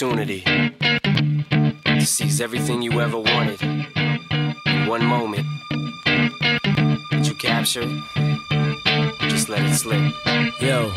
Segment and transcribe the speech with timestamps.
[0.00, 0.42] opportunity
[1.84, 3.60] to seize everything you ever wanted.
[3.60, 5.44] in One moment.
[7.10, 9.18] Did you capture it?
[9.28, 10.14] Just let it slip.
[10.60, 10.90] Yo.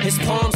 [0.00, 0.55] His palms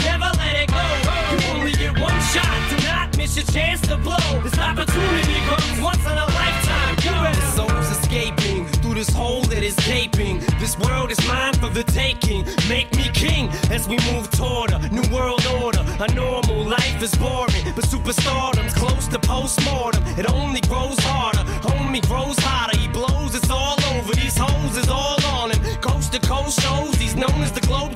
[3.35, 4.41] miss your chance to blow.
[4.43, 6.95] This opportunity comes once in a lifetime.
[7.03, 10.39] You soul's escaping through this hole that is gaping.
[10.59, 12.45] This world is mine for the taking.
[12.67, 15.83] Make me king as we move toward a new world order.
[15.99, 20.03] A normal life is boring, but superstardom's close to postmortem.
[20.17, 21.43] It only grows harder.
[21.67, 22.77] Homie grows hotter.
[22.77, 23.35] He blows.
[23.35, 24.13] It's all over.
[24.13, 25.61] These hoes is all on him.
[25.81, 26.95] Coast to coast shows.
[26.95, 27.95] He's known as the globe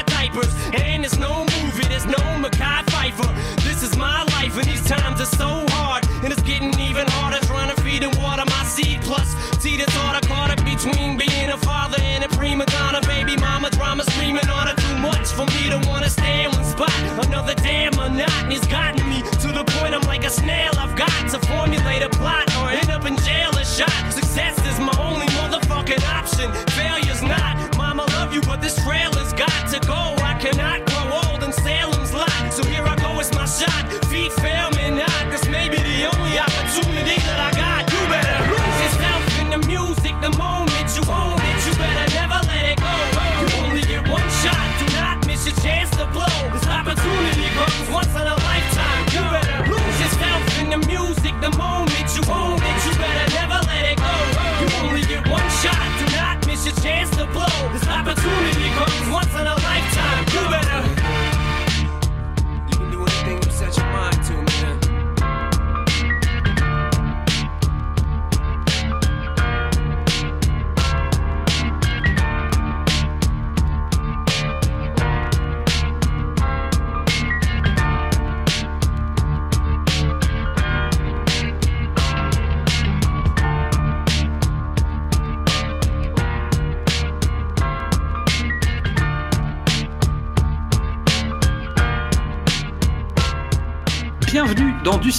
[0.21, 0.53] diapers.
[0.73, 3.29] And there's no movie, there's no Mackay Pfeiffer.
[3.67, 6.05] This is my life and these times are so hard.
[6.23, 9.01] And it's getting even harder trying to feed and water my seed.
[9.01, 9.29] Plus,
[9.61, 13.01] see the thought I caught up between being a father and a prima donna.
[13.01, 16.65] Baby mama drama screaming on her too much for me to wanna stay in one
[16.65, 16.93] spot.
[17.25, 20.71] Another damn monotony's gotten me to the point I'm like a snail.
[20.77, 23.93] I've got to formulate a plot or end up in jail or shot.
[24.11, 26.51] Success is my only motherfucking option.
[26.75, 27.70] Failure's not.
[27.93, 30.15] Mama love you, but this trail has got to go.
[30.23, 32.31] I cannot grow old in Salem's lot.
[32.49, 33.83] So here I go, it's my shot.
[34.05, 34.80] Feet fail me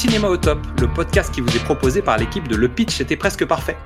[0.02, 3.16] cinéma au top, le podcast qui vous est proposé par l'équipe de Le Pitch était
[3.16, 3.76] presque parfait.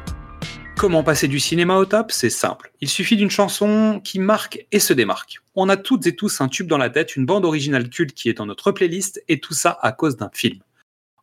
[0.75, 2.11] Comment passer du cinéma au top?
[2.11, 2.73] C'est simple.
[2.81, 5.41] Il suffit d'une chanson qui marque et se démarque.
[5.57, 8.31] On a toutes et tous un tube dans la tête, une bande originale culte qui
[8.31, 10.61] est dans notre playlist, et tout ça à cause d'un film.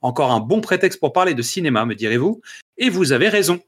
[0.03, 2.41] Encore un bon prétexte pour parler de cinéma, me direz-vous?
[2.77, 3.61] Et vous avez raison.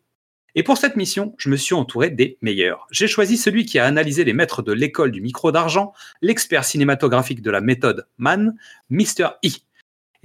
[0.54, 2.86] Et pour cette mission, je me suis entouré des meilleurs.
[2.92, 7.42] J'ai choisi celui qui a analysé les maîtres de l'école du micro d'argent, l'expert cinématographique
[7.42, 8.54] de la méthode MAN,
[8.92, 9.30] Mr.
[9.44, 9.50] E.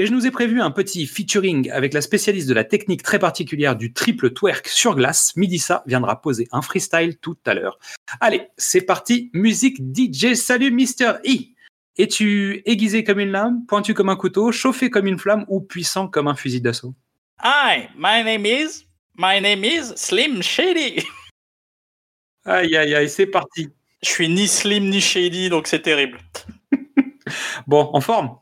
[0.00, 3.18] Et je nous ai prévu un petit featuring avec la spécialiste de la technique très
[3.18, 5.36] particulière du triple twerk sur glace.
[5.36, 7.78] Midissa viendra poser un freestyle tout à l'heure.
[8.18, 10.32] Allez, c'est parti, musique DJ.
[10.36, 11.18] Salut Mr.
[11.28, 11.52] E.
[11.98, 16.08] Es-tu aiguisé comme une lame, pointu comme un couteau, chauffé comme une flamme ou puissant
[16.08, 16.94] comme un fusil d'assaut?
[17.44, 18.86] Hi, my name is,
[19.18, 21.04] my name is Slim Shady.
[22.46, 23.68] Aïe aïe aïe, c'est parti.
[24.02, 26.20] Je suis ni Slim ni Shady, donc c'est terrible.
[27.66, 28.38] bon, en forme?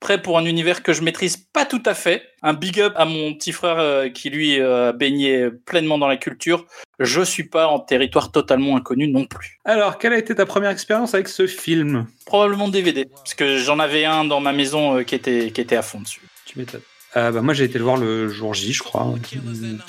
[0.00, 2.22] Prêt pour un univers que je maîtrise pas tout à fait.
[2.42, 6.16] Un big up à mon petit frère euh, qui lui euh, baignait pleinement dans la
[6.16, 6.66] culture.
[6.98, 9.58] Je suis pas en territoire totalement inconnu non plus.
[9.64, 12.06] Alors, quelle a été ta première expérience avec ce film?
[12.24, 15.76] Probablement DVD, parce que j'en avais un dans ma maison euh, qui était qui était
[15.76, 16.22] à fond dessus.
[16.46, 16.80] Tu m'étonnes.
[17.14, 19.14] bah, moi, j'ai été le voir le jour J, je crois,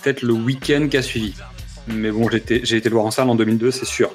[0.03, 1.33] peut-être le week-end qui a suivi.
[1.87, 4.11] Mais bon, j'ai été le voir en salle en 2002, c'est sûr.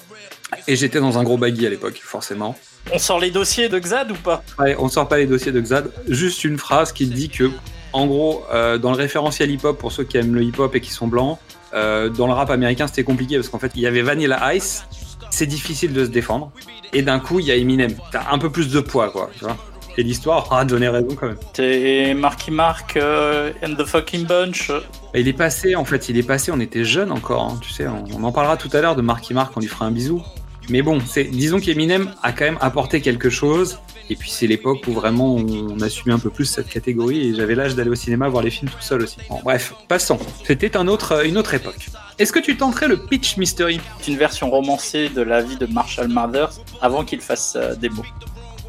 [0.68, 2.56] Et j'étais dans un gros baggy à l'époque, forcément.
[2.92, 5.60] On sort les dossiers de Xad ou pas Ouais, on sort pas les dossiers de
[5.60, 5.90] Xad.
[6.08, 7.50] Juste une phrase qui dit que,
[7.92, 10.90] en gros, euh, dans le référentiel hip-hop, pour ceux qui aiment le hip-hop et qui
[10.90, 11.38] sont blancs,
[11.74, 14.84] euh, dans le rap américain, c'était compliqué parce qu'en fait, il y avait Vanilla Ice,
[15.30, 16.52] c'est difficile de se défendre.
[16.92, 17.94] Et d'un coup, il y a Eminem.
[18.12, 19.30] T'as un peu plus de poids, quoi.
[19.36, 19.56] Tu vois
[19.98, 21.38] et l'histoire a donné raison quand même.
[21.52, 24.70] T'es Marky Mark euh, and the fucking bunch.
[25.14, 27.86] Il est passé, en fait, il est passé, on était jeunes encore, hein, tu sais,
[27.86, 30.22] on, en parlera tout à l'heure de Marky Mark, on lui fera un bisou.
[30.68, 33.78] Mais bon, c'est, disons qu'Eminem a quand même apporté quelque chose,
[34.10, 37.54] et puis c'est l'époque où vraiment on assumait un peu plus cette catégorie, et j'avais
[37.54, 39.18] l'âge d'aller au cinéma voir les films tout seul aussi.
[39.44, 40.18] bref, passons.
[40.44, 41.88] C'était un autre, une autre époque.
[42.18, 43.80] Est-ce que tu tenterais le Pitch Mystery?
[44.00, 47.90] C'est une version romancée de la vie de Marshall Mathers avant qu'il fasse euh, des
[47.90, 48.06] mots.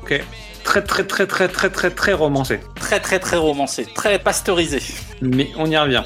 [0.01, 0.21] Ok
[0.67, 2.59] très très très très très très très romancé.
[2.75, 4.81] Très très très romancé, très pasteurisé.
[5.21, 6.03] Mais on y revient.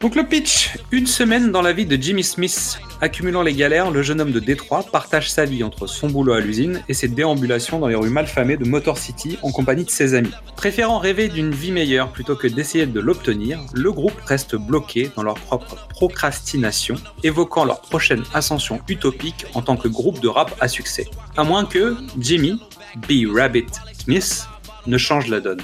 [0.00, 2.78] Donc le pitch, une semaine dans la vie de Jimmy Smith.
[3.00, 6.40] Accumulant les galères, le jeune homme de Détroit partage sa vie entre son boulot à
[6.40, 10.14] l'usine et ses déambulations dans les rues malfamées de Motor City en compagnie de ses
[10.14, 10.30] amis.
[10.54, 15.24] Préférant rêver d'une vie meilleure plutôt que d'essayer de l'obtenir, le groupe reste bloqué dans
[15.24, 20.68] leur propre procrastination, évoquant leur prochaine ascension utopique en tant que groupe de rap à
[20.68, 21.08] succès.
[21.36, 22.60] À moins que Jimmy,
[23.08, 23.26] B.
[23.34, 23.66] Rabbit
[23.98, 24.46] Smith
[24.86, 25.60] ne change la donne.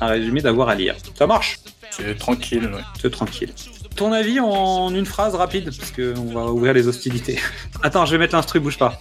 [0.00, 0.94] Un résumé d'avoir à lire.
[1.16, 1.58] Ça marche?
[1.90, 2.80] C'est tranquille, ouais.
[3.00, 3.52] C'est tranquille.
[3.96, 7.38] Ton avis en une phrase rapide, parce qu'on va ouvrir les hostilités.
[7.82, 9.00] Attends, je vais mettre l'instru, bouge pas.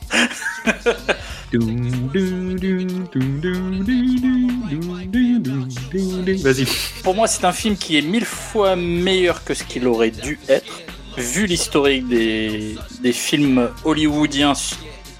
[6.43, 6.65] Vas-y.
[7.03, 10.39] Pour moi, c'est un film qui est mille fois meilleur que ce qu'il aurait dû
[10.49, 10.81] être,
[11.17, 14.53] vu l'historique des, des films hollywoodiens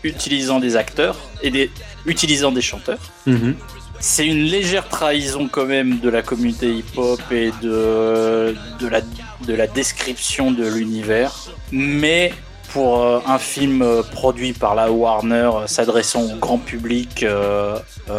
[0.04, 1.70] utilisant des acteurs et des
[2.06, 3.12] utilisant des chanteurs.
[3.26, 3.56] Mhm.
[4.04, 9.02] C'est une légère trahison quand même de la communauté hip-hop et de, de, la,
[9.46, 11.50] de la description de l'univers.
[11.72, 12.34] Mais
[12.74, 17.26] pour euh, un film euh, produit par la Warner, euh, s'adressant au grand public,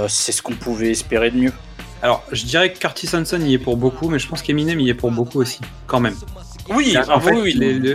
[0.09, 1.53] c'est ce qu'on pouvait espérer de mieux.
[2.01, 4.89] Alors, je dirais que Curtis Hanson y est pour beaucoup, mais je pense qu'Eminem y
[4.89, 6.17] est pour beaucoup aussi, quand même.
[6.71, 7.35] Oui, en fait,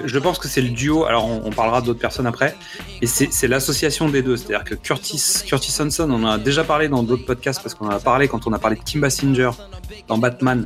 [0.06, 1.06] je pense que c'est le duo.
[1.06, 2.56] Alors, on, parlera d'autres personnes après.
[3.02, 4.38] Et c'est l'association des deux.
[4.38, 7.88] C'est-à-dire que Curtis, Curtis Hanson, on en a déjà parlé dans d'autres podcasts parce qu'on
[7.88, 9.52] en a parlé quand on a parlé de Kim Basinger
[10.08, 10.66] dans Batman,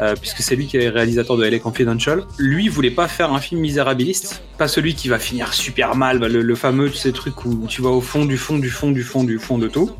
[0.00, 2.24] euh, puisque c'est lui qui est réalisateur de LA Confidential.
[2.38, 6.28] Lui voulait pas faire un film misérabiliste, pas celui qui va finir super mal, bah,
[6.28, 9.24] le, fameux, tu truc où tu vas au fond du fond du fond du fond
[9.24, 9.90] du fond de tout.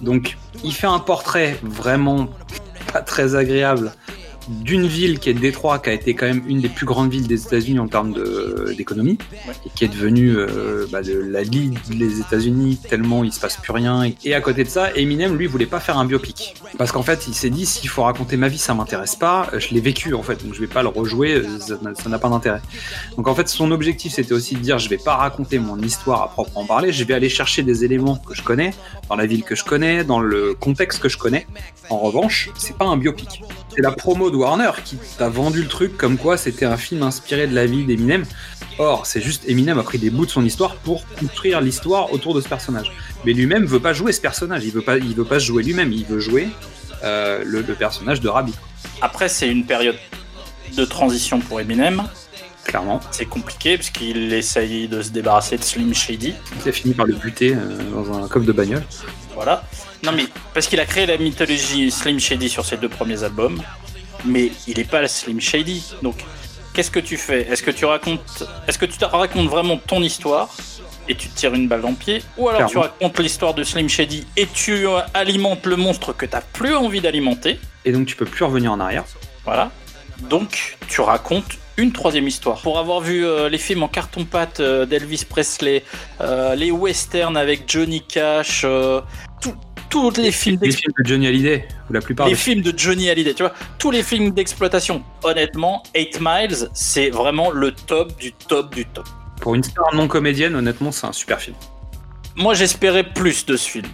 [0.00, 2.28] Donc, il fait un portrait vraiment
[2.92, 3.92] pas très agréable
[4.48, 7.26] d'une ville qui est Détroit, qui a été quand même une des plus grandes villes
[7.26, 8.14] des États-Unis en termes
[8.76, 9.18] d'économie,
[9.66, 13.56] et qui est devenue euh, bah, de la Ligue des États-Unis tellement il se passe
[13.56, 14.10] plus rien.
[14.24, 16.54] Et à côté de ça, Eminem, lui, voulait pas faire un biopic.
[16.78, 19.74] Parce qu'en fait, il s'est dit, s'il faut raconter ma vie, ça m'intéresse pas, je
[19.74, 22.60] l'ai vécu en fait, donc je vais pas le rejouer, ça n'a pas d'intérêt.
[23.16, 26.22] Donc en fait, son objectif, c'était aussi de dire, je vais pas raconter mon histoire
[26.22, 28.74] à proprement parler, je vais aller chercher des éléments que je connais,
[29.08, 31.46] dans la ville que je connais, dans le contexte que je connais.
[31.90, 33.42] En revanche, c'est pas un biopic.
[33.74, 37.46] C'est la promo Warner qui t'a vendu le truc comme quoi c'était un film inspiré
[37.48, 38.24] de la vie d'Eminem.
[38.78, 42.34] Or, c'est juste Eminem a pris des bouts de son histoire pour construire l'histoire autour
[42.34, 42.92] de ce personnage.
[43.24, 44.64] Mais lui-même veut pas jouer ce personnage.
[44.64, 45.92] Il veut pas, il veut pas se jouer lui-même.
[45.92, 46.48] Il veut jouer
[47.02, 48.52] euh, le, personnage de Rabbi.
[49.00, 49.96] Après, c'est une période
[50.76, 52.02] de transition pour Eminem.
[52.64, 53.00] Clairement.
[53.10, 56.34] C'est compliqué parce qu'il essaye de se débarrasser de Slim Shady.
[56.62, 58.84] Il a fini par le buter euh, dans un coffre de bagnole.
[59.34, 59.64] Voilà.
[60.04, 63.62] Non mais parce qu'il a créé la mythologie Slim Shady sur ses deux premiers albums
[64.24, 65.82] mais il n'est pas la Slim Shady.
[66.02, 66.16] Donc,
[66.72, 67.42] qu'est-ce que tu fais?
[67.50, 70.48] Est-ce que tu racontes, est-ce que tu racontes vraiment ton histoire
[71.08, 73.62] et tu te tires une balle dans le pied, ou alors tu racontes l'histoire de
[73.62, 77.60] Slim Shady et tu alimentes le monstre que tu n'as plus envie d'alimenter.
[77.84, 79.04] Et donc tu peux plus revenir en arrière.
[79.44, 79.70] Voilà.
[80.30, 82.62] Donc tu racontes une troisième histoire.
[82.62, 85.84] Pour avoir vu euh, les films en carton-pâte euh, d'Elvis Presley,
[86.22, 89.02] euh, les westerns avec Johnny Cash, euh,
[89.42, 89.54] tout-
[89.94, 92.76] tous les films Les films de Johnny Hallyday, ou la plupart les des films de
[92.76, 95.04] Johnny Hallyday, tu vois, tous les films d'exploitation.
[95.22, 99.06] Honnêtement, 8 Miles, c'est vraiment le top du top du top.
[99.40, 101.54] Pour une star non comédienne, honnêtement, c'est un super film.
[102.34, 103.86] Moi, j'espérais plus de ce film.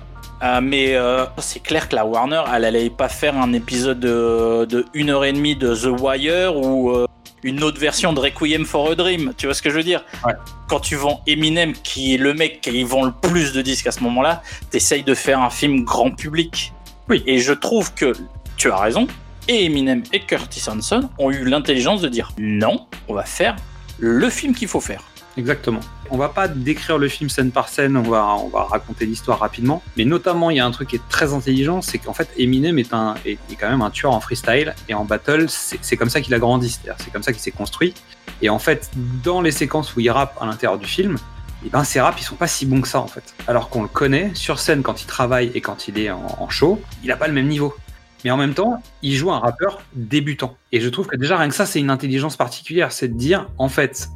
[0.42, 4.64] Euh, mais euh, c'est clair que la Warner, elle allait pas faire un épisode de,
[4.64, 7.06] de une heure et demie de The Wire ou euh,
[7.42, 9.32] une autre version de Requiem for a Dream.
[9.36, 10.34] Tu vois ce que je veux dire Ouais.
[10.68, 13.92] Quand tu vends Eminem, qui est le mec qui vend le plus de disques à
[13.92, 16.72] ce moment-là, t'essayes de faire un film grand public.
[17.08, 17.22] Oui.
[17.26, 18.12] Et je trouve que
[18.56, 19.06] tu as raison.
[19.48, 23.56] Et Eminem et Curtis Hanson ont eu l'intelligence de dire non, on va faire
[23.98, 25.02] le film qu'il faut faire.
[25.36, 25.80] Exactement.
[26.12, 29.38] On va pas décrire le film scène par scène, on va, on va raconter l'histoire
[29.38, 29.82] rapidement.
[29.96, 32.78] Mais notamment, il y a un truc qui est très intelligent, c'est qu'en fait, Eminem
[32.78, 36.20] est, un, est, quand même un tueur en freestyle et en battle, c'est comme ça
[36.20, 37.94] qu'il a grandi, c'est comme ça qu'il s'est construit.
[38.42, 38.90] Et en fait,
[39.22, 41.16] dans les séquences où il rappe à l'intérieur du film,
[41.64, 43.34] et ben ces raps ils sont pas si bons que ça en fait.
[43.46, 46.48] Alors qu'on le connaît sur scène quand il travaille et quand il est en, en
[46.48, 47.76] show, il a pas le même niveau.
[48.24, 50.56] Mais en même temps, il joue un rappeur débutant.
[50.72, 53.48] Et je trouve que déjà rien que ça, c'est une intelligence particulière, c'est de dire
[53.58, 54.08] en fait,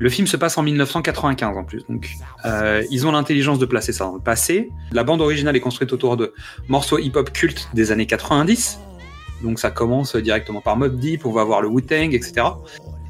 [0.00, 2.10] le film se passe en 1995 en plus, donc
[2.46, 4.70] euh, ils ont l'intelligence de placer ça dans le passé.
[4.92, 6.32] La bande originale est construite autour de
[6.68, 8.80] morceaux hip-hop cultes des années 90,
[9.42, 12.46] donc ça commence directement par Mob Deep, on va voir le Wu-Tang, etc.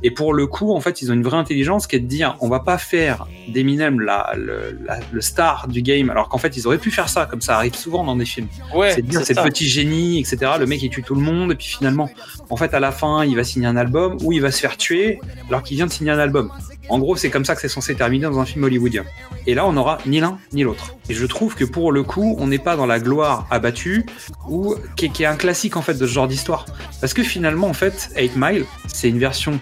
[0.02, 2.36] Et pour le coup, en fait, ils ont une vraie intelligence qui est de dire,
[2.40, 6.56] on va pas faire d'Eminem la, le, la- le star du game, alors qu'en fait,
[6.56, 8.48] ils auraient pu faire ça, comme ça arrive souvent dans des films.
[8.74, 10.52] Ouais, c'est de dire, c'est le petit génie, etc.
[10.58, 12.08] Le mec, il tue tout le monde, et puis finalement,
[12.48, 14.76] en fait, à la fin, il va signer un album, ou il va se faire
[14.76, 16.50] tuer, alors qu'il vient de signer un album.
[16.88, 19.04] En gros, c'est comme ça que c'est censé terminer dans un film hollywoodien.
[19.46, 20.96] Et là, on n'aura ni l'un ni l'autre.
[21.08, 24.06] Et je trouve que pour le coup, on n'est pas dans la gloire abattue,
[24.48, 26.64] ou qui est, qui est un classique en fait de ce genre d'histoire.
[27.00, 29.60] Parce que finalement, en fait, 8 Mile, c'est une version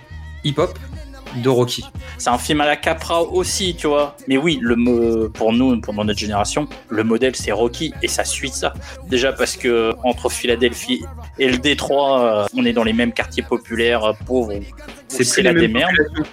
[0.49, 0.78] hip-hop
[1.37, 1.85] de Rocky.
[2.17, 4.17] C'est un film à la Capra aussi, tu vois.
[4.26, 8.49] Mais oui, le pour nous, pour notre génération, le modèle c'est Rocky et ça suit
[8.49, 8.73] ça.
[9.09, 11.05] Déjà parce que entre Philadelphie
[11.38, 14.52] et le Détroit, euh, on est dans les mêmes quartiers populaires, euh, pauvres.
[15.09, 15.91] C'est plus la démerde.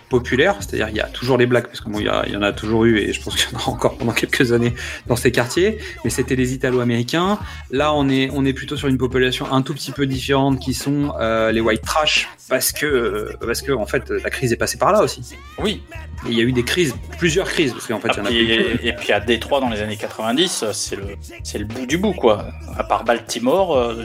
[0.10, 2.52] populaire, c'est-à-dire il y a toujours les blacks, parce que bon, il y, en a
[2.54, 4.74] toujours eu, et je pense qu'il y en aura encore pendant quelques années
[5.08, 7.40] dans ces quartiers, mais c'était les Italo-Américains.
[7.72, 10.74] Là, on est, on est plutôt sur une population un tout petit peu différente, qui
[10.74, 14.58] sont euh, les white trash, parce que, euh, parce que en fait, la crise est
[14.58, 15.22] passée par là aussi.
[15.58, 15.82] Oui.
[16.28, 18.26] Et il y a eu des crises, plusieurs crises, parce qu'en fait, il y en
[18.26, 18.88] a et, plus.
[18.88, 21.04] et puis à Détroit dans les années 90, euh, c'est le,
[21.44, 22.48] c'est le bout du bout, quoi.
[22.78, 24.04] À part Baltimore, euh,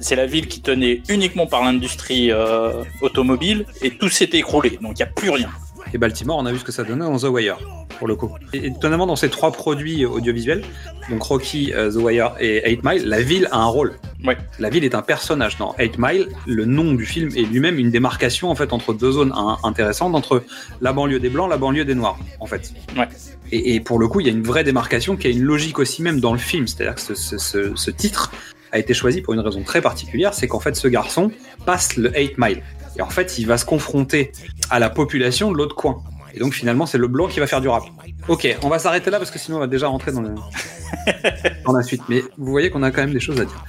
[0.00, 4.78] c'est la ville qui tenait uniquement par l'industrie euh, automobile et tout s'est écroulé.
[4.82, 5.48] Donc il n'y a plus rien.
[5.94, 7.58] Et Baltimore, on a vu ce que ça donnait dans The Wire,
[8.00, 8.28] pour le coup.
[8.52, 10.64] Et étonnamment, dans ces trois produits audiovisuels,
[11.08, 13.94] donc Rocky, euh, The Wire et 8 Mile, la ville a un rôle.
[14.24, 14.36] Ouais.
[14.58, 15.56] La ville est un personnage.
[15.58, 19.12] Dans 8 Mile, le nom du film est lui-même une démarcation en fait entre deux
[19.12, 20.42] zones intéressantes, entre
[20.80, 22.72] la banlieue des blancs, la banlieue des noirs, en fait.
[22.96, 23.08] Ouais.
[23.52, 25.78] Et, et pour le coup, il y a une vraie démarcation qui a une logique
[25.78, 26.66] aussi même dans le film.
[26.66, 28.32] C'est-à-dire que ce, ce- ce- ce titre
[28.72, 31.30] a été choisi pour une raison très particulière, c'est qu'en fait, ce garçon
[31.64, 32.62] passe le 8 Mile.
[32.96, 34.32] Et en fait, il va se confronter
[34.70, 36.02] à la population de l'autre coin.
[36.34, 37.84] Et donc finalement, c'est le blanc qui va faire du rap.
[38.28, 40.34] Ok, on va s'arrêter là parce que sinon on va déjà rentrer dans, le...
[41.64, 42.02] dans la suite.
[42.08, 43.64] Mais vous voyez qu'on a quand même des choses à dire.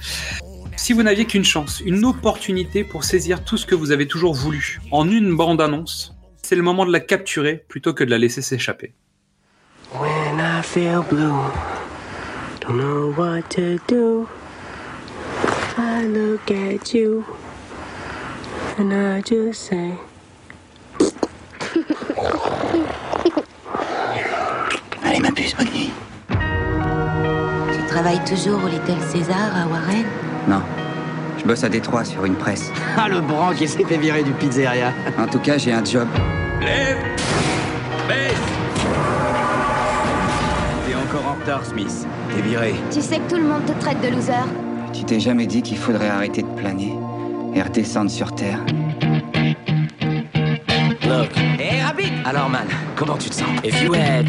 [0.76, 4.34] Si vous n'aviez qu'une chance, une opportunité pour saisir tout ce que vous avez toujours
[4.34, 8.42] voulu en une bande-annonce, c'est le moment de la capturer plutôt que de la laisser
[8.42, 8.92] s'échapper.
[9.94, 11.32] When I feel blue,
[12.60, 14.28] don't know what to do.
[15.80, 17.24] I look at you
[18.78, 19.92] and I just say,
[25.04, 25.92] Allez, ma puce, bonne nuit.
[26.28, 30.04] Tu travailles toujours au Little César à Warren?
[30.48, 30.62] Non.
[31.38, 32.72] Je bosse à Détroit sur une presse.
[32.96, 34.92] Ah, le branc qui s'est fait virer du pizzeria.
[35.16, 36.08] En tout cas, j'ai un job.
[40.86, 42.04] T'es encore en retard, Smith.
[42.34, 42.74] T'es viré.
[42.90, 44.42] Tu sais que tout le monde te traite de loser.
[44.98, 46.92] Tu t'es jamais dit qu'il faudrait arrêter de planer
[47.54, 48.58] et redescendre sur Terre.
[51.06, 53.46] Look, Hé, Rabbit Alors, man, comment tu te sens?
[53.62, 54.26] If you had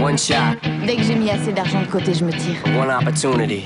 [0.00, 2.56] one shot, Dès que j'ai mis assez d'argent de côté, je me tire.
[2.76, 3.62] one opportunity.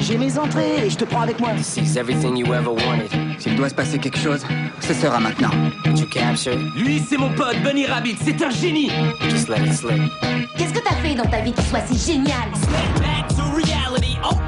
[0.00, 1.50] J'ai mes entrées et je te prends avec moi.
[1.56, 4.44] to seize everything you ever wanted, S'il doit se passer quelque chose,
[4.80, 5.50] ce sera maintenant.
[5.84, 8.90] that you captured, Lui, c'est mon pote, Bunny Rabbit, c'est un génie.
[9.30, 10.00] Just let it slip.
[10.56, 12.48] Qu'est-ce que t'as fait dans ta vie qui soit si génial?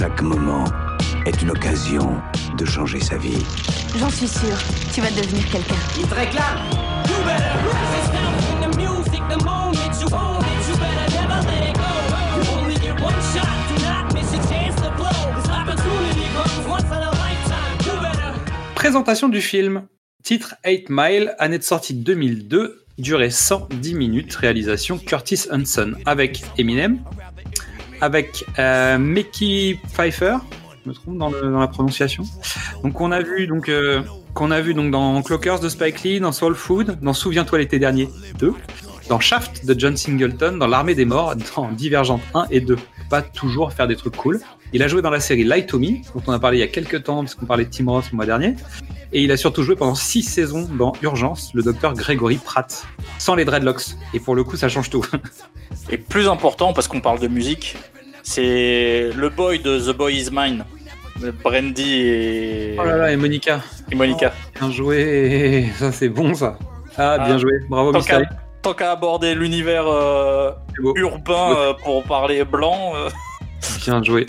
[0.00, 0.64] Chaque moment
[1.26, 2.22] est une occasion
[2.56, 3.44] de changer sa vie.
[3.98, 4.56] J'en suis sûre,
[4.94, 5.74] tu vas devenir quelqu'un.
[5.98, 6.56] Il te réclame
[7.06, 10.68] You better resist now from the music the moment you own it.
[10.70, 11.92] You better never let it go.
[12.34, 13.44] You only get one shot.
[13.68, 15.10] Do not miss your chance to blow.
[15.36, 17.76] This opportunity comes once in a lifetime.
[17.84, 18.74] You better.
[18.74, 19.82] Présentation du film.
[20.22, 27.02] Titre 8 Mile, année de sortie 2002, durée 110 minutes, réalisation Curtis Hanson, avec Eminem,
[28.00, 30.36] avec euh, Mickey Pfeiffer,
[30.84, 32.24] je me trompe dans, la prononciation.
[32.82, 34.02] Donc on a vu donc euh,
[34.34, 37.78] qu'on a vu donc dans Clockers de Spike Lee, dans Soul Food, dans Souviens-toi l'été
[37.78, 38.54] dernier 2,
[39.08, 42.76] dans Shaft de John Singleton, dans L'Armée des Morts, dans Divergente 1 et 2.
[43.10, 44.40] Pas toujours faire des trucs cool.
[44.72, 46.64] Il a joué dans la série Light to Me, dont on a parlé il y
[46.64, 48.54] a quelques temps, puisqu'on parlait de Tim Roth le mois dernier.
[49.12, 52.86] Et il a surtout joué pendant 6 saisons dans Urgence, le docteur Gregory Pratt,
[53.18, 53.96] sans les dreadlocks.
[54.14, 55.04] Et pour le coup, ça change tout.
[55.90, 57.76] Et plus important, parce qu'on parle de musique,
[58.22, 60.64] c'est le boy de The Boy Is Mine.
[61.44, 63.60] Brandy et, Oh là là, et Monica,
[63.90, 64.32] et Monica.
[64.58, 65.66] bien joué.
[65.78, 66.58] Ça, c'est bon, ça.
[66.96, 67.38] Ah, bien Ah.
[67.38, 67.52] joué.
[67.68, 68.20] Bravo, Tant qu'à
[68.62, 70.52] tant qu'à aborder l'univers euh,
[70.96, 73.10] urbain euh, pour parler blanc, euh,
[73.84, 74.26] Bien joué.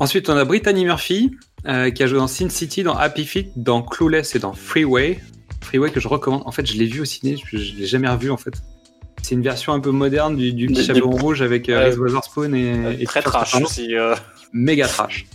[0.00, 1.30] Ensuite, on a Brittany Murphy,
[1.64, 5.20] qui a joué dans Sin City, dans Happy Feet, dans Clueless et dans Freeway.
[5.60, 6.42] Freeway que je recommande.
[6.46, 8.54] En fait, je l'ai vu au ciné, je, je l'ai jamais revu en fait.
[9.28, 11.84] C'est une version un peu moderne du, du petit rouge avec euh.
[11.84, 13.94] Reese Witherspoon et, et très trash aussi.
[13.94, 14.14] euh,
[14.54, 15.26] Méga trash.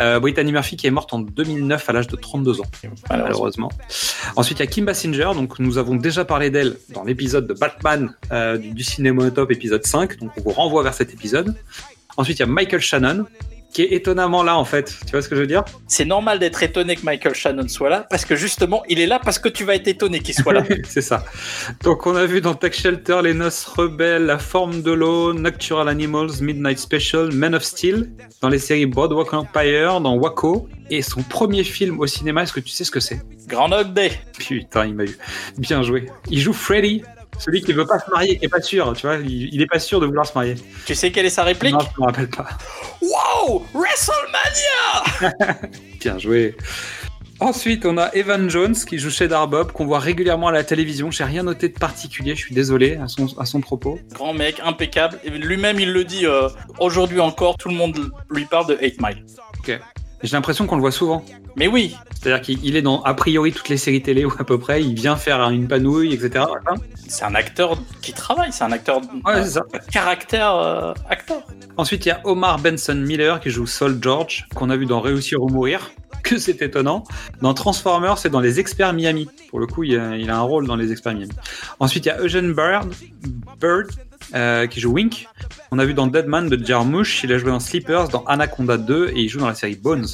[0.00, 2.64] Euh, Brittany Murphy qui est morte en 2009 à l'âge de 32 ans,
[3.08, 3.70] malheureusement.
[4.34, 5.30] Ensuite, il y a Kim Basinger.
[5.36, 9.52] Donc, nous avons déjà parlé d'elle dans l'épisode de Batman euh, du, du cinéma top,
[9.52, 10.18] épisode 5.
[10.18, 11.54] Donc, on vous renvoie vers cet épisode.
[12.16, 13.26] Ensuite, il y a Michael Shannon,
[13.76, 14.96] qui est étonnamment là, en fait.
[15.04, 15.62] Tu vois ce que je veux dire?
[15.86, 19.20] C'est normal d'être étonné que Michael Shannon soit là, parce que justement, il est là
[19.22, 20.64] parce que tu vas être étonné qu'il soit là.
[20.88, 21.26] C'est ça.
[21.84, 25.90] Donc, on a vu dans Tech Shelter, Les Noces Rebelles, La Forme de l'eau, Nocturnal
[25.90, 28.10] Animals, Midnight Special, Men of Steel,
[28.40, 32.60] dans les séries Boardwalk Empire, dans Waco, et son premier film au cinéma, est-ce que
[32.60, 33.20] tu sais ce que c'est?
[33.46, 34.12] Groundhog Day.
[34.38, 35.18] Putain, il m'a eu.
[35.58, 36.06] Bien joué.
[36.30, 37.02] Il joue Freddy,
[37.38, 39.66] celui qui veut pas se marier, qui est pas sûr, tu vois, il, il est
[39.66, 40.54] pas sûr de vouloir se marier.
[40.86, 41.72] Tu sais quelle est sa réplique?
[41.72, 42.48] Non, je me rappelle pas.
[43.02, 45.58] Wow WrestleMania
[46.00, 46.56] Bien joué.
[47.38, 51.10] Ensuite, on a Evan Jones qui joue chez Bob, qu'on voit régulièrement à la télévision.
[51.10, 53.98] J'ai rien noté de particulier, je suis désolé à son, à son propos.
[54.14, 55.18] Grand mec, impeccable.
[55.26, 56.48] Lui-même, il le dit euh,
[56.80, 59.26] aujourd'hui encore, tout le monde lui parle de 8 Mile.
[59.58, 59.78] Ok.
[60.22, 61.24] J'ai l'impression qu'on le voit souvent.
[61.56, 64.44] Mais oui, C'est-à-dire qu'il il est dans a priori toutes les séries télé ou à
[64.44, 64.82] peu près.
[64.82, 66.44] Il vient faire une panouille, etc.
[67.08, 69.62] c'est un acteur qui travaille, c'est un acteur Ouais, ça.
[69.90, 71.42] caractère euh, acteur.
[71.78, 75.00] Ensuite, il y a Omar Benson Miller qui joue Saul George, qu'on a vu dans
[75.00, 75.90] Réussir ou Mourir.
[76.22, 77.04] Que c'est étonnant.
[77.40, 79.28] Dans Transformers, c'est dans Les Experts Miami.
[79.48, 81.30] Pour le coup, il a, il a un rôle dans Les Experts Miami.
[81.78, 82.92] Ensuite, il y a Eugene Bird,
[83.60, 83.92] Bird
[84.34, 85.28] euh, qui joue Wink.
[85.70, 87.22] On a vu dans Deadman de Jarmusch.
[87.22, 90.06] Il a joué dans Sleepers, dans Anaconda 2 et il joue dans la série Bones.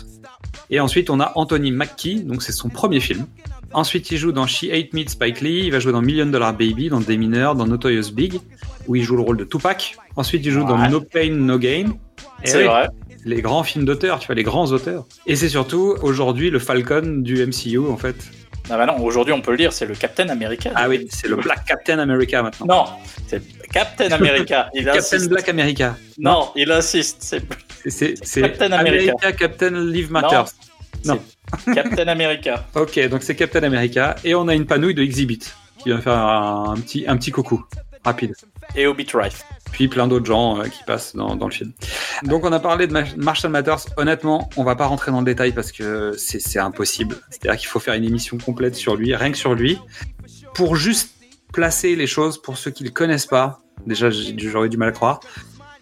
[0.70, 3.26] Et ensuite, on a Anthony Mackie, donc c'est son premier film.
[3.72, 5.62] Ensuite, il joue dans She Ate Me de Spike Lee.
[5.64, 8.40] Il va jouer dans Million Dollar Baby, dans Des Mineurs, dans Notorious Big,
[8.86, 9.96] où il joue le rôle de Tupac.
[10.16, 10.88] Ensuite, il joue dans.
[10.88, 11.94] No Pain, No Gain.
[12.44, 12.88] C'est oui, vrai.
[13.24, 15.06] les grands films d'auteur, tu vois, les grands auteurs.
[15.26, 18.16] Et c'est surtout aujourd'hui le Falcon du MCU en fait.
[18.70, 20.70] Ah bah non, aujourd'hui on peut le dire, c'est le Captain America.
[20.74, 22.66] Ah oui, c'est le Black Captain America maintenant.
[22.66, 22.84] Non,
[23.26, 24.70] c'est Captain America.
[24.74, 25.28] Il Captain insiste.
[25.28, 25.96] Black America.
[26.18, 27.22] Non, il insiste.
[27.87, 29.12] C'est Captain America.
[29.20, 30.52] America Captain Live Matters.
[31.04, 31.20] Non.
[31.74, 32.66] Captain America.
[32.74, 35.40] Ok, donc c'est Captain America et on a une panouille de Exhibit
[35.78, 37.64] qui vient faire un, un petit un petit coucou
[38.04, 38.35] rapide.
[38.76, 39.44] Et Hobbit Rife.
[39.72, 41.72] Puis plein d'autres gens euh, qui passent dans, dans le film.
[42.24, 43.87] Donc on a parlé de Ma- Marshall Matters.
[43.96, 47.16] Honnêtement, on va pas rentrer dans le détail parce que c'est impossible.
[47.30, 49.78] C'est-à-dire qu'il faut faire une émission complète sur lui, rien que sur lui,
[50.54, 51.11] pour juste
[51.52, 53.61] placer les choses pour ceux qui le connaissent pas.
[53.87, 55.20] Déjà, j'aurais du mal à croire.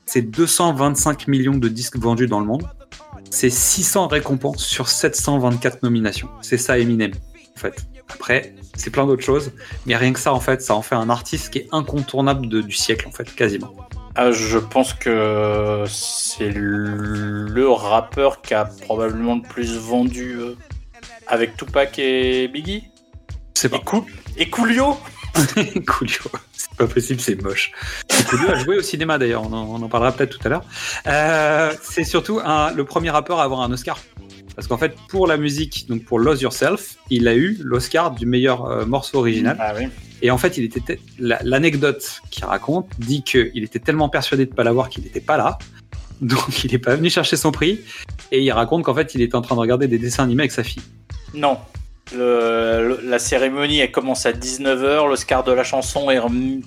[0.06, 2.64] C'est 225 millions de disques vendus dans le monde.
[3.30, 6.28] C'est 600 récompenses sur 724 nominations.
[6.40, 7.12] C'est ça Eminem,
[7.56, 7.84] en fait.
[8.12, 9.52] Après, c'est plein d'autres choses,
[9.86, 12.60] mais rien que ça, en fait, ça en fait un artiste qui est incontournable de-
[12.60, 13.72] du siècle, en fait, quasiment.
[14.16, 20.56] Ah, je pense que c'est le rappeur qui a probablement le plus vendu euh,
[21.28, 22.88] avec Tupac et Biggie.
[23.54, 23.76] Sais pas.
[23.76, 24.04] Et, Cool-
[24.36, 24.96] et Coolio
[25.86, 26.14] Coolio,
[26.49, 26.49] c'est
[26.86, 27.72] pas possible, c'est moche.
[28.28, 30.64] Coolio a joué au cinéma d'ailleurs, on, en- on en parlera peut-être tout à l'heure.
[31.06, 33.98] Euh, c'est surtout un- le premier rappeur à avoir un Oscar.
[34.56, 38.26] Parce qu'en fait, pour la musique, donc pour Lose Yourself, il a eu l'Oscar du
[38.26, 39.56] meilleur euh, morceau original.
[39.60, 39.86] Ah oui.
[40.22, 44.46] Et en fait, il était te- la- l'anecdote qu'il raconte dit qu'il était tellement persuadé
[44.46, 45.58] de pas l'avoir qu'il n'était pas là.
[46.20, 47.80] Donc il n'est pas venu chercher son prix.
[48.32, 50.52] Et il raconte qu'en fait, il était en train de regarder des dessins animés avec
[50.52, 50.82] sa fille.
[51.32, 51.56] Non.
[52.12, 55.08] Le- le- la cérémonie, elle commence à 19h.
[55.08, 56.64] L'Oscar de la chanson est remis,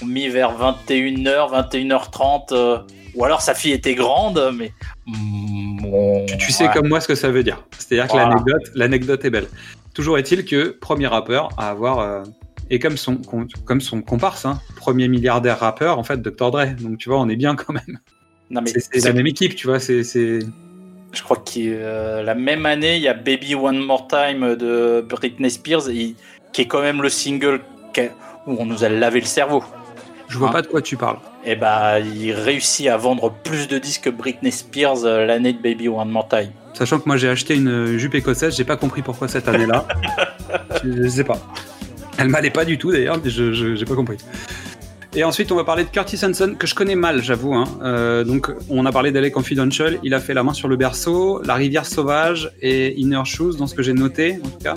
[0.00, 2.52] remis vers 21h, 21h30.
[2.52, 2.78] euh,
[3.14, 4.72] ou alors sa fille était grande, mais
[5.06, 6.24] bon.
[6.26, 6.72] Tu, tu sais ouais.
[6.72, 7.62] comme moi ce que ça veut dire.
[7.78, 9.48] C'est-à-dire que l'anecdote, l'anecdote est belle.
[9.94, 12.22] Toujours est-il que premier rappeur à avoir euh,
[12.70, 16.74] et comme son com- comme son comparse, hein, premier milliardaire rappeur en fait, Dr Dre.
[16.80, 17.98] Donc tu vois, on est bien quand même.
[18.50, 19.78] Non, mais C'est c'est c'est- la même équipe, tu vois.
[19.78, 20.38] C'est c'est
[21.12, 25.04] Je crois que euh, la même année, il y a Baby One More Time de
[25.06, 26.14] Britney Spears, et-
[26.52, 27.60] qui est quand même le single
[28.46, 29.62] où on nous a lavé le cerveau.
[30.28, 31.18] je vois Hein pas de quoi tu parles.
[31.44, 35.58] Et bah, il réussit à vendre plus de disques que Britney Spears euh, l'année de
[35.60, 36.50] Baby One More Time.
[36.74, 39.86] Sachant que moi j'ai acheté une jupe écossaise, j'ai pas compris pourquoi cette année-là.
[40.84, 41.38] je, je sais pas.
[42.16, 44.16] Elle m'allait pas du tout d'ailleurs, je- j'ai pas compris.
[45.14, 47.52] Et ensuite, on va parler de Curtis Hanson, que je connais mal, j'avoue.
[47.54, 47.64] hein.
[47.82, 49.98] Euh, donc, on a parlé d'LA Confidential.
[50.02, 53.66] Il a fait La main sur le berceau, La rivière sauvage et Inner Shoes, dans
[53.66, 54.74] ce que j'ai noté, en tout cas.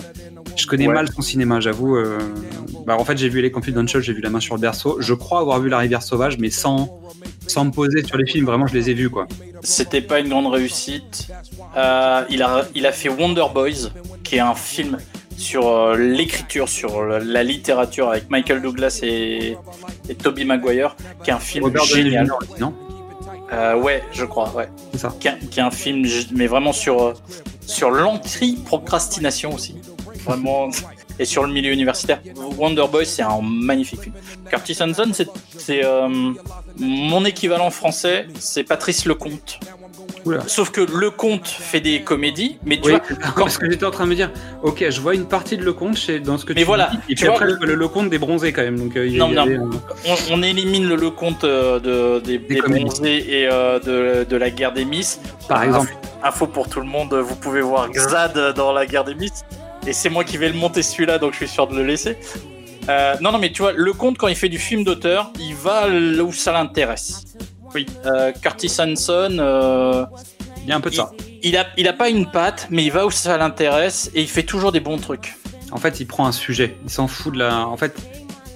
[0.58, 0.93] Je connais Ouais.
[0.93, 1.95] mal son cinéma, j'avoue.
[1.95, 2.17] euh.
[2.86, 4.98] Bah, en fait, j'ai vu LA Confidential, j'ai vu La main sur le berceau.
[5.00, 7.00] Je crois avoir vu La rivière sauvage, mais sans,
[7.48, 8.45] sans me poser sur les films.
[8.45, 9.28] Vraiment, je les ai vus, quoi.
[9.63, 11.30] C'était pas une grande réussite.
[11.78, 13.89] Euh, il, a, il a fait Wonder Boys,
[14.24, 14.98] qui est un film
[15.38, 19.58] sur euh, l'écriture, sur la, littérature avec Michael Douglas et,
[20.10, 22.32] et Tobey Maguire, qui est un film Robert génial.
[22.32, 22.74] Aussi, non
[23.52, 24.69] Euh, ouais, je crois, ouais.
[24.91, 25.13] C'est ça.
[25.19, 27.13] Qui est, un film, mais vraiment sur, euh,
[27.65, 29.76] sur l'anti-procrastination aussi.
[30.26, 30.69] Vraiment.
[31.17, 32.19] Et sur le milieu universitaire.
[32.58, 34.15] Wonder Boy, c'est un magnifique film.
[34.50, 36.34] Curtis Hanson, c'est, c'est euh,
[36.78, 39.62] mon équivalent français, c'est Patrice Lecomte.
[40.26, 40.39] Oula.
[40.48, 44.06] Sauf que Lecomte fait des comédies, mais tu Oui, vois, parce que j'étais en train
[44.06, 44.32] de me dire,
[44.63, 46.98] ok, je vois une partie de Lecomte chez, dans ce que Mais tu voilà, dis,
[46.98, 48.78] et tu puis vois, après, le- le Lecomte des bronzés quand même.
[48.80, 49.70] Donc, euh, Non, avait, non.
[49.72, 54.50] euh, on, on élimine le Lecomte euh, de, des, bronzés et euh, de, de la
[54.50, 55.20] guerre des Miss.
[55.48, 55.96] Par exemple.
[56.24, 59.44] Info pour tout le monde, vous pouvez voir Xad dans la guerre des Miss.
[59.86, 62.18] Et c'est moi qui vais le monter celui-là, donc je suis sûr de le laisser.
[62.89, 65.88] Euh, non, non, mais tu vois, Lecomte, quand il fait du film d'auteur, il va
[65.88, 67.24] là où ça l'intéresse.
[67.76, 67.86] Oui.
[68.06, 70.06] Euh, Curtis Hanson, euh,
[70.64, 71.12] Il y a un peu de ça.
[71.44, 74.28] il a, il a pas une patte, mais il va où ça l'intéresse et il
[74.30, 75.36] fait toujours des bons trucs.
[75.72, 76.78] En fait, il prend un sujet.
[76.86, 77.68] Il s'en fout de la.
[77.68, 77.94] En fait,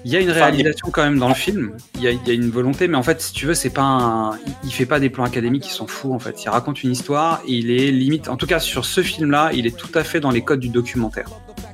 [0.06, 1.74] il y a une Enfin, réalisation quand même dans le film.
[1.96, 3.70] Il y a, il y a une volonté, mais en fait, si tu veux, c'est
[3.72, 4.38] pas un.
[4.38, 5.68] il- Il fait pas des plans académiques.
[5.68, 6.12] Il s'en fout.
[6.14, 7.42] En fait, il raconte une histoire.
[7.46, 8.30] Et il est limite.
[8.30, 10.70] En tout cas, sur ce film-là, il est tout à fait dans les codes du
[10.70, 11.28] documentaire.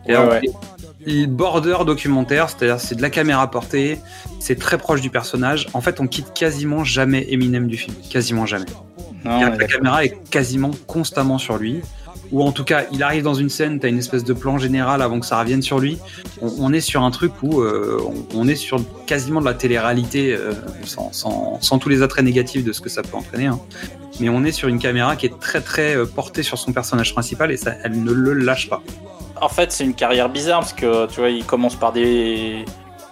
[0.08, 0.42] Et Ouais, alors, ouais.
[1.28, 4.00] Border documentaire, c'est-à-dire c'est de la caméra portée,
[4.40, 5.68] c'est très proche du personnage.
[5.74, 8.66] En fait, on quitte quasiment jamais Eminem du film, quasiment jamais.
[9.24, 11.82] Non, que la caméra est quasiment constamment sur lui.
[12.32, 15.04] Ou en tout cas, il arrive dans une scène, t'as une espèce de plan général
[15.04, 16.00] avant que ça revienne sur lui.
[16.42, 18.02] On, on est sur un truc où euh,
[18.34, 20.54] on, on est sur quasiment de la télé-réalité, euh,
[20.86, 23.46] sans, sans- sans tous les attraits négatifs de ce que ça peut entraîner.
[23.46, 23.60] hein.
[24.20, 27.14] Mais on est sur une caméra qui est très très euh, portée sur son personnage
[27.14, 28.82] principal et ça, elle ne le lâche pas.
[29.42, 32.66] En fait, c'est une carrière bizarre parce que tu vois, il commence par des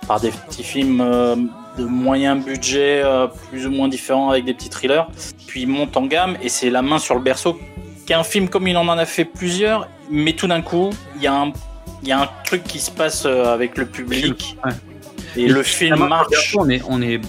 [0.08, 1.36] par des petits films euh,
[1.78, 5.08] de moyen budget, euh, plus ou moins différents avec des petits thrillers.
[5.48, 7.58] Puis il monte en gamme et c'est La main sur le berceau,
[8.06, 11.22] qui est un film comme il en a fait plusieurs, mais tout d'un coup, il
[11.24, 11.52] y a un
[12.02, 14.72] il y a un truc qui se passe euh, avec le public Ouais.
[15.38, 16.54] et le film marche.
[16.60, 17.22] On est, on est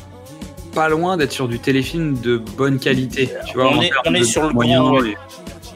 [0.74, 3.30] pas loin d'être sur du téléfilm de bonne qualité.
[3.46, 5.16] Tu vois, On est- on est de sur le grand, et-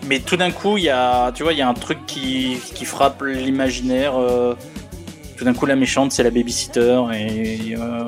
[0.08, 2.58] Mais tout d'un coup, il y a, tu vois, il y a un truc qui,
[2.74, 4.18] qui frappe l'imaginaire.
[4.18, 4.54] euh,
[5.36, 8.04] tout d'un coup, la méchante, c'est la babysitter et, euh,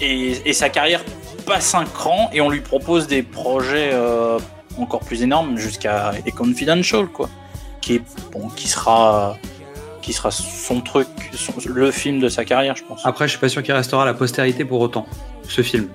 [0.00, 1.02] et et sa carrière
[1.44, 4.38] passe un cran et on lui propose des projets euh,
[4.78, 7.28] encore plus énormes jusqu'à Confidential, quoi,
[7.82, 9.36] qui est bon, qui sera
[10.00, 13.04] qui sera son truc, son- le film de sa carrière, je pense.
[13.04, 15.06] Après, je suis pas sûr qu'il restera à la postérité pour autant,
[15.48, 15.88] ce film.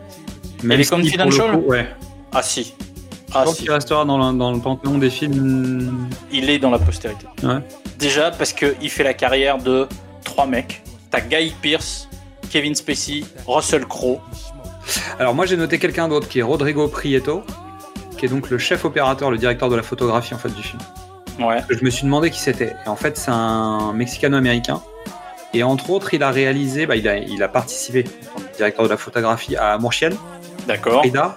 [0.63, 1.87] les si, pour le Confidential coup, Ouais.
[2.31, 2.73] Ah si,
[3.29, 6.09] Je pense si, qu'il restera dans le, dans le panthéon des films.
[6.31, 7.25] il est dans la postérité.
[7.43, 7.59] Ouais.
[7.97, 9.87] Déjà parce qu'il fait la carrière de
[10.23, 10.81] trois mecs.
[11.11, 12.07] T'as Guy Pearce,
[12.49, 14.19] Kevin Spacey, Russell Crowe.
[15.19, 17.43] Alors, moi, j'ai noté quelqu'un d'autre qui est Rodrigo Prieto,
[18.17, 20.79] qui est donc le chef opérateur, le directeur de la photographie en fait du film.
[21.39, 21.59] Ouais.
[21.69, 22.75] Je me suis demandé qui c'était.
[22.85, 24.81] Et en fait, c'est un Mexicano-américain.
[25.53, 28.55] Et entre autres, il a réalisé, bah, il, a, il a participé, en tant que
[28.57, 30.15] directeur de la photographie, à Mourchienne,
[30.67, 30.99] D'accord.
[30.99, 31.35] Frida,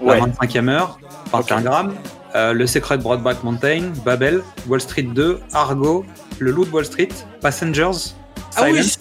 [0.00, 0.18] Ouais.
[0.18, 0.98] La 25e heure,
[1.36, 1.62] 21 Ok.
[1.64, 1.94] grammes,
[2.34, 6.04] euh, Le Secret de Broadback Mountain, Babel, Wall Street 2, Argo,
[6.38, 7.08] Le Loup de Wall Street,
[7.40, 8.14] Passengers,
[8.56, 8.96] Ah oui.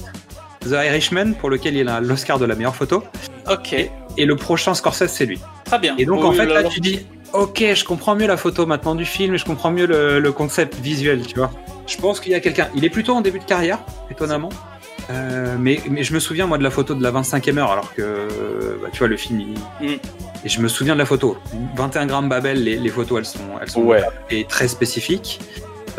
[0.61, 3.03] The Irishman, pour lequel il a l'Oscar de la meilleure photo.
[3.51, 3.73] Ok.
[4.17, 5.39] Et le prochain Scorsese, c'est lui.
[5.65, 5.95] Très bien.
[5.97, 8.65] Et donc, Oui, en fait, là, là, tu dis, ok, je comprends mieux la photo
[8.65, 11.51] maintenant du film, et je comprends mieux le, le concept visuel, tu vois.
[11.85, 12.69] Je pense qu'il y a quelqu'un.
[12.75, 14.49] Il est plutôt en début de carrière, étonnamment.
[15.09, 17.93] Euh, mais, mais je me souviens, moi, de la photo de la 25e heure, alors
[17.93, 18.27] que,
[18.81, 19.97] bah, tu vois, le film, il- Mm.
[20.45, 21.37] Et je me souviens de la photo.
[21.75, 24.01] 21 grammes Babel, les, les photos, elles sont, elles sont Ouais.
[24.29, 25.39] et très spécifiques.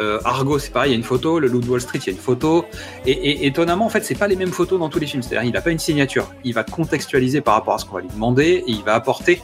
[0.00, 1.38] Euh, Argo, c'est pareil, il y a une photo.
[1.38, 2.64] Le Loup de Wall Street, il y a une photo.
[3.06, 5.22] Et, et étonnamment, en fait, c'est pas les mêmes photos dans tous les films.
[5.22, 6.30] C'est-à-dire, il n'a pas une signature.
[6.44, 9.40] Il va contextualiser par rapport à ce qu'on va lui demander et il va apporter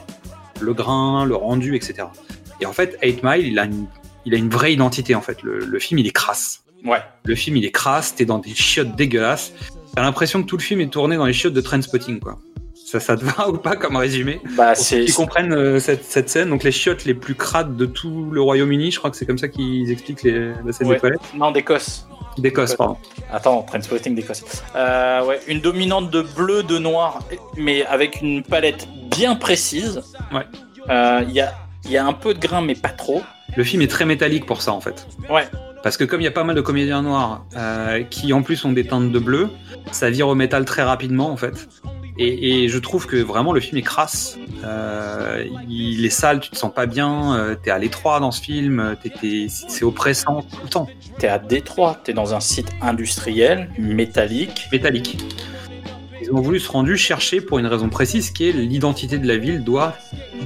[0.59, 2.03] le grain, le rendu, etc.
[2.59, 3.85] Et en fait, 8 Mile, il a une,
[4.25, 5.41] il a une vraie identité en fait.
[5.41, 6.61] Le, le film, il est crasse.
[6.85, 6.99] Ouais.
[7.25, 9.53] Le film, il est crasse, t'es dans des chiottes dégueulasses.
[9.95, 12.37] T'as l'impression que tout le film est tourné dans les chiottes de Trainspotting, quoi.
[12.73, 14.41] Ça, ça te va ou pas comme résumé?
[14.57, 15.05] Bah, Pour c'est.
[15.05, 18.41] qu'ils comprennent euh, cette, cette scène, donc les chiottes les plus crades de tout le
[18.41, 20.95] Royaume-Uni, je crois que c'est comme ça qu'ils expliquent les, la scène Ouais.
[20.95, 21.21] des toilettes.
[21.35, 22.05] Non, d'Écosse.
[22.37, 22.97] D'Écosse, pardon.
[23.31, 24.43] Attends, Trainspotting d'Écosse.
[24.75, 27.19] Euh, ouais, une dominante de bleu, de noir,
[27.57, 30.01] mais avec une palette bien précise.
[30.33, 30.43] Ouais.
[30.89, 31.53] Euh, Il y, a,
[31.85, 33.21] il y a un peu de grain, mais pas trop.
[33.57, 35.05] Le film est très métallique pour ça, en fait.
[35.29, 35.47] Ouais.
[35.83, 38.63] Parce que comme il y a pas mal de comédiens noirs euh, qui en plus
[38.65, 39.49] ont des teintes de bleu,
[39.91, 41.67] ça vire au métal très rapidement en fait.
[42.17, 44.37] Et, et je trouve que vraiment le film est crasse.
[44.63, 48.41] Euh, il est sale, tu te sens pas bien, euh, t'es à l'étroit dans ce
[48.41, 50.87] film, c'est oppressant tout le temps.
[51.17, 54.67] T'es à Détroit, t'es dans un site industriel, métallique.
[54.71, 55.17] Métallique.
[56.21, 59.37] Ils ont voulu se rendre chercher pour une raison précise qui est l'identité de la
[59.37, 59.95] ville doit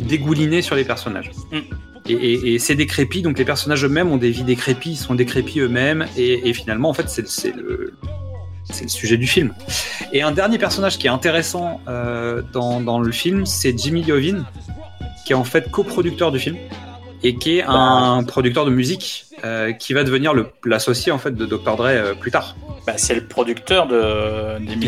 [0.08, 1.32] dégouliner sur les personnages.
[1.52, 1.60] Mm.
[2.08, 5.16] Et, et- et c'est décrépit, donc les personnages eux-mêmes ont des vies décrépies, ils sont
[5.16, 7.94] décrépits eux-mêmes, et, et finalement, en fait, c'est le,
[8.88, 9.54] sujet du film.
[10.12, 14.44] Et un dernier personnage qui est intéressant euh, dans, dans le film, c'est Jimmy Iovine,
[15.26, 16.58] qui est en fait coproducteur du film,
[17.24, 21.46] et qui est un producteur de musique, euh, qui va devenir l'associé en fait de
[21.46, 21.76] Dr.
[21.76, 22.56] Dre euh, plus tard.
[22.86, 24.02] Bah, c'est le producteur de.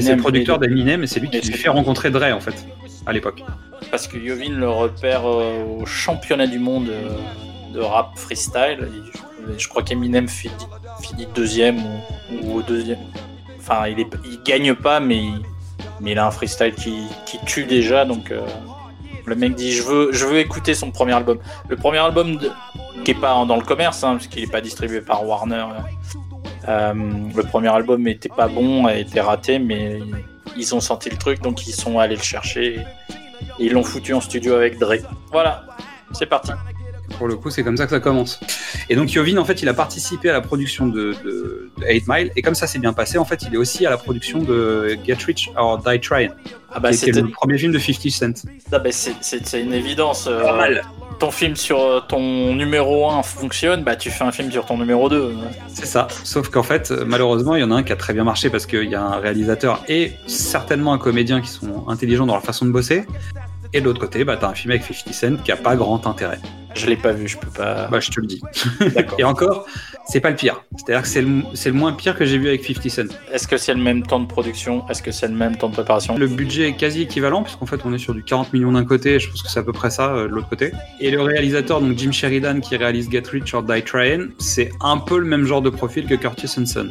[0.01, 2.65] C'est le producteur d'Eminem, et c'est lui qui lui fait rencontrer Dre en fait,
[3.07, 3.43] à l'époque.
[3.89, 7.09] Parce que Yovin le repère euh, au championnat du monde euh,
[7.73, 8.89] de rap freestyle.
[9.57, 11.79] Je, crois qu'Eminem finit, deuxième
[12.43, 12.99] ou, au deuxième.
[13.57, 14.05] Enfin, il,
[14.43, 15.23] gagne pas, mais
[16.05, 17.07] il, a un freestyle qui,
[17.45, 18.03] tue déjà.
[18.03, 18.45] Donc euh,
[19.25, 21.39] le mec dit je veux, écouter son premier album.
[21.69, 22.39] Le premier album
[23.05, 25.65] qui est pas dans le commerce, hein, parce qu'il est pas distribué par Warner.
[26.67, 30.01] le premier album était pas bon, a été raté, mais
[30.55, 32.75] ils ont senti le truc, donc ils sont allés le chercher.
[32.75, 32.85] Et,
[33.59, 34.95] ils l'ont foutu en studio avec Dre.
[35.31, 35.65] Voilà,
[36.13, 36.51] c'est parti.
[37.17, 38.39] Pour le coup, c'est comme ça que ça commence.
[38.89, 42.03] Et donc Yovin, en fait, il a participé à la production de, de, de 8
[42.07, 44.39] Mile, et comme ça s'est bien passé, en fait, il est aussi à la production
[44.39, 46.29] de Get Rich or Die Trying,
[46.71, 48.47] Ah bah c'était, le premier film de 50 Cent.
[48.71, 50.27] ah bah, c'est, une évidence.
[50.27, 50.83] euh, Pas mal.
[51.19, 54.77] ton film sur euh, ton numéro 1 fonctionne, bah tu fais un film sur ton
[54.77, 55.33] numéro 2.
[55.67, 56.07] C'est ça.
[56.23, 58.49] Sauf qu'en fait, euh, malheureusement, il y en a un qui a très bien marché
[58.51, 62.43] parce qu'il y a un réalisateur et certainement un comédien qui sont intelligents dans leur
[62.43, 63.05] façon de bosser.
[63.73, 66.05] Et de l'autre côté, bah, t'as un film avec 50 Cent qui a pas grand
[66.07, 66.39] intérêt.
[66.75, 67.87] Je l'ai pas vu, je peux pas.
[67.87, 68.41] Bah, je te le dis.
[69.17, 69.65] Et encore,
[70.09, 70.63] c'est pas le pire.
[70.77, 73.01] C'est-à-dire que c'est le, le moins pire que j'ai vu avec 50 Cent.
[73.33, 74.87] Est-ce que c'est le même temps de production?
[74.89, 76.17] Est-ce que c'est le même temps de préparation?
[76.17, 79.15] Le budget est quasi équivalent, puisqu'en fait, on est sur du 40 millions d'un côté,
[79.15, 80.71] et je pense que c'est à peu près ça euh, de l'autre côté.
[81.01, 84.97] Et le réalisateur, donc Jim Sheridan, qui réalise Get Rich or Die Trying, c'est un
[84.97, 86.87] peu le même genre de profil que Curtis Hanson.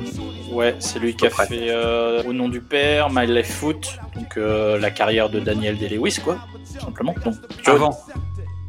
[0.53, 1.47] Ouais, c'est lui qui a près.
[1.47, 5.77] fait euh, Au nom du père, My Life Foot, donc euh, la carrière de Daniel
[5.79, 6.39] Day-Lewis, quoi,
[6.81, 7.15] simplement.
[7.25, 7.35] Donc,
[7.67, 7.99] Avant,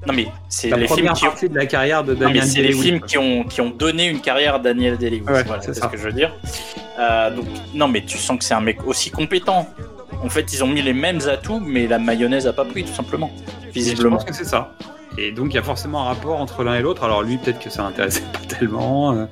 [0.08, 3.02] non mais c'est les films qui ont de la carrière de Daniel c'est les films
[3.02, 5.24] qui ont, qui ont donné une carrière à Daniel Day-Lewis.
[5.28, 6.34] Ouais, voilà, c'est ce que je veux dire.
[7.00, 9.68] Euh, donc, non, mais tu sens que c'est un mec aussi compétent.
[10.24, 12.94] En fait, ils ont mis les mêmes atouts, mais la mayonnaise a pas pris, tout
[12.94, 13.30] simplement.
[13.38, 14.16] Et Je Visiblement.
[14.16, 14.74] pense que c'est ça.
[15.20, 17.04] Et donc il y a forcément un rapport entre l'un et l'autre.
[17.04, 19.14] Alors lui, peut-être que ça l'intéressait pas tellement.
[19.14, 19.26] euh,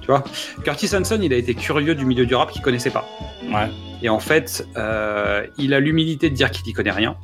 [0.00, 0.22] tu vois.
[0.64, 3.04] Curtis Hanson, il a été curieux du milieu du rap qu'il connaissait pas.
[3.52, 3.68] Ouais.
[4.02, 7.16] Et en fait, euh, il a l'humilité de dire qu'il n'y connaît rien,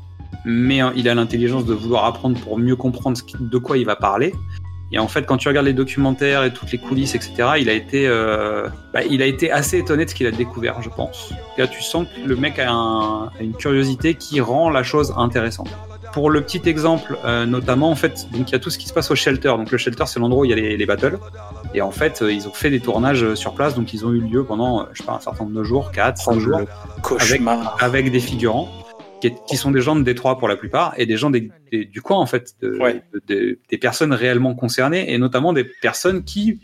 [0.47, 3.97] mais euh, il a l'intelligence de vouloir apprendre pour mieux comprendre de quoi il va
[3.97, 4.33] parler.
[4.93, 7.73] Et en fait, quand tu regardes les documentaires et toutes les coulisses, etc., il a
[7.73, 11.33] été, euh, bah, il a été assez étonné de ce qu'il a découvert, je pense.
[11.59, 15.13] Là, tu sens que le mec a, un- a une curiosité qui rend la chose
[15.17, 15.69] intéressante.
[16.13, 18.87] Pour le petit exemple, euh, notamment, en fait, donc il y a tout ce qui
[18.87, 19.49] se passe au shelter.
[19.49, 21.19] Donc le shelter, c'est l'endroit où il y a les, les battles.
[21.75, 24.21] Et en fait, euh, ils ont fait des tournages sur place, donc ils ont eu
[24.21, 26.61] lieu pendant, je sais pas, un certain nombre de jours, 4, 5 jours,
[27.81, 28.71] avec des figurants
[29.31, 31.85] qui, qui sont des gens de Détroit pour la plupart et des gens des- des-
[31.85, 33.03] du coin en fait, de- Ouais.
[33.13, 36.61] de- de- des personnes réellement concernées et notamment des personnes qui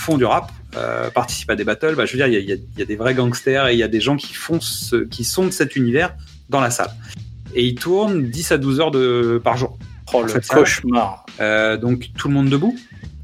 [0.00, 1.94] font du rap, euh, participent à des battles.
[1.94, 3.82] Bah, je veux dire, il y a, y y des vrais gangsters et il y
[3.82, 6.14] a des gens qui font ce, qui sont de cet univers
[6.48, 6.90] dans la salle.
[7.54, 9.78] Et ils tournent 10 à 12 heures de, par jour.
[10.14, 11.24] Oh, le cauchemar.
[11.40, 12.76] Euh, donc tout le monde debout,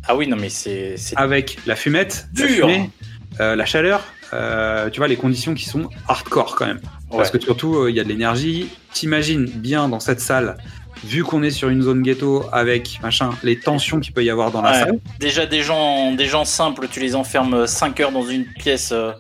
[0.07, 0.95] Ah oui, non, mais c'est.
[1.17, 2.91] avec la fumette, la, fumée,
[3.41, 4.03] euh, la chaleur,
[4.93, 6.81] tu vois, les conditions qui sont hardcore quand même.
[7.11, 7.39] Parce Ouais.
[7.39, 8.69] que surtout, euh, il y a de l'énergie.
[8.93, 10.57] T'imagines bien dans cette salle,
[11.05, 14.51] vu qu'on est sur une zone ghetto avec machin, les tensions qu'il peut y avoir
[14.51, 14.79] dans la Ouais.
[14.81, 14.99] salle.
[15.21, 18.91] Déjà, des gens, des gens simples, tu les enfermes 5 heures dans une pièce.
[18.93, 19.13] euh,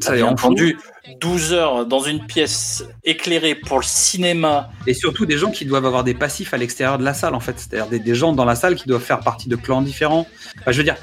[0.00, 0.22] Ça fous.
[0.22, 0.78] entendu.
[1.20, 4.70] 12 heures dans une pièce éclairée pour le cinéma.
[4.86, 7.40] Et surtout des gens qui doivent avoir des passifs à l'extérieur de la salle, en
[7.40, 7.58] fait.
[7.58, 10.26] C'est-à-dire des, des gens dans la salle qui doivent faire partie de clans différents.
[10.60, 10.96] Enfin, je veux dire,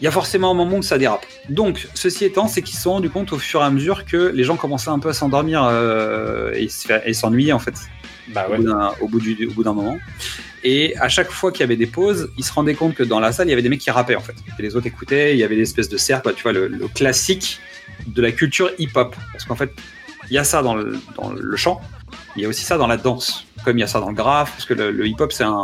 [0.00, 1.26] il y a forcément un moment où ça dérape.
[1.48, 4.16] Donc, ceci étant, c'est qu'ils se sont rendus compte au fur et à mesure que
[4.34, 7.74] les gens commençaient un peu à s'endormir euh, et s'ennuyer, en fait.
[8.34, 9.98] Bah au bout d'un- au bout moment.
[10.62, 13.20] Et à chaque fois qu'il y avait des pauses, il se rendait compte que dans
[13.20, 14.34] la salle, il y avait des mecs qui rappaient en fait.
[14.58, 16.88] Et les autres écoutaient, il y avait des espèces de cercles, tu vois, le, le
[16.88, 17.58] classique
[18.06, 19.16] de la culture hip-hop.
[19.32, 19.72] Parce qu'en fait,
[20.28, 21.80] il y a ça dans le, dans le chant,
[22.36, 24.14] il y a aussi ça dans la danse, comme il y a ça dans le
[24.14, 25.62] graphe, parce que le, le hip-hop, c'est un,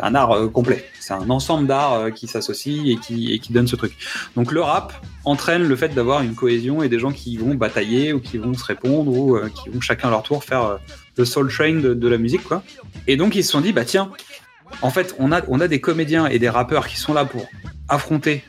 [0.00, 0.84] c'est un art euh, complet.
[0.98, 3.92] C'est un ensemble d'arts euh, qui s'associent et qui, donne ce truc.
[4.36, 4.92] Donc le rap
[5.24, 8.54] entraîne le fait d'avoir une cohésion et des gens qui vont batailler ou qui vont
[8.54, 10.76] se répondre ou euh, qui vont chacun à leur tour faire euh,
[11.16, 12.62] le soul train de, de la musique, quoi.
[13.06, 14.10] Et donc ils se sont dit, bah tiens,
[14.82, 17.46] en fait, on a, on a des comédiens et des rappeurs qui sont là pour
[17.88, 18.44] affronter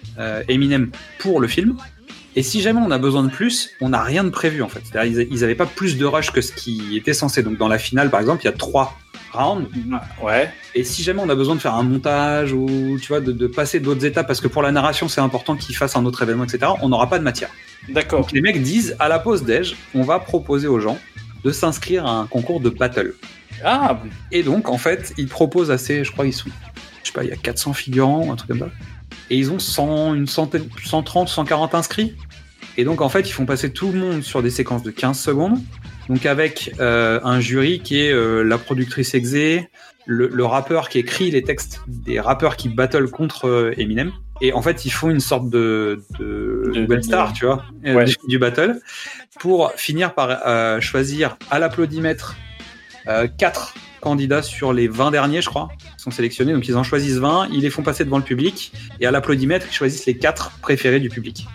[0.47, 1.75] Eminem pour le film.
[2.35, 4.81] Et si jamais on a besoin de plus, on n'a rien de prévu en fait.
[4.83, 7.43] C'est-à-dire ils, ils avaient pas plus de rush que ce qui était censé.
[7.43, 8.97] Donc dans la finale, par exemple, il y a trois
[9.33, 9.67] rounds.
[10.21, 10.51] Ouais.
[10.75, 13.47] Et si jamais on a besoin de faire un montage ou tu vois de, de
[13.47, 16.43] passer d'autres étapes, parce que pour la narration c'est important qu'ils fassent un autre événement,
[16.45, 16.71] etc.
[16.81, 17.49] On n'aura pas de matière.
[17.89, 18.21] D'accord.
[18.21, 20.97] Donc les mecs disent à la pause déj, on va proposer aux gens
[21.43, 23.13] de s'inscrire à un concours de battle.
[23.63, 23.99] Ah,
[24.31, 26.49] Et donc, en fait, ils proposent assez, je crois, ils sont,
[27.03, 28.69] je sais pas, il y a 400 figurants, un truc comme ça.
[29.31, 32.13] Et ils ont 100, une centaine, 130, 140 inscrits.
[32.77, 35.17] Et donc, en fait, ils font passer tout le monde sur des séquences de 15
[35.17, 35.57] secondes.
[36.09, 39.69] Donc, avec euh, un jury qui est euh, la productrice exé,
[40.05, 44.11] le, le rappeur qui écrit les textes des rappeurs qui battle contre euh, Eminem.
[44.41, 47.63] Et en fait, ils font une sorte de, de, De- nouvelle de- star, tu vois,
[47.85, 48.05] Ouais.
[48.05, 48.81] du, du battle,
[49.39, 52.35] pour finir par choisir à l'applaudimètre
[53.07, 56.51] euh, quatre candidats sur les 20 derniers, je crois, sont sélectionnés.
[56.53, 59.65] Donc ils en choisissent 20, ils les font passer devant le public, et à l'applaudimètre,
[59.69, 61.47] ils choisissent les quatre préférés du public.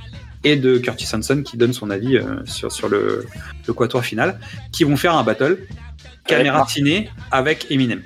[0.44, 3.26] Et de Curtis Hanson qui donne son avis euh, sur, sur le,
[3.66, 4.38] le quatuor final,
[4.72, 5.59] qui vont faire un battle,
[6.26, 8.02] caméra Avec- ciné, avec Eminem.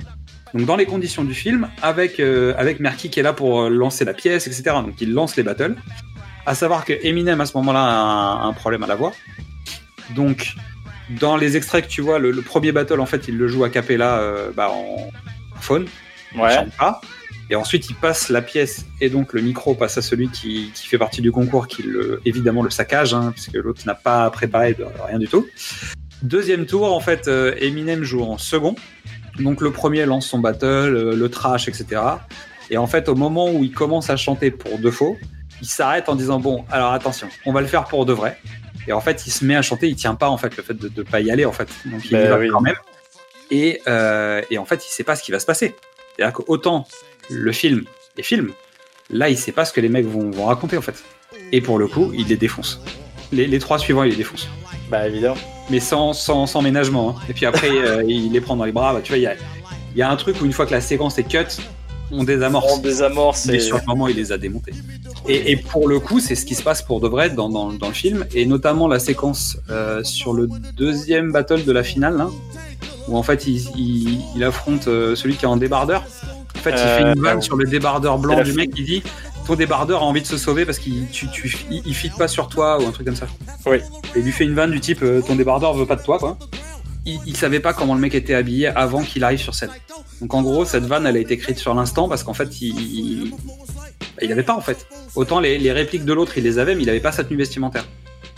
[0.54, 3.68] Donc dans les conditions du film, avec, euh, avec Merky qui est là pour euh,
[3.68, 4.62] lancer la pièce, etc.
[4.84, 5.76] Donc il lance les battles.
[6.46, 9.12] À savoir que Eminem à ce moment-là a un, un problème à la voix.
[10.16, 10.54] Donc
[11.18, 13.64] dans les extraits que tu vois, le, le premier battle en fait il le joue
[13.64, 15.10] a cappella euh, bah, en
[15.60, 15.86] faune,
[16.34, 16.54] il ouais.
[16.54, 17.00] chante pas.
[17.50, 20.86] Et ensuite il passe la pièce et donc le micro passe à celui qui, qui
[20.86, 24.74] fait partie du concours qui le, évidemment le saccage hein, puisque l'autre n'a pas préparé
[24.74, 25.46] de, rien du tout.
[26.22, 28.76] Deuxième tour en fait euh, Eminem joue en second.
[29.38, 32.02] Donc le premier lance son battle, euh, le trash, etc.
[32.70, 35.16] Et en fait, au moment où il commence à chanter pour de faux,
[35.60, 38.38] il s'arrête en disant bon, alors attention, on va le faire pour de vrai.
[38.88, 40.74] Et en fait, il se met à chanter, il tient pas en fait le fait
[40.74, 41.68] de ne pas y aller en fait.
[41.86, 42.48] Donc il Ben y va oui.
[42.48, 42.76] quand même.
[43.50, 45.74] Et, euh, et en fait, il sait pas ce qui va se passer.
[46.16, 46.86] C'est-à-dire qu'autant
[47.28, 47.84] le film
[48.16, 48.52] est film,
[49.10, 51.02] là, il sait pas ce que les mecs vont, vont raconter en fait.
[51.52, 52.80] Et pour le coup, il les défonce.
[53.32, 54.48] Les, les trois suivants, il les défonce
[54.90, 55.36] Bah évidemment.
[55.68, 57.10] mais sans, sans, sans ménagement.
[57.18, 57.22] hein.
[57.28, 58.92] Et puis après, euh, il les prend dans les bras.
[58.94, 59.34] Bah, tu vois, il y a,
[59.94, 61.62] il y a un truc où une fois que la séquence est cut,
[62.12, 62.72] on désamorce.
[62.72, 64.72] On désamorce Mais et sur le moment, il les a démontés.
[65.28, 67.72] Et, et pour le coup, c'est ce qui se passe pour de vrai dans, dans,
[67.72, 72.16] dans le film, et notamment la séquence euh, sur le deuxième battle de la finale,
[72.16, 72.30] là,
[73.08, 76.04] où en fait il, il, il affronte euh, celui qui est en débardeur.
[76.56, 78.70] En fait, il fait Euh, une vanne ah, sur le débardeur blanc la du mec.
[78.76, 79.02] Il dit
[79.46, 82.28] ton débardeur a envie de se sauver parce qu'il tu, tu, il, il fit pas
[82.28, 83.26] sur toi ou un truc comme ça.
[83.66, 83.78] Oui.
[84.14, 86.18] Et il lui fait une vanne du type euh, ton débardeur veut pas de toi
[86.18, 86.36] quoi.
[87.06, 89.70] Il, il savait pas comment le mec était habillé avant qu'il arrive sur scène.
[90.20, 92.78] Donc en gros, cette vanne, elle a été écrite sur l'instant parce qu'en fait, il,
[92.78, 93.32] il,
[94.20, 94.86] il avait pas en fait.
[95.14, 97.38] Autant les, les répliques de l'autre, il les avait, mais il avait pas sa tenue
[97.38, 97.86] vestimentaire.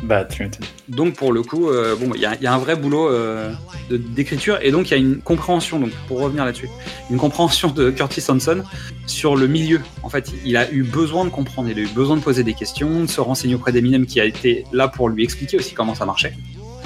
[0.04, 0.48] bah tu.
[0.88, 3.08] Donc pour le coup, euh, bon, il y, a- il y a un vrai boulot
[3.08, 3.52] euh,
[3.90, 5.80] d'écriture et donc il y a une compréhension.
[5.80, 6.68] Donc pour revenir là-dessus,
[7.10, 8.62] une compréhension de Curtis Hanson
[9.08, 9.80] sur le milieu.
[10.04, 12.54] En fait, il a eu besoin de comprendre, il a eu besoin de poser des
[12.54, 15.96] questions, de se renseigner auprès d'Eminem qui a été là pour lui expliquer aussi comment
[15.96, 16.34] ça marchait.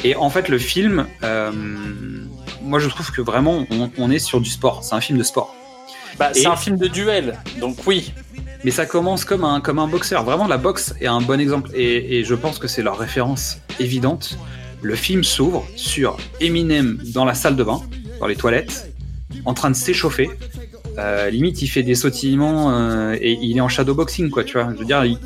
[0.05, 1.53] Et en fait, le film, euh,
[2.63, 4.85] moi je trouve que vraiment on, on est sur du sport.
[4.85, 5.55] C'est un film de sport.
[6.19, 8.13] Bah c'est un film de duel, donc oui.
[8.65, 10.25] Mais ça commence comme un, comme un boxeur.
[10.25, 11.71] Vraiment, la boxe est un bon exemple.
[11.75, 14.39] Et, et je pense que c'est leur référence évidente.
[14.83, 17.81] Le film s'ouvre sur Eminem dans la salle de bain,
[18.21, 18.93] dans les toilettes,
[19.45, 20.31] en train de s'échauffer.
[20.99, 24.73] Euh, limite, il fait des sautillements euh, et il est en shadowboxing, quoi, tu vois.
[24.73, 25.19] Je veux dire, il,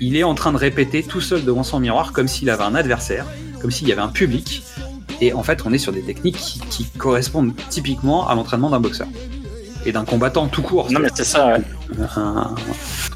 [0.00, 2.74] il est en train de répéter tout seul devant son miroir comme s'il avait un
[2.74, 3.26] adversaire,
[3.60, 4.62] comme s'il y avait un public.
[5.20, 8.80] Et en fait, on est sur des techniques qui, qui correspondent typiquement à l'entraînement d'un
[8.80, 9.06] boxeur
[9.86, 10.90] et d'un combattant tout court.
[10.90, 11.54] Non mais c'est ça.
[11.54, 11.62] ouais.
[12.16, 12.54] un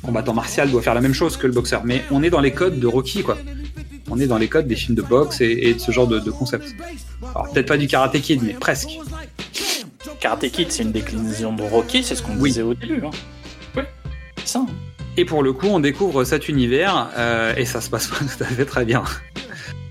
[0.02, 1.82] combattant martial doit faire la même chose que le boxeur.
[1.84, 3.36] Mais on est dans les codes de Rocky, quoi.
[4.10, 6.18] On est dans les codes des films de boxe et, et de ce genre de,
[6.20, 6.74] de concept.
[7.34, 8.90] Alors peut-être pas du Karate Kid, mais presque.
[10.20, 12.50] Karate Kid, c'est une déclinaison de Rocky, c'est ce qu'on Oui.
[12.50, 13.02] disait au début.
[13.04, 13.10] Hein.
[13.76, 13.82] Oui.
[14.38, 14.66] C'est ça.
[15.16, 18.42] Et pour le coup, on découvre cet univers euh, et ça se passe pas tout
[18.42, 19.04] à fait très bien.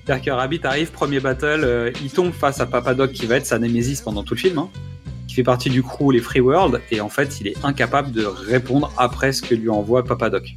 [0.06, 3.36] C'est-à-dire que Rabbit arrive, premier battle, euh, il tombe face à Papa Doc qui va
[3.38, 4.70] être sa némésis pendant tout le film, hein,
[5.28, 8.26] qui fait partie du crew Les Free World, et en fait, il est incapable de
[8.26, 10.56] répondre après ce que lui envoie Papa Doc.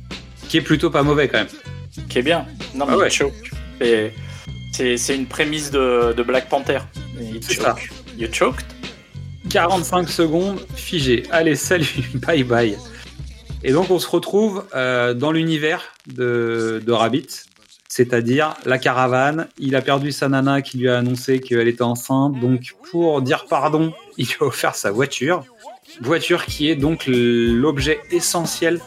[0.49, 2.07] Qui est plutôt pas mauvais quand même.
[2.09, 2.45] Qui est bien.
[2.75, 3.09] Non mais Ah ouais.
[3.09, 3.51] il choke.
[3.81, 4.11] Et
[4.73, 6.79] c'est c'est une prémisse de, de Black Panther.
[7.21, 7.91] Il choke.
[8.19, 8.65] You choked?
[9.51, 11.23] 45 secondes, figé.
[11.31, 12.77] Allez, salut, bye bye.
[13.65, 17.27] Et donc on se retrouve euh, dans l'univers de, de Rabbit,
[17.97, 19.49] c'est-à-dire la caravane.
[19.59, 23.47] Il a perdu sa nana qui lui a annoncé qu'elle était enceinte, donc pour dire
[23.49, 25.45] pardon, il lui a offert sa voiture.
[26.03, 28.81] Voiture qui est donc l'objet essentiel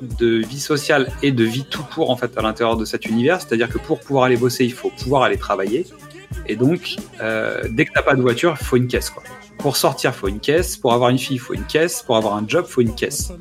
[0.00, 3.42] de vie sociale et de vie tout court en fait à l'intérieur de cet univers.
[3.42, 5.86] C'est-à-dire que pour pouvoir aller bosser, il faut pouvoir aller travailler.
[6.46, 9.22] Et donc, euh, dès que t'as pas de voiture, il faut une caisse quoi.
[9.58, 10.76] Pour sortir, faut une caisse.
[10.76, 12.02] Pour avoir une fille, il faut une caisse.
[12.02, 13.32] Pour avoir un job, faut une caisse.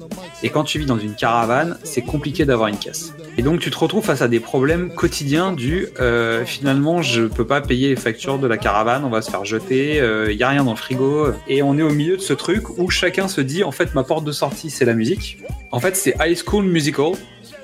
[0.41, 3.13] Et quand tu vis dans une caravane, c'est compliqué d'avoir une caisse.
[3.37, 7.45] Et donc, tu te retrouves face à des problèmes quotidiens du euh, finalement, je peux
[7.45, 10.43] pas payer les factures de la caravane, on va se faire jeter, il euh, y
[10.43, 11.27] a rien dans le frigo.
[11.47, 14.03] Et on est au milieu de ce truc où chacun se dit, en fait, ma
[14.03, 15.39] porte de sortie, c'est la musique.
[15.71, 17.13] En fait, c'est High School Musical.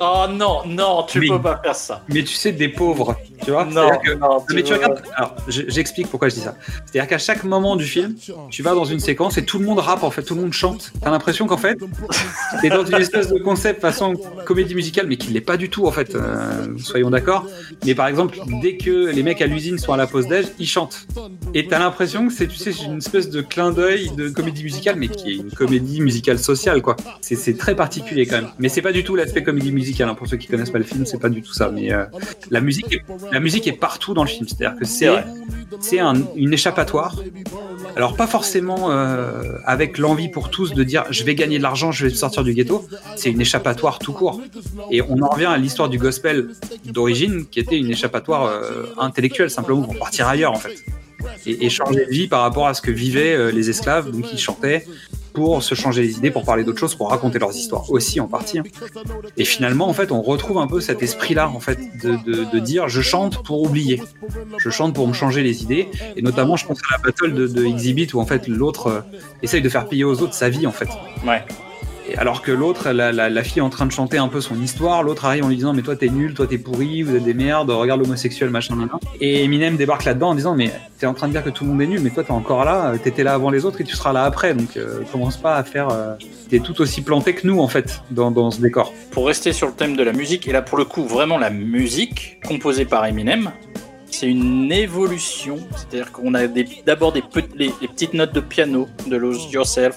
[0.02, 2.02] Oh non, non, tu Mais- peux pas faire ça.
[2.08, 5.64] Mais tu sais, des pauvres, tu vois Non, que- non, mais tu regardes, alors je-
[5.68, 6.56] j'explique pourquoi je dis ça.
[6.86, 8.16] C'est-à-dire qu'à chaque moment du film,
[8.50, 10.54] tu vas dans une séquence et tout le monde rappe en fait, tout le monde
[10.54, 10.92] chante.
[11.02, 11.78] T'as l'impression qu'en fait,
[12.62, 14.14] t'es dans une espèce de concept façon
[14.46, 16.16] comédie musicale, mais qui l'est pas du tout en fait.
[16.16, 17.46] euh, soyons d'accord.
[17.86, 20.68] Mais par exemple, dès que les mecs à l'usine sont à la pause déj, ils
[20.68, 21.06] chantent.
[21.54, 24.96] Et t'as l'impression que c'est, tu sais, une espèce de clin d'œil de comédie musicale,
[24.98, 26.96] mais qui est une comédie musicale sociale quoi.
[27.22, 28.50] C'est, c'est très particulier quand même.
[28.60, 29.89] Mais c'est pas du tout l'aspect comédie musicale.
[30.00, 30.16] Hein.
[30.16, 31.70] Pour ceux qui connaissent pas le film, c'est pas du tout ça.
[31.70, 32.06] Mais euh,
[32.50, 34.48] la musique, est, la musique est partout dans le film.
[34.48, 35.10] C'est-à-dire que c'est,
[35.80, 37.16] c'est un- une échappatoire.
[37.96, 41.92] Alors pas forcément euh, avec l'envie pour tous de dire je vais gagner de l'argent,
[41.92, 42.88] je vais sortir du ghetto.
[43.16, 44.42] C'est une échappatoire tout court.
[44.92, 46.50] Et on en revient à l'histoire du gospel
[46.86, 50.84] d'origine, qui était une échappatoire euh, intellectuelle simplement pour partir ailleurs en fait.
[51.46, 54.86] Et, changer de vie par rapport à ce que vivaient les esclaves, donc ils chantaient
[55.40, 58.28] pour se changer les idées, pour parler d'autres choses, pour raconter leurs histoires aussi en
[58.28, 58.60] partie.
[58.60, 58.64] hein.
[59.38, 62.18] Et finalement, en fait, on retrouve un peu cet esprit-là, en fait, de,
[62.52, 64.02] de- dire je chante pour oublier,
[64.58, 65.88] je chante pour me changer les idées.
[66.18, 69.00] Et notamment, je pense à la battle de, de Exhibit où en fait l'autre euh,
[69.42, 70.90] essaye de faire payer aux autres sa vie, en fait.
[72.18, 75.26] Alors que l'autre, la, fille est en train de chanter un peu son histoire, l'autre
[75.26, 77.70] arrive en lui disant mais toi t'es nul, toi t'es pourri, vous êtes des merdes,
[77.70, 79.00] regarde l'homosexuel, machin, machin.
[79.20, 81.72] Et Eminem débarque là-dedans en disant mais t'es en train de dire que tout le
[81.72, 83.96] monde est nul, mais toi t'es encore là, t'étais là avant les autres et tu
[83.96, 86.16] seras là après, donc euh, commence pas à faire, euh,
[86.50, 88.94] t'es tout aussi planté que nous en fait dans, dans ce décor.
[89.12, 91.50] Pour rester sur le thème de la musique, et là pour le coup, vraiment la
[91.50, 93.52] musique composée par Eminem,
[94.12, 95.58] c'est une évolution.
[95.76, 96.48] C'est-à-dire qu'on a
[96.86, 99.96] d'abord des, petites notes de piano de Lose Yourself.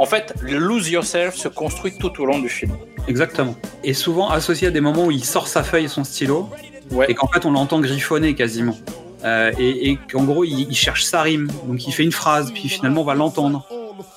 [0.00, 2.72] En fait, le Lose Yourself se construit tout au long du film.
[3.06, 3.54] Exactement.
[3.84, 6.48] Et souvent associé à des moments où il sort sa feuille et son stylo,
[6.90, 7.06] Ouais.
[7.08, 8.76] et qu'en fait on l'entend griffonner quasiment.
[9.24, 12.50] Euh, et et qu'en gros il, il cherche sa rime, donc il fait une phrase,
[12.52, 13.64] puis finalement on va l'entendre.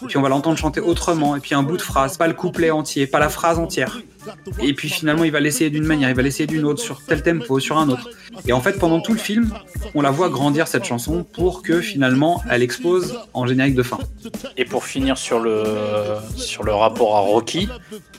[0.01, 2.34] Et puis on va l'entendre chanter autrement, et puis un bout de phrase, pas le
[2.34, 3.99] couplet entier, pas la phrase entière.
[4.59, 7.21] Et puis finalement il va l'essayer d'une manière, il va l'essayer d'une autre, sur tel
[7.21, 8.09] tempo, sur un autre.
[8.47, 9.53] Et en fait pendant tout le film,
[9.95, 13.99] on la voit grandir cette chanson pour que finalement elle explose en générique de fin.
[14.57, 15.63] Et pour finir sur le,
[16.36, 17.67] sur le rapport à Rocky,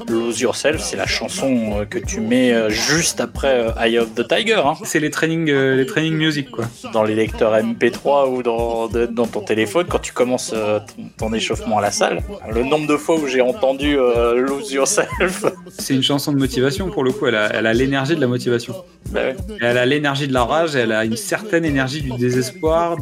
[0.09, 4.15] Lose Yourself, c'est la chanson euh, que tu mets euh, juste après euh, Eye of
[4.15, 6.65] the Tiger, hein, C'est les training, les training music quoi.
[6.93, 11.79] dans les lecteurs MP3 ou dans, dans ton téléphone quand tu commences ton, ton échauffement
[11.79, 12.23] à la salle.
[12.53, 15.45] Le nombre de fois où j'ai entendu euh, Lose Yourself,
[15.79, 18.27] C'est une chanson de motivation pour le coup, elle a elle a l'énergie de la
[18.27, 18.75] motivation.
[19.11, 19.37] bah ouais.
[19.61, 22.97] Elle a l'énergie de la rage, elle a une certaine énergie du désespoir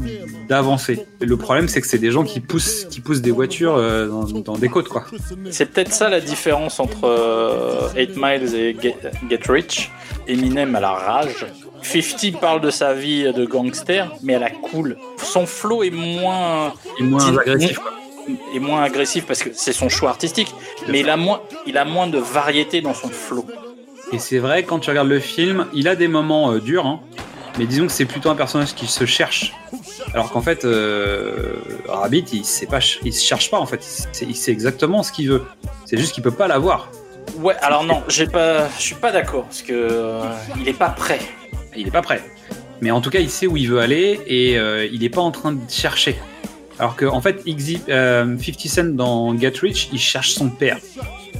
[0.48, 1.06] d'avancer.
[1.20, 4.24] Le problème, c'est que c'est des gens qui poussent, qui poussent des voitures euh, dans,
[4.40, 5.04] dans des côtes, quoi.
[5.50, 8.96] C'est peut-être ça la différence entre euh, 8 Miles et Get,
[9.28, 9.90] Get Rich.
[10.28, 11.46] Eminem a la rage.
[11.82, 14.96] 50 parle de sa vie de gangster, mais elle a cool.
[15.16, 17.92] Son flow est moins Et moins agressif, quoi.
[18.54, 20.54] Est moins agressif parce que c'est son choix artistique,
[20.88, 23.46] mais il a moins il a moins de variété dans son flow.
[24.12, 27.00] Et c'est vrai, quand tu regardes le film, il a des moments euh, durs, hein,
[27.58, 29.54] mais disons que c'est plutôt un personnage qui se cherche.
[30.12, 31.54] Alors qu'en fait, euh,
[31.88, 32.42] Rabbit, il
[33.04, 33.80] il se cherche pas en fait.
[34.10, 35.44] Il sait, il sait exactement ce qu'il veut.
[35.86, 36.90] C'est juste qu'il peut pas l'avoir.
[37.36, 40.22] Ouais, alors non, j'ai pas je suis pas d'accord parce que euh,
[40.60, 41.20] il est pas prêt.
[41.74, 42.22] Il est pas prêt.
[42.82, 44.56] Mais en tout cas, il sait où il veut aller et
[44.92, 46.18] il est pas en train de chercher.
[46.78, 50.78] Alors que, en fait, Exi- euh, 50 Cent dans Get Rich, il cherche son père.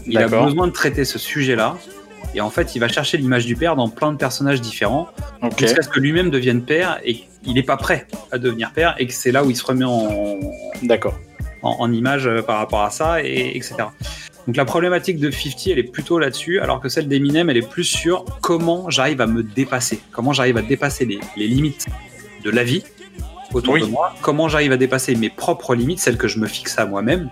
[0.07, 1.77] Il a besoin de traiter ce sujet-là.
[2.35, 5.09] Et en fait, il va chercher l'image du père dans plein de personnages différents,
[5.59, 9.07] jusqu'à ce que lui-même devienne père et il n'est pas prêt à devenir père et
[9.07, 10.39] que c'est là où il se remet en,
[10.83, 11.19] D'accord.
[11.63, 13.75] en, en image euh, par rapport à ça, et, etc.
[14.47, 17.69] Donc la problématique de 50, elle est plutôt là-dessus, alors que celle d'Eminem, elle est
[17.69, 21.87] plus sur comment j'arrive à me dépasser, comment j'arrive à dépasser les, les limites
[22.45, 22.83] de la vie
[23.55, 23.81] autour Oui.
[23.83, 26.87] de moi, comment j'arrive à dépasser mes propres limites, celles que je me fixe à
[26.87, 27.29] moi-même,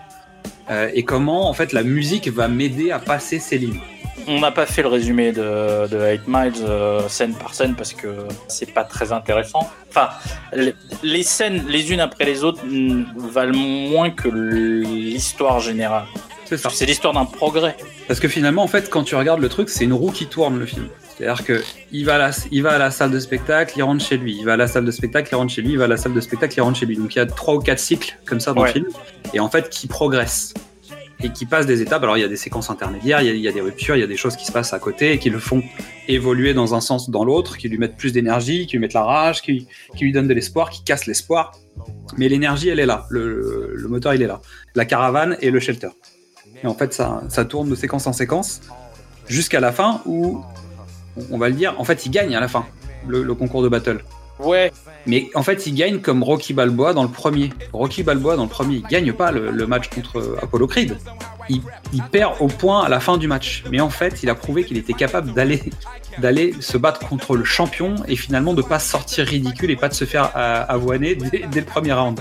[0.70, 3.80] euh, et comment en fait la musique va m'aider à passer ces limites.
[4.28, 7.92] on n'a pas fait le résumé de, de 8 Miles euh, scène par scène parce
[7.92, 8.08] que
[8.48, 9.68] c'est pas très intéressant.
[9.88, 10.10] Enfin,
[10.54, 16.04] les, les scènes les unes après les autres mm, valent moins que l'histoire générale.
[16.44, 16.68] C'est ça.
[16.72, 17.76] C'est l'histoire d'un progrès.
[18.08, 20.58] Parce que finalement, en fait, quand tu regardes le truc, c'est une roue qui tourne
[20.58, 20.86] le film.
[21.20, 21.62] C'est-à-dire que
[21.92, 24.38] il va, à la, il va à la salle de spectacle, il rentre chez lui.
[24.38, 25.72] Il va à la salle de spectacle, il rentre chez lui.
[25.72, 26.96] Il va à la salle de spectacle, il rentre chez lui.
[26.96, 28.68] Donc il y a trois ou quatre cycles comme ça dans Ouais.
[28.68, 28.86] le film.
[29.34, 30.54] Et en fait, qui progressent.
[31.22, 32.02] Et qui passent des étapes.
[32.02, 33.94] Alors il y a des séquences intermédiaires, il y a, il y a des ruptures,
[33.96, 35.62] il y a des choses qui se passent à côté et qui le font
[36.08, 38.94] évoluer dans un sens ou dans l'autre, qui lui mettent plus d'énergie, qui lui mettent
[38.94, 39.66] la rage, qui,
[39.96, 41.52] qui lui donnent de l'espoir, qui cassent l'espoir.
[42.16, 43.04] Mais l'énergie, elle est là.
[43.10, 44.40] Le, le moteur, il est là.
[44.74, 45.90] La caravane et le shelter.
[46.64, 48.62] Et en fait, ça, ça tourne de séquence en séquence
[49.28, 50.40] jusqu'à la fin où,
[51.30, 52.66] on va le dire, en fait, il gagne à la fin
[53.06, 54.00] le, le concours de battle.
[54.38, 54.72] Ouais,
[55.06, 57.50] Mais en fait, il gagne comme Rocky Balboa dans le premier.
[57.72, 60.96] Rocky Balboa dans le premier, il gagne pas le, le match contre Apollo Creed.
[61.48, 63.64] Il, il perd au point à la fin du match.
[63.70, 65.62] Mais en fait, il a prouvé qu'il était capable d'aller
[66.18, 69.94] d'aller se battre contre le champion et finalement de pas sortir ridicule et pas de
[69.94, 72.18] se faire euh, avoiner dès, dès le premier round.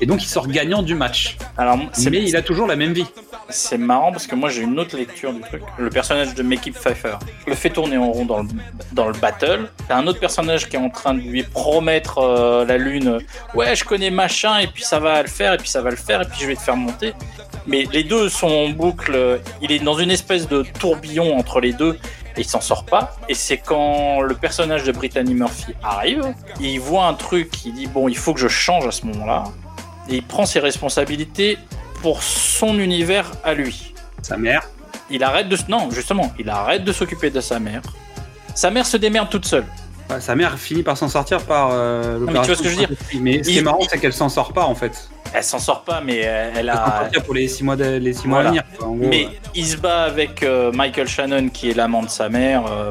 [0.00, 1.36] Et donc, il sort gagnant du match.
[1.56, 1.78] alors
[2.10, 3.06] Mais il a toujours la même vie.
[3.48, 5.62] C'est marrant parce que moi j'ai une autre lecture du truc.
[5.76, 7.16] Le personnage de Mekip Pfeiffer
[7.48, 8.48] le fait tourner en rond dans le,
[8.92, 9.68] dans le battle.
[9.88, 13.18] T'as un autre personnage qui est en train de lui promettre euh, la lune.
[13.54, 15.96] Ouais, je connais machin et puis ça va le faire et puis ça va le
[15.96, 17.14] faire et puis je vais te faire monter.
[17.66, 19.40] Mais les deux sont en boucle.
[19.62, 21.98] Il est dans une espèce de tourbillon entre les deux
[22.36, 23.16] et il s'en sort pas.
[23.28, 27.86] Et c'est quand le personnage de Brittany Murphy arrive, il voit un truc, il dit
[27.86, 29.44] bon, il faut que je change à ce moment-là.
[30.08, 31.58] Et il prend ses responsabilités
[32.02, 33.94] pour son univers à lui.
[34.22, 34.68] Sa mère.
[35.10, 37.82] Il arrête de non justement, il arrête de s'occuper de sa mère.
[38.54, 39.66] Sa mère se démerde toute seule.
[40.10, 42.74] Ouais, sa mère finit par s'en sortir par euh, mais tu vois ce que je
[42.76, 45.08] veux dire Mais ce qui est marrant, c'est qu'elle s'en sort pas en fait.
[45.32, 47.00] Elle s'en sort pas, mais elle, elle Elle a.
[47.02, 48.64] sortir pour les six mois, de- les six mois à venir.
[48.76, 52.08] quoi, en gros, Mais il se bat avec euh, Michael Shannon, qui est l'amant de
[52.10, 52.90] sa mère, euh,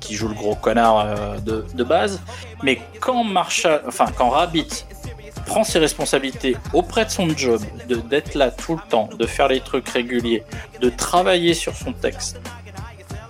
[0.00, 2.20] qui joue le gros connard euh, de, de base.
[2.64, 4.84] Mais quand Marshall, enfin quand Rabbit
[5.46, 9.46] prend ses responsabilités auprès de son job, de d'être là tout le temps, de faire
[9.46, 10.42] les trucs réguliers,
[10.80, 12.40] de travailler sur son texte.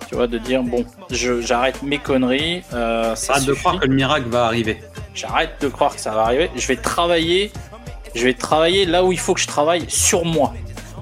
[0.07, 3.93] Tu vois, de dire bon, j'arrête mes conneries, euh, ça Arrête de croire que le
[3.93, 4.81] miracle va arriver.
[5.13, 6.49] J'arrête de croire que ça va arriver.
[6.55, 7.51] Je vais travailler.
[8.15, 10.53] Je vais travailler là où il faut que je travaille sur moi.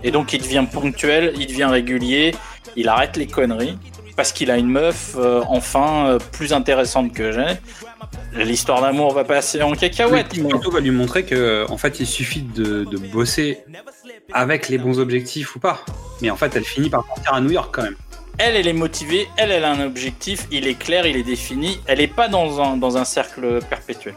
[0.04, 2.34] Et donc il devient ponctuel, il devient régulier,
[2.76, 3.78] il arrête les conneries
[4.16, 8.44] parce qu'il a une meuf euh, enfin euh, plus intéressante que j'ai.
[8.44, 10.28] L'histoire d'amour va passer en cacahuète.
[10.36, 13.64] Oui, surtout va lui montrer que en fait il suffit de, de bosser
[14.34, 15.82] avec les bons objectifs ou pas.
[16.22, 17.96] Mais en fait elle finit par partir à New York quand même.
[18.38, 21.80] Elle, elle est motivée, elle, elle a un objectif, il est clair, il est défini.
[21.88, 24.14] Elle est pas dans un, dans un cercle perpétuel.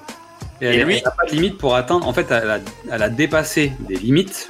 [0.61, 2.07] Et, elle lui- n'a pas de limite pour atteindre.
[2.09, 2.59] En fait elle a,
[2.91, 4.49] elle a dépassé des limites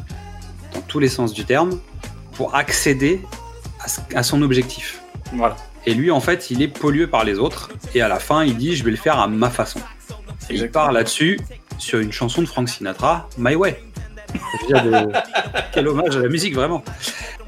[0.74, 1.78] dans tous les sens du terme
[2.32, 3.20] pour accéder
[3.80, 5.02] à, ce- à son objectif.
[5.34, 5.56] Voilà.
[5.84, 8.56] Et lui en fait il est pollué par les autres et à la fin il
[8.56, 9.80] dit je vais le faire à ma façon.
[10.48, 11.38] Et il part là-dessus
[11.76, 13.82] sur une chanson de Frank Sinatra, My Way.
[14.68, 15.12] De-
[15.72, 16.82] Quel hommage à la musique, vraiment.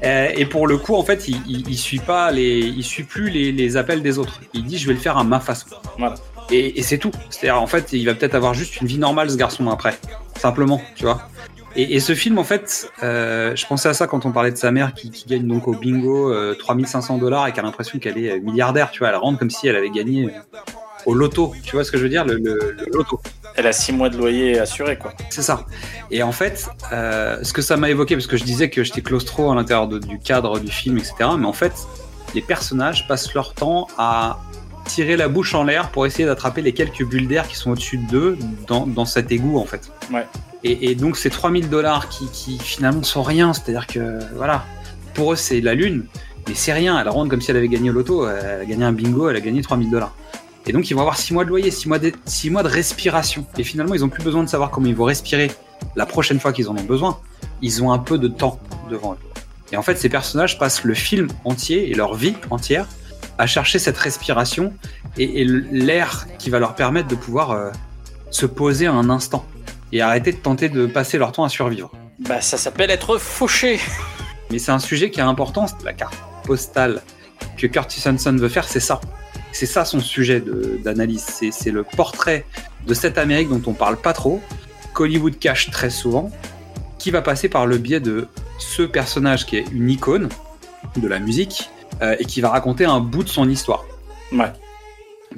[0.03, 3.03] Euh, et pour le coup, en fait, il, il, il suit pas les, il suit
[3.03, 4.39] plus les, les appels des autres.
[4.53, 5.67] Il dit, je vais le faire à ma façon.
[5.97, 6.15] Voilà.
[6.49, 7.11] Et, et c'est tout.
[7.29, 9.97] C'est-à-dire, en fait, il va peut-être avoir juste une vie normale, ce garçon, après.
[10.37, 11.21] Simplement, tu vois.
[11.75, 14.57] Et, et ce film, en fait, euh, je pensais à ça quand on parlait de
[14.57, 17.97] sa mère qui, qui gagne donc au bingo euh, 3500 dollars et qui a l'impression
[17.99, 19.09] qu'elle est euh, milliardaire, tu vois.
[19.09, 20.29] Elle rentre comme si elle avait gagné
[21.05, 21.53] au loto.
[21.63, 23.21] Tu vois ce que je veux dire, le, le- le loto.
[23.55, 25.13] Elle a six mois de loyer assuré, quoi.
[25.29, 25.65] C'est ça.
[26.09, 29.01] Et en fait, euh, ce que ça m'a évoqué, parce que je disais que j'étais
[29.01, 31.13] claustro à l'intérieur du cadre du film, etc.
[31.37, 31.73] Mais en fait,
[32.33, 34.39] les personnages passent leur temps à
[34.85, 37.97] tirer la bouche en l'air pour essayer d'attraper les quelques bulles d'air qui sont au-dessus
[37.97, 38.37] d'eux
[38.67, 39.91] dans, dans cet égout, en fait.
[40.11, 40.25] Ouais.
[40.63, 44.65] Et, et donc, ces 3000 dollars qui, qui finalement sont rien, c'est-à-dire que, voilà,
[45.13, 46.05] pour eux, c'est la lune,
[46.47, 46.99] mais c'est rien.
[46.99, 49.35] Elle rentre comme si elle avait gagné au loto, elle a gagné un bingo, elle
[49.35, 50.15] a gagné 3000 dollars.
[50.65, 52.67] Et donc, ils vont avoir 6 mois de loyer, 6 mois de, six mois de
[52.67, 53.45] respiration.
[53.57, 55.51] Et finalement, ils ont plus besoin de savoir comment ils vont respirer
[55.95, 57.19] la prochaine fois qu'ils en ont besoin.
[57.61, 58.59] Ils ont un peu de temps
[58.89, 59.17] devant eux.
[59.71, 62.87] Et en fait, ces personnages passent le film entier et leur vie entière
[63.37, 64.73] à chercher cette respiration
[65.17, 67.71] et, et l'air qui va leur permettre de pouvoir euh,
[68.29, 69.45] se poser un instant
[69.91, 71.91] et arrêter de tenter de passer leur temps à survivre.
[72.19, 73.79] Bah, ça s'appelle être fauché.
[74.51, 77.01] Mais c'est un sujet qui est important, c'est la carte postale
[77.57, 78.99] que Curtis Hanson veut faire, c'est ça.
[79.51, 80.41] C'est ça son sujet
[80.83, 81.25] d'analyse.
[81.51, 82.45] C'est le portrait
[82.87, 84.41] de cette Amérique dont on parle pas trop,
[84.93, 86.31] qu'Hollywood cache très souvent,
[86.97, 88.27] qui va passer par le biais de
[88.59, 90.29] ce personnage qui est une icône
[90.97, 91.69] de la musique
[92.01, 93.83] euh, et qui va raconter un bout de son histoire.
[94.31, 94.51] Ouais.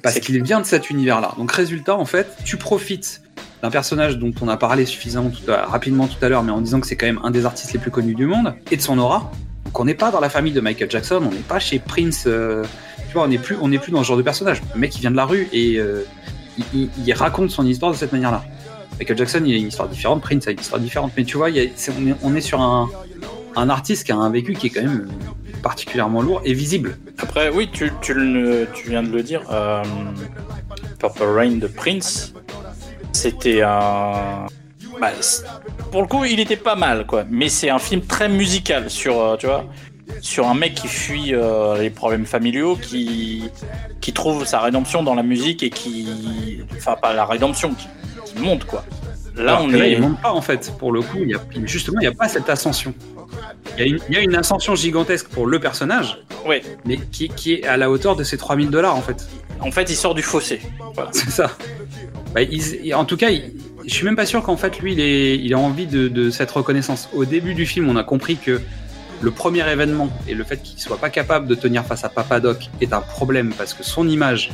[0.01, 1.33] Parce qu'il vient de cet univers-là.
[1.37, 3.21] Donc résultat, en fait, tu profites
[3.61, 6.61] d'un personnage dont on a parlé suffisamment tout à- rapidement tout à l'heure, mais en
[6.61, 8.81] disant que c'est quand même un des artistes les plus connus du monde, et de
[8.81, 9.31] son aura,
[9.65, 12.23] Donc on n'est pas dans la famille de Michael Jackson, on n'est pas chez Prince.
[12.27, 12.63] euh,
[13.21, 14.61] on n'est plus, dans ce genre de personnage.
[14.73, 16.05] Le mec, il vient de la rue et euh,
[16.73, 18.43] il, raconte son histoire de cette manière-là.
[18.99, 21.11] Michael Jackson, il a une histoire différente, Prince a une histoire différente.
[21.17, 21.49] Mais tu vois,
[22.23, 22.89] on, est, sur un,
[23.69, 25.07] artiste qui a un vécu qui est quand même
[25.61, 26.97] particulièrement lourd et visible.
[27.17, 27.91] Après, oui, tu,
[28.87, 29.41] viens de le dire.
[29.51, 29.83] euh,
[30.99, 32.33] Purple Rain de Prince,
[33.11, 34.45] c'était un.
[34.99, 35.11] bah,
[35.91, 37.25] pour le coup, il était pas mal, quoi.
[37.29, 39.65] Mais c'est un film très musical sur, euh, tu vois,
[40.23, 43.43] sur un mec qui fuit euh, les problèmes familiaux, qui,
[44.01, 46.61] qui trouve sa rédemption dans la musique et qui.
[46.77, 47.87] Enfin, pas la rédemption, qui,
[48.25, 48.85] qui monte, quoi.
[49.35, 49.91] Là, Alors on que là, est.
[49.93, 50.71] il monte pas en fait.
[50.79, 52.93] Pour le coup, il y a, justement, il n'y a pas cette ascension.
[53.77, 56.61] Il y, a une, il y a une ascension gigantesque pour le personnage, Ouais.
[56.85, 59.27] mais qui, qui est à la hauteur de ses 3000 dollars en fait.
[59.59, 60.61] En fait, il sort du fossé.
[60.93, 61.09] Voilà.
[61.13, 61.51] C'est ça.
[62.33, 63.51] Bah, il- en tout cas, il-
[63.85, 66.29] je suis même pas sûr qu'en fait, lui, il, est, il a envie de, de
[66.29, 67.09] cette reconnaissance.
[67.13, 68.61] Au début du film, on a compris que
[69.23, 72.41] le premier événement et le fait qu'il soit pas capable de tenir face à Papa
[72.41, 74.51] Doc est un problème parce que son image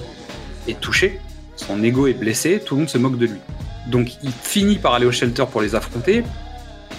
[0.67, 1.19] est touchée,
[1.55, 3.39] son ego est blessé, tout le monde se moque de lui.
[3.87, 6.23] Donc il finit par aller au shelter pour les affronter.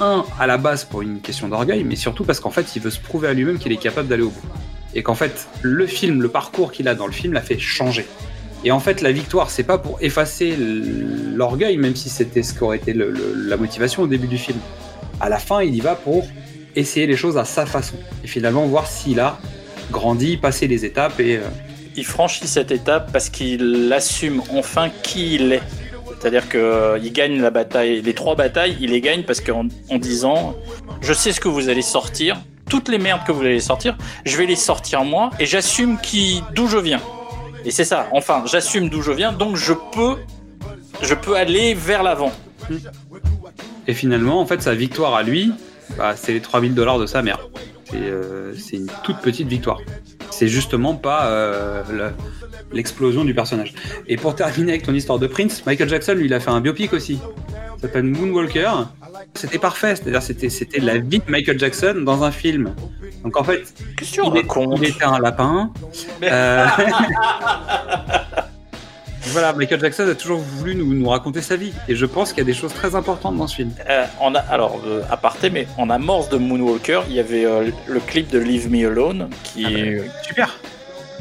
[0.00, 2.90] Un, à la base pour une question d'orgueil, mais surtout parce qu'en fait, il veut
[2.90, 4.48] se prouver à lui-même qu'il est capable d'aller au bout.
[4.94, 8.06] Et qu'en fait, le film, le parcours qu'il a dans le film l'a fait changer.
[8.64, 12.78] Et en fait, la victoire, c'est pas pour effacer l'orgueil, même si c'était ce qu'aurait
[12.78, 14.58] été la motivation au début du film.
[15.20, 16.26] À la fin, il y va pour
[16.76, 17.96] essayer les choses à sa façon.
[18.24, 19.38] Et finalement, voir s'il a
[19.90, 21.36] grandi, passé les étapes et.
[21.36, 21.42] euh,
[21.96, 25.62] il franchit cette étape parce qu'il assume enfin qui il est.
[26.18, 30.54] C'est-à-dire qu'il gagne la bataille, les trois batailles, il les gagne parce qu'en en disant
[31.00, 34.36] Je sais ce que vous allez sortir, toutes les merdes que vous allez sortir, je
[34.36, 37.00] vais les sortir moi et j'assume qui d'où je viens.
[37.64, 40.16] Et c'est ça, enfin, j'assume d'où je viens, donc je peux,
[41.02, 42.32] je peux aller vers l'avant.
[43.86, 45.52] Et finalement, en fait, sa victoire à lui,
[45.96, 47.38] bah, c'est les 3000 dollars de sa mère.
[47.84, 49.80] C'est euh, c'est une toute petite victoire.
[50.30, 52.10] C'est justement pas euh, le-
[52.72, 53.74] l'explosion du personnage.
[54.06, 56.60] Et pour terminer avec ton histoire de Prince, Michael Jackson, lui, il a fait un
[56.60, 57.18] biopic aussi.
[57.76, 58.70] Ça s'appelle Moonwalker.
[59.34, 62.74] C'était parfait, c'est-à-dire c'était la vie de Michael Jackson dans un film.
[63.24, 63.62] Donc en fait,
[64.00, 65.70] il, est- il était un lapin.
[66.22, 66.66] Euh,
[69.26, 71.72] voilà, Michael Jackson a toujours voulu nous, nous raconter sa vie.
[71.88, 73.70] Et je pense qu'il y a des choses très importantes dans ce film.
[73.88, 77.70] Euh, on a, alors, euh, aparté, mais en amorce de Moonwalker, il y avait euh,
[77.86, 80.58] le clip de Leave Me Alone, qui, Ah est- Super.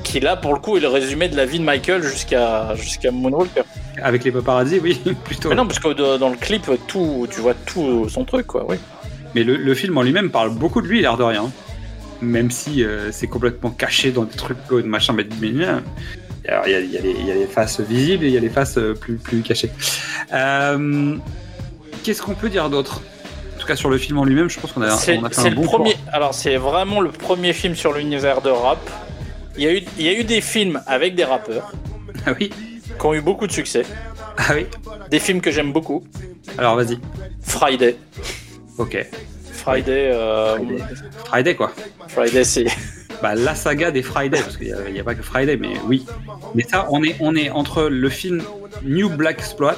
[0.03, 3.11] qui là, pour le coup, est le résumé de la vie de Michael jusqu'à jusqu'à
[3.11, 3.63] Moonwalker.
[4.01, 5.49] Avec les paparazzi, oui, plutôt.
[5.49, 8.77] Mais non, parce que dans le clip, tout, tu vois tout son truc, quoi, oui.
[9.35, 11.51] Mais le, le film en lui-même parle beaucoup de lui, l'air de rien.
[12.21, 15.79] Même si euh, c'est complètement caché dans des trucs de machin, mais mais, euh,
[16.49, 18.27] alors, il y, a, il y a les- il y a les faces visibles et
[18.27, 19.71] il y a les faces euh, plus, plus cachées.
[20.33, 21.15] Euh,
[22.03, 23.01] Qu'est-ce qu'on peut dire d'autre?
[23.55, 25.29] En tout cas, sur le film en lui-même, je pense qu'on a, C'est on a
[25.29, 25.93] fait un le bon premier.
[25.93, 26.01] tour.
[26.13, 28.79] Alors, c'est vraiment le premier film sur l'univers de rap.
[29.57, 31.71] Il y, a eu, il y a eu des films avec des rappeurs
[32.25, 32.49] Ah oui
[32.99, 33.83] qui ont eu beaucoup de succès.
[34.37, 34.65] Ah oui
[35.11, 36.03] Des films que j'aime beaucoup.
[36.57, 36.97] Alors vas-y.
[37.41, 37.97] Friday.
[38.77, 38.97] Ok.
[39.51, 40.83] Friday, euh, Friday.
[41.25, 41.71] Friday, quoi.
[42.07, 42.65] Friday, c'est.
[43.21, 46.05] Bah, la saga des Friday, parce qu'il n'y a, pas que Friday, mais oui.
[46.55, 48.41] Mais ça, on est, on est entre le film
[48.83, 49.75] New Black Exploit,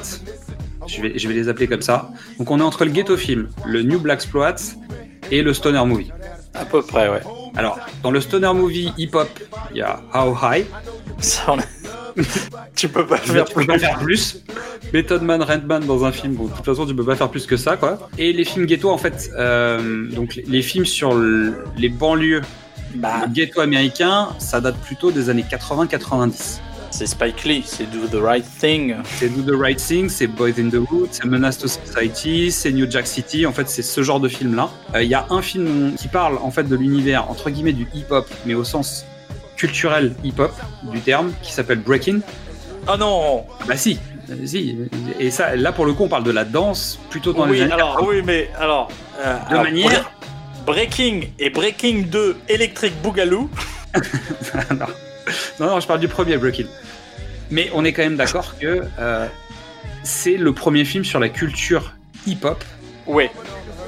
[0.87, 2.09] je vais, je vais les appeler comme ça.
[2.37, 4.55] Donc on est entre le ghetto film, le New Black Exploit
[5.31, 6.11] et le stoner movie.
[6.53, 7.21] À peu près, ouais.
[7.55, 9.29] Alors, dans le stoner movie hip-hop,
[9.71, 10.65] il y a How High.
[11.19, 11.63] Ça, on a-
[12.75, 14.43] tu peux pas Tu faire peux pas faire plus.
[14.93, 17.45] Method Man, Redman dans un film, bon, de toute façon, tu peux pas faire plus
[17.45, 18.09] que ça, quoi.
[18.17, 22.41] Et les films ghetto, en fait, euh, donc les- les films sur le- les banlieues
[22.95, 26.59] Bah, le ghetto américain, ça date plutôt des années 80-90.
[26.91, 28.95] c'est Spike Lee, c'est Do the Right Thing.
[29.05, 32.71] C'est Do the Right Thing, c'est Boys in the Hood, c'est Menace to Society, c'est
[32.71, 33.45] New Jack City.
[33.45, 34.69] En fait, c'est ce genre de film-là.
[34.95, 37.87] Euh, Il y a un film qui parle en fait de l'univers entre guillemets du
[37.93, 39.05] hip-hop, mais au sens
[39.55, 40.51] culturel hip-hop
[40.91, 42.19] du terme, qui s'appelle Breaking.
[42.91, 44.75] Oh non Bah si, euh, si.
[45.19, 47.61] Et ça, là pour le coup, on parle de la danse plutôt dans les Oui,
[47.61, 48.09] années alors, 80.
[48.09, 48.89] oui, mais alors.
[49.19, 50.11] euh, De alors, manière-
[50.65, 53.49] Breaking et Breaking 2 Electric Boogaloo.
[54.71, 54.85] non.
[55.59, 56.67] non, non, je parle du premier Breaking.
[57.49, 59.27] Mais on est quand même d'accord que euh,
[60.03, 61.93] c'est le premier film sur la culture
[62.25, 62.63] hip-hop
[63.07, 63.31] Ouais,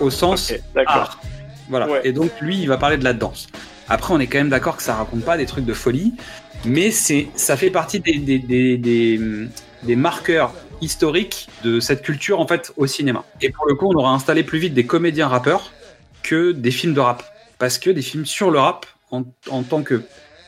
[0.02, 0.96] au sens ok, d'accord.
[0.96, 1.22] art.
[1.70, 1.88] Voilà.
[1.88, 2.02] Ouais.
[2.04, 3.48] Et donc lui, il va parler de la danse.
[3.88, 6.14] Après, on est quand même d'accord que ça raconte pas des trucs de folie,
[6.66, 9.20] mais c'est, ça fait partie des, des, des, des,
[9.84, 13.24] des marqueurs historiques de cette culture en fait au cinéma.
[13.42, 15.72] Et pour le coup, on aura installé plus vite des comédiens rappeurs
[16.24, 17.24] que des films de rap,
[17.60, 20.02] parce que des films sur le rap en, en tant que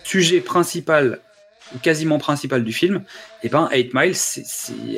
[0.04, 1.20] sujet principal
[1.74, 3.04] ou quasiment principal du film,
[3.44, 4.16] et ben 8 Mile,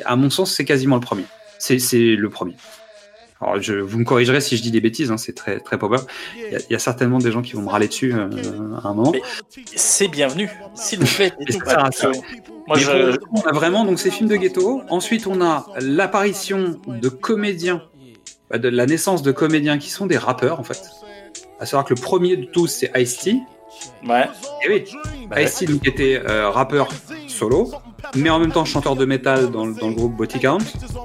[0.04, 1.24] à mon sens, c'est quasiment le premier.
[1.58, 2.54] C'est, le premier.
[3.40, 6.04] Alors, je, vous me corrigerez si je dis des bêtises, hein, c'est très, très probable.
[6.36, 8.28] Il y, a, il y a certainement des gens qui vont me râler dessus euh,
[8.82, 9.12] à un moment.
[9.74, 11.32] C'est bienvenu, s'il vous plaît.
[11.64, 12.10] Ça ça.
[12.66, 13.16] Moi, je...
[13.32, 14.82] on a vraiment donc ces films de ghetto.
[14.88, 17.82] Ensuite, on a l'apparition de comédiens,
[18.50, 20.82] bah, de la naissance de comédiens qui sont des rappeurs en fait.
[21.60, 23.36] À savoir que le premier de tous, c'est Ice-T.
[24.06, 24.26] Ouais.
[24.64, 24.84] Et oui,
[25.28, 26.88] Bah, Ice-T donc était euh, rappeur
[27.26, 27.70] solo,
[28.16, 30.58] mais en même temps chanteur de métal dans, le- dans le groupe Body Count.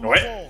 [0.03, 0.42] Ouais.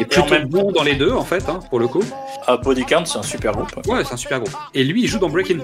[0.00, 2.02] Et en plutôt même- bon dans les deux en fait, hein, pour le coup.
[2.46, 3.86] Ah, Body Count, c'est un super groupe.
[3.86, 4.54] Ouais, c'est un super groupe.
[4.74, 5.58] Et lui, il joue dans Breaking.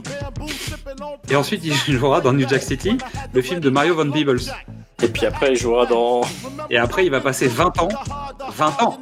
[1.30, 2.98] Et ensuite, il jouera dans New Jack City,
[3.32, 4.40] le film de Mario Van Peebles.
[5.02, 6.22] Et puis après, il jouera dans.
[6.70, 7.88] Et après, il va passer 20 ans,
[8.56, 8.98] 20 ans,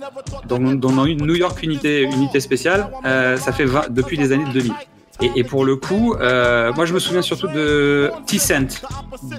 [0.49, 2.89] dans, dans une New York unité, unité spéciale.
[3.05, 4.73] Euh, ça fait 20 depuis les années 2000.
[5.21, 8.83] Et, et pour le coup, euh, moi, je me souviens surtout de T-Cent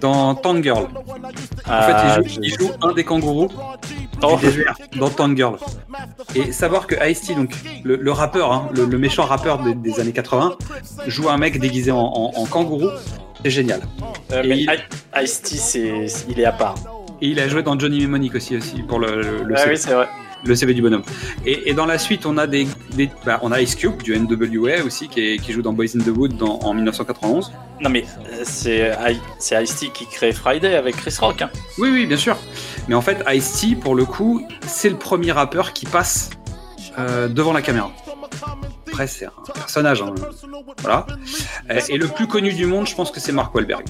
[0.02, 0.84] dans Tangirl.
[0.86, 3.50] En fait, Ah, il joue, il joue un des kangourous
[4.24, 4.40] Oh.
[4.96, 5.58] dans Tangirl.
[6.36, 7.54] Et savoir que Ice-T, donc
[7.84, 10.56] le, le rappeur, hein, le, le méchant rappeur des, des années 80,
[11.08, 12.90] joue un mec déguisé en, en- en kangourou,
[13.44, 13.82] c'est génial.
[14.32, 14.70] Euh, mais il-
[15.22, 16.06] Ice-T, c'est...
[16.30, 16.76] il est à part.
[17.22, 19.94] Et il a joué dans Johnny Mnemonic aussi, aussi pour le, le, ah oui, c'est
[19.94, 20.08] vrai.
[20.44, 21.04] Le CV du bonhomme.
[21.46, 24.18] Et, et dans la suite, on a des, des- bah, on a Ice Cube du
[24.20, 27.52] NWA aussi qui, est- qui joue dans Boys in the Wood dans- en 1991.
[27.82, 28.94] Non, mais euh, c'est
[29.64, 31.42] Ice-T qui crée Friday avec Chris Rock.
[31.42, 31.50] Hein.
[31.78, 32.38] Oui, oui, bien sûr.
[32.88, 36.30] Mais en fait, Ice-T, pour le coup, c'est le premier rappeur qui passe
[37.00, 37.92] euh, devant la caméra.
[38.96, 40.02] Après, c'est un personnage.
[40.02, 40.16] hein.
[40.82, 41.06] Voilà.
[41.90, 43.86] Et le plus connu du monde, je pense que c'est Mark Wahlberg.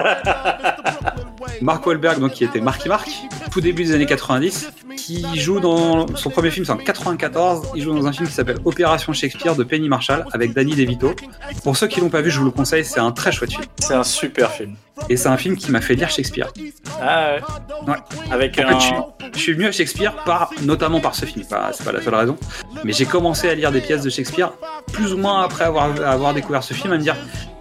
[1.62, 3.08] Mark Wahlberg, donc, qui était Marky Mark,
[3.52, 7.68] tout début des années 90, qui joue dans son premier film, c'est en 94.
[7.76, 11.14] Il joue dans un film qui s'appelle Opération Shakespeare de Penny Marshall avec Danny DeVito.
[11.62, 13.64] Pour ceux qui l'ont pas vu, je vous le conseille, c'est un très chouette film.
[13.78, 14.74] C'est un super film.
[15.08, 16.52] Et c'est un film qui m'a fait lire Shakespeare.
[17.00, 17.90] Ah ouais.
[17.90, 17.96] Ouais.
[18.30, 18.68] Avec En un.
[18.68, 18.94] fait, je, suis,
[19.34, 21.44] je suis venu à Shakespeare par, notamment par ce film.
[21.48, 22.36] C'est pas la seule raison.
[22.84, 24.52] Mais j'ai commencé à lire des pièces de Shakespeare
[24.92, 27.16] plus ou moins après avoir, avoir découvert ce film à me dire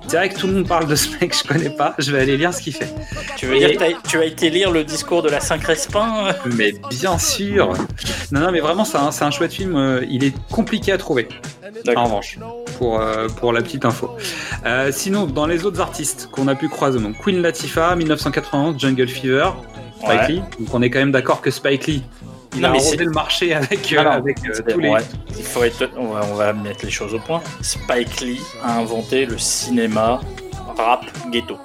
[0.10, 2.20] c'est vrai que tout le monde parle de ce mec, je connais pas, je vais
[2.22, 2.93] aller lire ce qu'il fait.
[3.38, 6.30] Tu veux Et- dire que t'as- tu as été lire le discours de la Saint-Crespin
[6.57, 7.74] Mais bien sûr
[8.32, 9.76] Non, non, mais vraiment, c'est un, un chouette film.
[9.76, 11.28] euh, Il est compliqué à trouver,
[11.95, 12.39] en revanche,
[12.78, 14.10] pour, euh, pour la petite info.
[14.66, 19.07] Euh, sinon, dans les autres artistes qu'on a pu croiser, donc Queen Latifah, 1991, Jungle
[19.07, 19.49] Fever,
[19.97, 20.28] Spike Ouais.
[20.30, 20.41] Lee.
[20.60, 22.03] Donc on est quand même d'accord que Spike Lee,
[22.56, 24.89] il Non, a mais arrosé le marché avec, euh, Non, non, avec euh, tous les...
[24.89, 25.02] ouais,
[25.38, 27.41] il faut être, on, va, on va mettre les choses au point.
[27.62, 30.20] Spike Lee a inventé le cinéma
[30.78, 31.58] rap ghetto.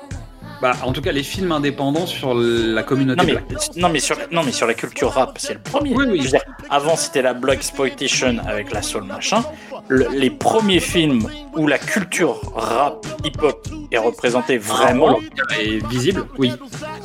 [0.62, 3.76] Bah, en tout cas, les films indépendants sur la communauté Non mais, black.
[3.76, 5.94] non, mais sur, non, mais sur la culture rap, c'est le premier.
[5.94, 6.18] Oui, oui.
[6.18, 9.44] Je veux dire, avant, c'était la Black Exploitation avec la soul machin.
[9.88, 15.18] Le- les premiers films où la culture rap hip-hop est représentée vraiment,
[15.60, 16.52] Et visible, oui.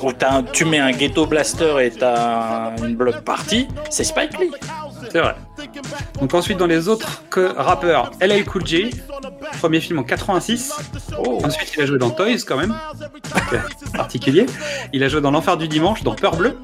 [0.01, 4.51] où un- tu mets un ghetto blaster et t'as une block party, c'est Spike Lee.
[5.11, 5.35] C'est vrai.
[6.19, 8.91] Donc ensuite, dans les autres que- rappeurs, LL Cool J,
[9.59, 10.71] premier film en 86.
[11.17, 11.39] Oh.
[11.43, 12.75] Ensuite, il a joué dans Toys quand même,
[13.53, 13.57] euh,
[13.93, 14.45] particulier.
[14.93, 16.57] Il a joué dans L'Enfer du Dimanche, dans Peur Bleu,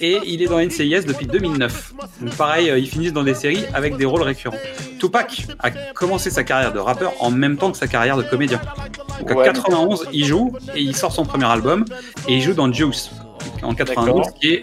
[0.00, 1.92] et il est dans NCIS depuis 2009.
[2.20, 4.56] Donc pareil, euh, ils finissent dans des séries avec des rôles récurrents.
[4.98, 8.60] Tupac a commencé sa carrière de rappeur en même temps que sa carrière de comédien.
[9.20, 9.48] Donc Ouais.
[9.48, 11.84] en 91, il joue et il sort son premier album
[12.28, 13.10] et il joue dans Juice
[13.62, 14.34] en 92, D'accord.
[14.40, 14.62] qui est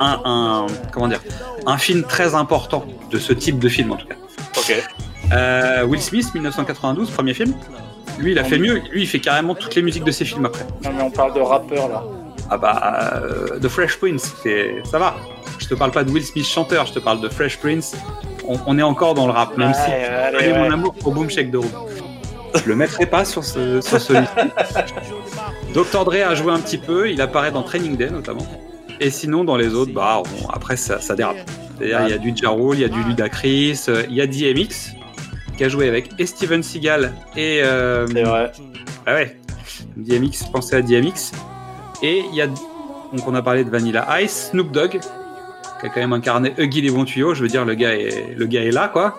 [0.00, 1.20] un, un- comment dire
[1.66, 4.16] un film très important de ce type de film en tout cas.
[4.58, 4.82] Ok.
[5.32, 7.54] Euh, Will Smith, 1992, premier film.
[8.18, 8.82] Lui, il a fait mieux.
[8.92, 10.64] Lui, il fait carrément toutes les musiques de ses films après.
[10.84, 12.02] Non mais on parle de rappeur là.
[12.50, 14.34] Ah bah, euh, The Fresh Prince,
[14.84, 15.14] ça va.
[15.58, 17.94] Je te parle pas de Will Smith chanteur, je te parle de Fresh Prince.
[18.48, 20.58] On, on est encore dans le rap, même si allez, ouais.
[20.58, 21.70] mon amour pour Boom Shake the Room.
[22.54, 24.12] Je le mettrai pas sur ce, sur ce.
[25.74, 26.04] Dr.
[26.04, 28.46] Dre a joué un petit peu, il apparaît dans Training Day notamment.
[29.00, 31.36] Et sinon, dans les autres, bah, on- après, ça, ça dérape.
[31.78, 34.26] C'est-à-dire, il y a du Ja il y a du Ludacris, euh, il y a
[34.26, 34.92] DMX,
[35.56, 37.60] qui a joué avec et Steven Seagal et.
[37.64, 38.52] euh, C'est vrai.
[39.06, 39.36] ah ouais,
[39.96, 41.32] DMX, pensez à DMX.
[42.02, 42.46] Et il y a.
[42.46, 45.00] Donc, on a parlé de Vanilla Ice, Snoop Dogg,
[45.82, 47.34] qui a quand même incarné Huggy les bons tuyaux.
[47.34, 49.18] Je veux dire, le gars est, le gars est là, quoi.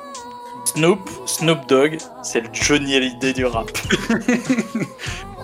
[0.66, 3.70] Snoop, Snoop Dogg, c'est le Johnny Hallyday du rap.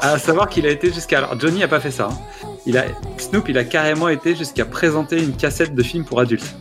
[0.01, 1.17] À savoir qu'il a été jusqu'à.
[1.17, 2.07] Alors, Johnny a pas fait ça.
[2.09, 2.17] hein.
[2.65, 2.85] Il a...
[3.17, 6.55] Snoop, il a carrément été jusqu'à présenter une cassette de film pour adultes.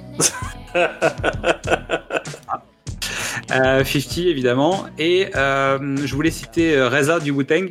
[3.52, 4.86] Euh, 50 évidemment.
[4.98, 7.68] Et euh, je voulais citer euh, Reza du Wu-Tang.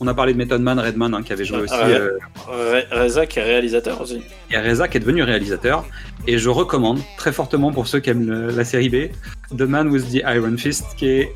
[0.00, 2.86] On a parlé de Method Man Redman hein, qui avait joué aussi Ah euh, Re-
[3.02, 4.20] Reza qui est réalisateur aussi.
[4.50, 5.84] et Reza qui est devenu réalisateur.
[6.26, 9.10] Et je recommande très fortement pour ceux qui aiment le- la série B
[9.56, 11.32] The Man with the Iron Fist qui est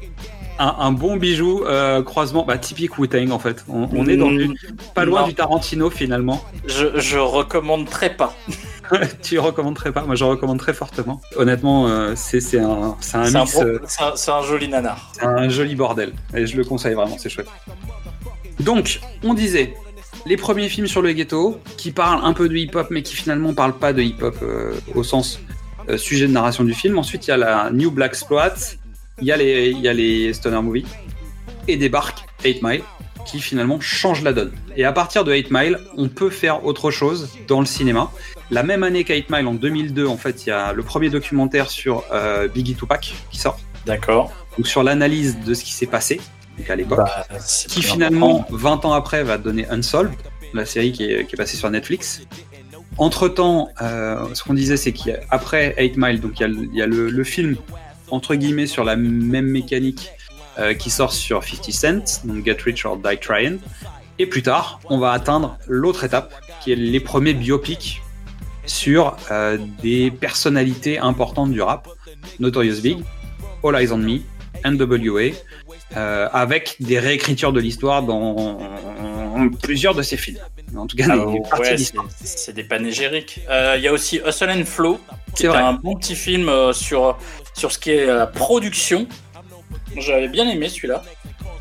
[0.58, 4.30] un, un bon bijou euh, croisement bah, typique Wu-Tang en fait on, on est dans
[4.30, 4.50] du,
[4.94, 5.28] pas loin Non.
[5.28, 8.34] du Tarantino finalement Je, je recommanderais pas.
[9.22, 10.02] tu recommanderais pas?
[10.04, 11.20] Moi, je recommande très fortement.
[11.36, 15.10] Honnêtement, euh, c'est un, mix, euh, c'est un- c'est un joli nanar.
[15.14, 16.12] c'est un joli bordel.
[16.34, 17.48] Et je le conseille vraiment, c'est chouette.
[18.60, 19.74] Donc, on disait
[20.26, 23.54] les premiers films sur le ghetto qui parlent un peu de hip-hop, mais qui finalement
[23.54, 24.36] parlent pas de hip-hop
[24.94, 25.40] au sens
[25.96, 26.98] sujet de narration du film.
[26.98, 28.52] Ensuite, il y a la New Black Exploit,
[29.22, 30.84] il y a les, il y a les Stoner Movies,
[31.68, 32.82] et débarque 8 Mile,
[33.24, 34.52] qui finalement change la donne.
[34.76, 38.10] Et à partir de 8 Mile, on peut faire autre chose dans le cinéma.
[38.50, 41.08] La même année qu'à 8 Mile, en 2002, en fait, il y a le premier
[41.08, 43.58] documentaire sur euh, Biggie Tupac qui sort.
[43.86, 44.32] D'accord.
[44.56, 46.20] Donc sur l'analyse de ce qui s'est passé
[46.58, 47.26] donc à l'époque, Bah,
[47.68, 50.12] qui finalement, 20 ans après, va donner Unsolved,
[50.52, 52.22] la série qui est, qui est passée sur Netflix.
[52.98, 56.86] Entre-temps, euh, ce qu'on disait, c'est qu'après 8 Mile, donc il y a, y a
[56.86, 57.56] le, le film,
[58.12, 60.10] entre guillemets, sur la même mécanique
[60.58, 63.58] euh, qui sort sur 50 Cent, donc Get Rich or Die Tryin'.
[64.18, 68.02] Et plus tard, on va atteindre l'autre étape, qui est les premiers biopics
[68.66, 71.88] sur euh, des personnalités importantes du rap,
[72.38, 72.98] Notorious Big,
[73.64, 74.20] All Eyes on Me,
[74.64, 75.34] NWA,
[75.96, 78.58] euh, avec des réécritures de l'histoire dans
[79.62, 80.38] plusieurs de ces films.
[80.76, 81.76] En tout cas, Ah, ouais,
[82.24, 83.40] c'est des panégyriques.
[83.50, 85.00] Euh, Il y a aussi Hustle and Flow,
[85.34, 87.18] qui est un bon petit film sur,
[87.54, 89.06] sur ce qui est la production.
[89.96, 91.02] J'avais bien aimé celui-là.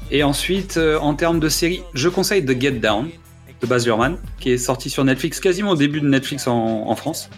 [0.09, 3.09] Et ensuite, euh, en termes de série, je conseille The Get Down
[3.61, 6.95] de Baz Luhrmann, qui est sorti sur Netflix quasiment au début de Netflix en, en
[6.95, 7.29] France,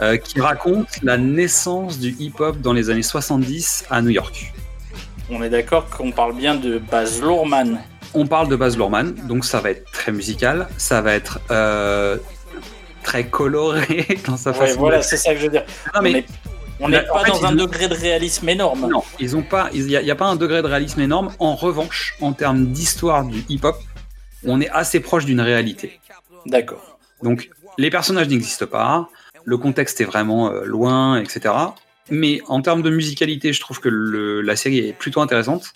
[0.00, 4.52] euh, qui raconte la naissance du hip-hop dans les années 70 à New York.
[5.30, 7.80] On est d'accord qu'on parle bien de Baz Luhrmann.
[8.14, 12.16] On parle de Baz Luhrmann, donc ça va être très musical, ça va être euh,
[13.02, 15.64] très coloré dans sa Ouais, façon voilà, c'est ça que je veux dire.
[15.94, 16.53] Non, mais- on
[16.84, 18.88] on n'est pas fait, dans un degré de réalisme énorme.
[18.90, 21.32] Non, ils ont pas, il n'y a, pas un degré de réalisme énorme.
[21.38, 23.76] En revanche, en termes d'histoire du hip-hop,
[24.44, 26.00] on est assez proche d'une réalité.
[26.46, 26.98] D'accord.
[27.22, 29.08] Donc, les personnages n'existent pas,
[29.44, 31.54] le contexte est vraiment euh, loin, etc.
[32.10, 35.72] Mais en termes de musicalité, je trouve que le- la série est plutôt intéressante.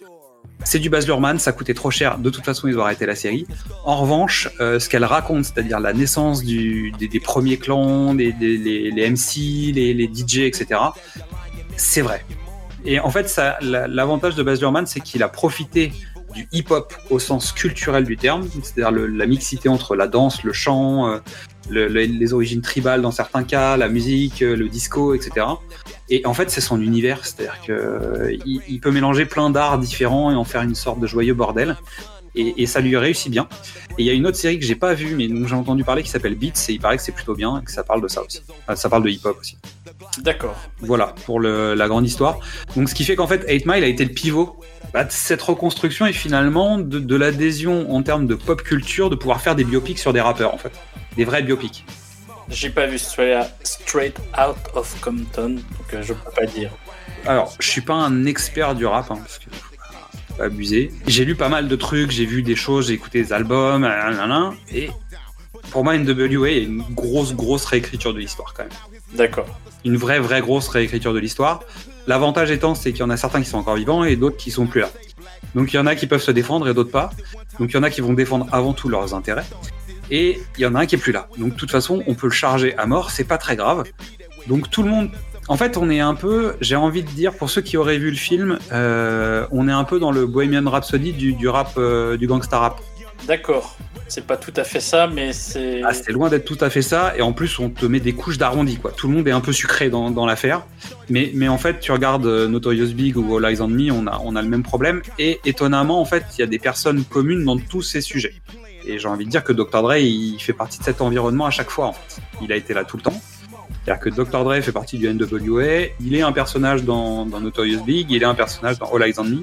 [0.65, 2.19] C'est du Baz Luhrmann, ça coûtait trop cher.
[2.19, 3.47] De toute façon, ils ont arrêté la série.
[3.85, 9.73] En revanche, euh, ce qu'elle raconte, c'est-à-dire la naissance des, premiers clans, des, les, MC,
[9.73, 10.81] les, DJ, etc.,
[11.77, 12.25] c'est vrai.
[12.85, 15.93] Et en fait, l'avantage de Baz Luhrmann, c'est qu'il a profité
[16.35, 21.09] du hip-hop au sens culturel du terme, c'est-à-dire la mixité entre la danse, le chant,
[21.09, 21.19] euh,
[21.71, 25.47] le- le- les origines tribales dans certains cas, la musique, euh, le disco, etc.
[26.11, 30.31] Et en fait, c'est son univers, c'est-à-dire que euh, il peut mélanger plein d'arts différents
[30.31, 31.77] et en faire une sorte de joyeux bordel.
[32.39, 33.47] Et, et ça lui réussit bien.
[33.99, 35.83] Et il y a une autre série que j'ai pas vue, mais dont j'ai entendu
[35.85, 38.01] parler, qui s'appelle Beats, et il paraît que c'est plutôt bien, et que ça parle
[38.01, 38.41] de ça aussi.
[38.63, 39.59] Enfin, ça parle de hip-hop aussi.
[40.21, 40.57] D'accord.
[40.81, 42.39] Voilà, pour le- la grande histoire.
[42.77, 44.57] Donc, ce qui fait qu'en fait, 8 Mile a été le pivot
[44.93, 49.17] bah, de cette reconstruction et finalement de, de l'adhésion en termes de pop culture, de
[49.17, 50.73] pouvoir faire des biopics sur des rappeurs, en fait.
[51.17, 51.85] Des vrais biopics.
[52.51, 55.63] J'ai pas vu Straight Out of Compton, donc
[55.95, 56.71] euh, je peux pas dire.
[57.27, 59.47] Alors, je suis pas un expert du rap, hein, parce que
[60.41, 60.91] abuser.
[61.07, 64.55] J'ai lu pas mal de trucs, j'ai vu des choses, j'ai écouté des albums, nanana,
[64.73, 64.91] et
[65.71, 68.73] pour moi, NWA est une grosse, grosse réécriture de l'histoire quand même.
[69.15, 69.47] D'accord.
[69.85, 71.63] Une vraie, vraie grosse réécriture de l'histoire.
[72.07, 74.51] L'avantage étant, c'est qu'il y en a certains qui sont encore vivants et d'autres qui
[74.51, 74.91] sont plus là.
[75.55, 77.11] Donc il y en a qui peuvent se défendre et d'autres pas.
[77.59, 79.47] Donc il y en a qui vont défendre avant tout leurs intérêts.
[80.11, 81.29] Et il y en a un qui est plus là.
[81.37, 83.85] Donc de toute façon, on peut le charger à mort, c'est pas très grave.
[84.47, 85.11] Donc tout le monde.
[85.49, 88.11] En fait, on est un peu, j'ai envie de dire, pour ceux qui auraient vu
[88.11, 92.19] le film, euh, on est un peu dans le Bohemian Rhapsody du, du rap, euh,
[92.19, 92.81] du gangsta rap.
[93.27, 93.77] D'accord.
[94.09, 95.83] C'est pas tout à fait ça, mais c'est.
[95.85, 97.15] Ah, c'est loin d'être tout à fait ça.
[97.17, 98.93] Et en plus, on te met des couches d'arrondi, quoi.
[98.93, 100.65] Tout le monde est un peu sucré dans, dans l'affaire.
[101.11, 104.07] Mais, mais en fait, tu regardes euh, Notorious Big ou All Eyes on Me, on
[104.07, 105.03] a, on a le même problème.
[105.19, 108.35] Et étonnamment, en fait, il y a des personnes communes dans tous ces sujets.
[108.87, 109.83] Et j'ai envie de dire que Dr.
[109.83, 112.23] Dre, il fait partie de cet environnement à chaque fois, en fait.
[112.43, 113.21] Il a été là tout le temps.
[113.89, 114.45] C'est-à-dire que Dr.
[114.45, 118.27] Dre fait partie du NWA, il est un personnage dans, dans Notorious Big, il est
[118.27, 119.39] un personnage dans All Eyes on Me.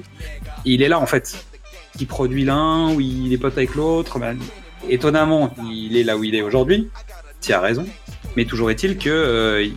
[0.64, 1.44] Et il est là, en fait.
[1.98, 4.20] Il produit l'un, ou il est pote avec l'autre.
[4.20, 4.38] Ben,
[4.88, 6.88] étonnamment, il est là où il est aujourd'hui.
[7.40, 7.86] Tu as raison.
[8.36, 9.74] Mais toujours est-il que euh, il,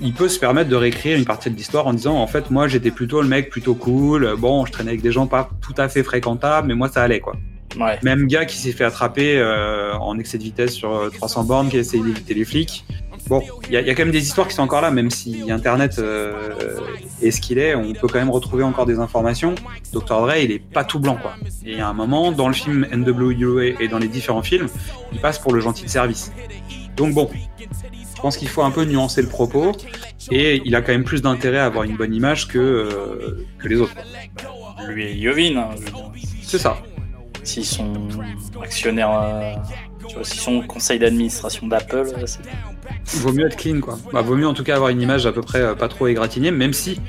[0.00, 2.68] il peut se permettre de réécrire une partie de l'histoire en disant en fait moi
[2.68, 4.36] j'étais plutôt le mec plutôt cool.
[4.38, 7.18] Bon, je traînais avec des gens pas tout à fait fréquentables, mais moi ça allait
[7.18, 7.34] quoi.
[7.76, 7.98] Ouais.
[8.02, 11.68] Même gars qui s'est fait attraper euh, en excès de vitesse sur euh, 300 bornes,
[11.68, 12.84] qui a essayé d'éviter les flics.
[13.26, 14.90] Bon, il y, a- il y a quand même des histoires qui sont encore là,
[14.90, 16.78] même si Internet euh,
[17.20, 19.54] est ce qu'il est, on peut quand même retrouver encore des informations.
[19.92, 20.20] Dr.
[20.20, 21.34] Dre, il est pas tout blanc, quoi.
[21.66, 24.68] Et a un moment, dans le film NWA et dans les différents films,
[25.12, 26.32] il passe pour le gentil de service.
[26.96, 27.28] Donc bon,
[27.60, 29.72] je pense qu'il faut un peu nuancer le propos,
[30.30, 33.68] et il a quand même plus d'intérêt à avoir une bonne image que, euh, que
[33.68, 33.94] les autres.
[33.94, 34.86] quoi.
[34.88, 35.68] Lui et Yovin, hein.
[36.42, 36.78] C'est ça.
[37.42, 37.94] S'ils sont
[38.62, 39.54] actionnaires euh,
[40.06, 42.40] Tu vois, si son conseil d'administration d'Apple, c'est-
[43.16, 43.98] Vaut mieux être clean, quoi.
[44.12, 46.06] Bah, vaut mieux en tout cas avoir une image à peu près euh, pas trop
[46.06, 47.00] égratignée, même si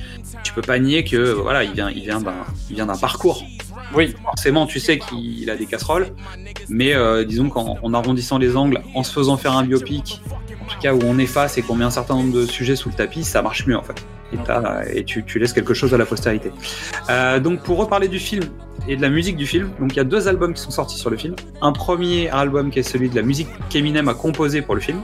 [0.43, 2.33] tu peux pas nier que euh, voilà, il vient, il vient d'un,
[2.69, 3.43] il vient d'un parcours.
[3.95, 6.07] Oui, Forcément, tu sais qu'il a des casseroles,
[6.69, 10.21] mais euh, disons qu'en en arrondissant les angles, en se faisant faire un biopic,
[10.61, 12.89] en tout cas où on efface et qu'on met un certain nombre de sujets sous
[12.89, 14.05] le tapis, ça marche mieux en fait.
[14.31, 16.51] Et, t'as- et tu, tu laisses quelque chose à la postérité.
[17.41, 18.43] Donc pour reparler du film
[18.87, 20.97] et de la musique du film, donc il y a deux albums qui sont sortis
[20.99, 21.35] sur le film.
[21.63, 25.01] Un premier album qui est celui de la musique qu'Eminem a composé pour le film,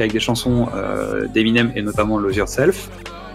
[0.00, 2.90] avec des chansons euh, d'Eminem et notamment Lose Yourself.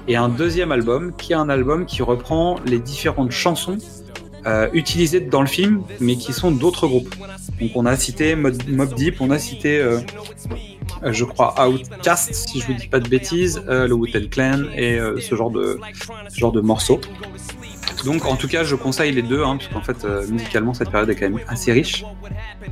[0.07, 3.78] Et un deuxième album qui est un album qui reprend les différentes chansons
[4.47, 7.14] euh, utilisées dans le film, mais qui sont d'autres groupes.
[7.59, 9.99] Donc on a cité Mob Deep, on a cité, euh,
[11.05, 15.36] je crois, Outkast, si je vous dis pas de bêtises, le Wu-Tang Clan et ce
[15.36, 15.80] genre de
[16.30, 16.99] ce genre de morceaux.
[18.06, 20.89] Donc en tout cas, je conseille les deux, hein, parce qu'en fait, euh, musicalement, cette
[20.89, 22.04] période est quand même assez riche.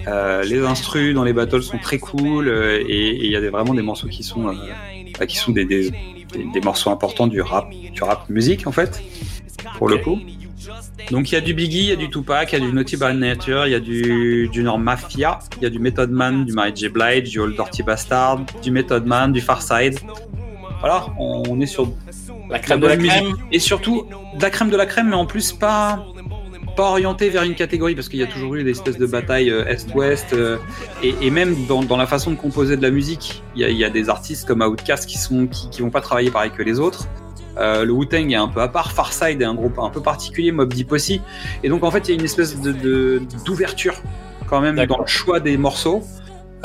[0.07, 3.73] Euh, les instrus dans les battles sont très cool euh, et il y a vraiment
[3.73, 4.53] des morceaux qui sont
[5.19, 5.91] bah, qui sont des,
[6.63, 9.03] morceaux importants du rap, du rap musique en fait,
[9.77, 10.19] pour le coup.
[11.11, 12.73] Donc il y a du Biggie, il y a du Tupac, il y a du
[12.73, 16.45] Naughty by Nature, il y a du Junior Mafia, il y a du Method Man,
[16.45, 16.89] du Mary J.
[16.89, 19.99] Blige, du Old Dirty Bastard, du Method Man, du Farside.
[20.81, 21.91] Voilà, on est sur
[22.49, 23.35] la crème de la crème.
[23.51, 24.05] Et surtout,
[24.37, 26.05] de la crème de la crème, mais en plus pas,
[26.75, 29.49] pas orienté vers une catégorie, parce qu'il y a toujours eu des espèces de batailles
[29.49, 30.57] euh, Est-Ouest, euh,
[31.03, 33.69] et, et même dans, dans la façon de composer de la musique, il y a,
[33.69, 36.51] il y a des artistes comme Outkast qui sont qui, qui vont pas travailler pareil
[36.51, 37.07] que les autres.
[37.57, 40.51] Euh, le Wu-Tang est un peu à part, Farside est un groupe un peu particulier,
[40.51, 41.21] Mob Deep aussi.
[41.63, 43.95] Et donc en fait, il y a une espèce de d'ouverture
[44.47, 46.01] quand même dans le choix des morceaux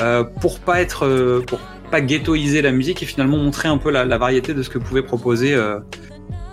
[0.01, 1.59] euh, pour pas être pour
[1.95, 4.77] pas ghettoiser la musique et finalement montrer un peu la, la variété de ce que
[4.77, 5.79] pouvait proposer euh,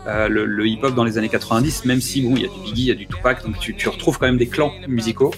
[0.07, 2.61] euh, le, le hip-hop dans les années 90, même si bon, il y a du
[2.61, 5.34] Biggie, il y a du Tupac, donc tu, tu retrouves quand même des clans musicaux,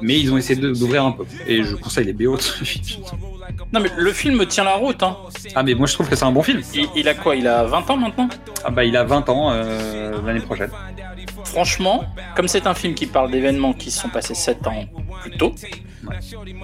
[0.00, 1.24] mais ils ont essayé d'ouvrir un peu.
[1.46, 3.04] Et je conseille les BO de ce film.
[3.74, 5.02] Non, mais le film tient la route.
[5.02, 5.18] Hein.
[5.54, 6.62] Ah mais moi je trouve que c'est un bon film.
[6.74, 7.36] Il, il a quoi?
[7.36, 8.30] Il a 20 ans maintenant?
[8.64, 10.70] Ah bah il a 20 ans euh, l'année prochaine.
[11.44, 14.84] Franchement, comme c'est un film qui parle d'événements qui se sont passés 7 ans
[15.20, 15.54] plus tôt,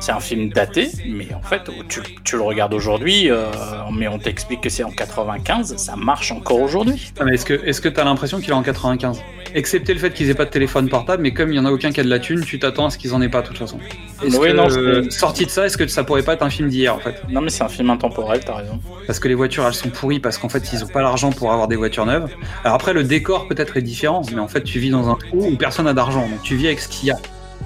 [0.00, 3.46] c'est un film daté, mais en fait, tu, tu le regardes aujourd'hui, euh,
[3.92, 7.12] mais on t'explique que c'est en 95, ça marche encore aujourd'hui.
[7.20, 9.20] Ah, est-ce que est-ce que t'as l'impression qu'il est en 95
[9.54, 11.70] Excepté le fait qu'ils aient pas de téléphone portable, mais comme il y en a
[11.70, 13.46] aucun qui a de la thune, tu t'attends à ce qu'ils en aient pas de
[13.46, 13.78] toute façon.
[14.22, 16.42] Est-ce Oui, que, non, euh, c'est- sorti de ça, est-ce que ça pourrait pas être
[16.42, 17.22] un film d'hier en fait?
[17.30, 18.78] Non, mais c'est un film intemporel, t'as raison.
[19.06, 21.50] Parce que les voitures elles sont pourries parce qu'en fait ils ont pas l'argent pour
[21.52, 22.28] avoir des voitures neuves.
[22.64, 25.46] Alors après le décor peut-être est différent, mais en fait tu vis dans un trou
[25.52, 27.16] où personne n'a d'argent, donc tu vis avec ce qu'il y a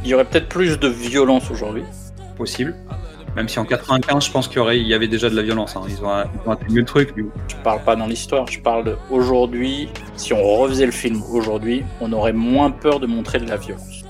[0.04, 1.84] Il y aurait peut-être plus de violence aujourd'hui.
[2.36, 2.74] possible.
[3.36, 5.42] Même si en 95 je pense qu'il y aurait, il y avait déjà de la
[5.42, 5.74] violence.
[5.76, 5.82] hein.
[5.88, 6.08] Ils ont,
[6.44, 7.10] ils ont atténué le truc.
[7.16, 9.88] mais- Je parle pas dans l'histoire, je parle aujourd'hui.
[10.16, 14.02] Si on refaisait le film aujourd'hui, on aurait moins peur de montrer de la violence.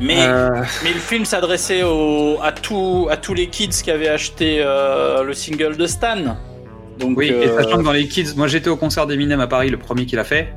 [0.00, 0.48] Mais, Euh,
[0.82, 5.22] mais le film s'adressait au- à, tout, à tous les kids qui avaient acheté euh,
[5.22, 6.16] le single de Stan.
[6.98, 9.46] Donc, Oui, et euh, sachant que dans les kids, moi j'étais au concert d'Eminem à
[9.46, 10.52] Paris, le premier qu'il a fait.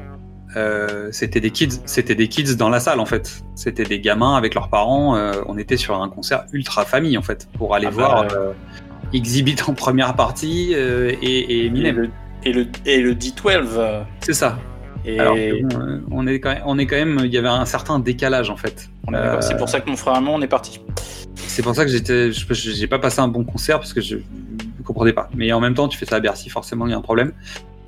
[0.56, 3.43] Euh, c'était des kids, c'était des kids dans la salle en fait.
[3.56, 5.16] C'était des gamins avec leurs parents.
[5.16, 8.22] euh, on était sur un concert ultra famille en fait pour aller Ah bah, voir
[8.34, 8.53] euh,
[9.14, 11.95] Exhibit en première partie et, Eminem.
[11.97, 12.10] le,
[12.43, 13.68] et, le, et le D12.
[13.78, 14.58] euh, C'est ça.
[15.08, 17.47] Et Alors que bon, on est quand même, on est quand même, il y avait
[17.47, 18.89] un certain décalage en fait.
[19.41, 20.82] c'est pour ça que mon frère et moi, on est partis.
[21.36, 24.84] C'est pour ça que j'étais, j'ai pas passé un bon concert parce que je, je
[24.84, 25.30] comprenais pas.
[25.36, 27.34] Mais en même temps, tu fais ça à Bercy, forcément, il y a un problème.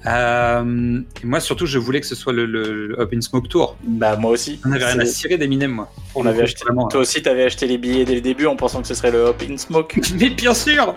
[0.05, 3.47] Euh, et moi, surtout, je voulais que ce soit le, le, le Up in Smoke
[3.47, 3.75] Tour.
[3.83, 4.59] Bah, moi aussi.
[4.65, 5.91] On avait rien à cirer d'Eminem, moi.
[6.15, 8.81] On avait acheté, vraiment, toi aussi, t'avais acheté les billets dès le début en pensant
[8.81, 9.99] que ce serait le Hop in Smoke.
[10.19, 10.95] Mais bien sûr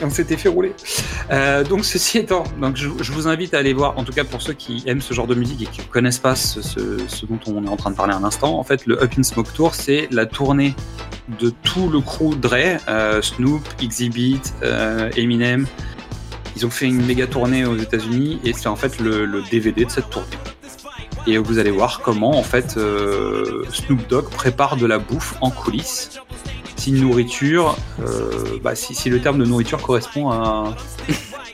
[0.00, 0.72] Et on s'était fait rouler.
[1.30, 4.24] Euh, donc ceci étant, donc je, je vous invite à aller voir, en tout cas
[4.24, 6.98] pour ceux qui aiment ce genre de musique et qui ne connaissent pas ce, ce-
[7.08, 9.22] ce dont on est en train de parler un instant, en fait le Up in
[9.24, 10.74] Smoke Tour c'est la tournée
[11.40, 15.66] de tout le crew Dre, euh, Snoop, Exhibit, euh, Eminem.
[16.56, 19.90] Ils ont fait une méga tournée aux États-Unis et c'est en fait le, DVD de
[19.90, 20.28] cette tournée.
[21.26, 25.50] Et vous allez voir comment en fait euh, Snoop Dogg prépare de la bouffe en
[25.50, 26.20] coulisses
[26.86, 30.76] si nourriture, euh, bah, si, si le terme de nourriture correspond à,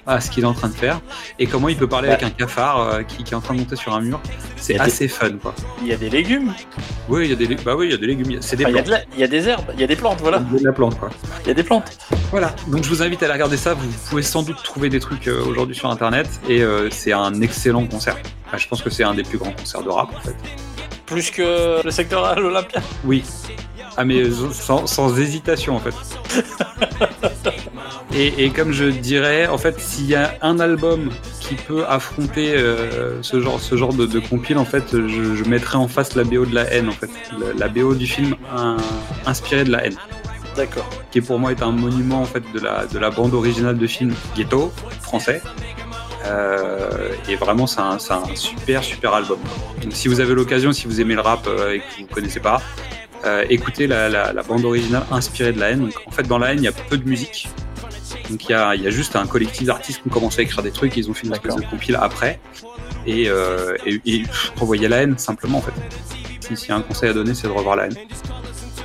[0.07, 1.01] à ce qu'il est en train de faire,
[1.39, 2.15] et comment il peut parler Ouais.
[2.15, 4.21] avec un cafard euh, qui, qui est en train de monter sur un mur,
[4.57, 5.55] c'est des- assez fun quoi.
[5.81, 6.53] Il y a des légumes,
[7.09, 8.75] Oui, il y a des, bah oui, il y a des légumes, c'est des Enfin,
[8.79, 10.43] il, y la- il y a des herbes, il y a des plantes, voilà.
[10.49, 11.11] Il y a de la plante quoi.
[11.43, 11.97] Il y a des plantes.
[12.31, 13.75] Voilà, donc je vous invite à aller regarder ça.
[13.75, 17.41] Vous pouvez sans doute trouver des trucs euh, aujourd'hui sur internet, et euh, c'est un
[17.41, 18.17] excellent concert.
[18.49, 20.35] Enfin, je pense que c'est un des plus grands concerts de rap en fait.
[21.07, 22.81] Plus que le secteur à l'Olympia.
[23.05, 23.23] Oui.
[23.97, 25.95] Ah mais sans, sans hésitation en fait.
[28.15, 31.09] Et, et comme je dirais, en fait, s'il y a un album
[31.41, 35.45] qui peut affronter euh, ce genre, ce genre de, de compile, en fait, je, je
[35.45, 37.09] mettrais en face la BO de la haine, en fait,
[37.41, 38.77] la, la BO du film un-
[39.25, 39.97] inspirée de la haine.
[40.57, 40.87] D'accord.
[41.11, 43.87] qui pour moi est un monument en fait de la, de la bande originale de
[43.87, 44.71] film Ghetto
[45.01, 45.41] français.
[46.27, 49.39] Euh, et vraiment, c'est un, un super super album.
[49.83, 52.13] Donc, si vous avez l'occasion, si vous aimez le rap euh, et que vous ne
[52.15, 52.61] connaissez pas,
[53.25, 55.81] euh, écoutez la, la, la bande originale inspirée de la haine.
[55.81, 57.49] Donc, en fait, dans la haine, il y a peu de musique.
[58.31, 60.43] Donc il y a, il y a juste un collectif d'artistes qui ont commencé à
[60.45, 62.41] écrire des trucs, ils ont fait une espèce de compile après.
[63.07, 64.23] Et, euh, et, et
[64.89, 65.73] la haine simplement en fait.
[66.41, 67.97] Si- S'il y a un conseil à donner, c'est de revoir la haine.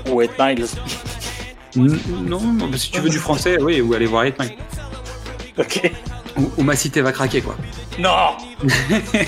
[0.09, 0.65] Ou 8 Miles.
[1.75, 2.41] N- Non,
[2.75, 4.57] si tu veux du français, oui, ou aller voir Hit Mike.
[5.57, 5.91] Ok.
[6.37, 7.55] Ou, ou ma cité va craquer quoi.
[7.99, 8.37] Non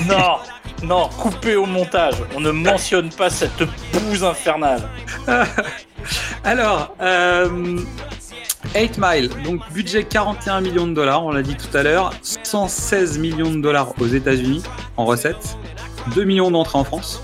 [0.08, 0.38] Non
[0.84, 2.16] Non, coupé au montage.
[2.36, 3.64] On ne mentionne pas cette
[3.94, 4.90] bouse infernale.
[6.44, 7.80] Alors, euh,
[8.76, 13.18] 8 Mile, donc budget 41 millions de dollars, on l'a dit tout à l'heure, 116
[13.18, 14.64] millions de dollars aux États-Unis
[14.96, 15.58] en recettes,
[16.16, 17.22] 2 millions d'entrées en France,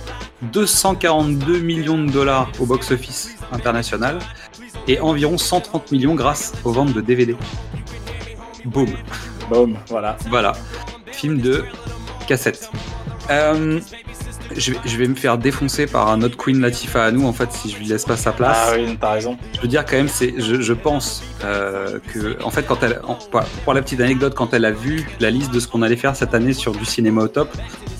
[0.51, 4.19] 242 millions de dollars au box-office international
[4.87, 7.35] et environ 130 millions grâce aux ventes de DVD.
[8.65, 8.89] Boom.
[9.49, 10.17] Boom, voilà.
[10.29, 10.53] Voilà,
[11.11, 11.63] film de
[12.27, 12.69] cassette.
[13.29, 13.79] Euh,
[14.55, 17.33] je, vais, je vais me faire défoncer par un autre Queen Latifah à nous, en
[17.33, 18.57] fait, si je lui laisse pas sa place.
[18.69, 19.37] Ah oui, t'as raison.
[19.55, 23.01] Je veux dire quand même, c'est, je, je pense euh, que, en fait, quand elle,
[23.07, 23.17] en-
[23.63, 26.15] pour la petite anecdote, quand elle a vu la liste de ce qu'on allait faire
[26.15, 27.49] cette année sur du cinéma au top,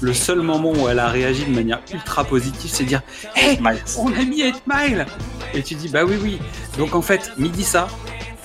[0.02, 3.02] le seul moment où elle a réagi de manière ultra positive, c'est dire,
[3.36, 3.60] hey,
[3.98, 5.06] on a mis 8 Mile
[5.54, 6.40] Et tu dis, bah oui, oui.
[6.78, 7.88] Donc en fait, midi ça,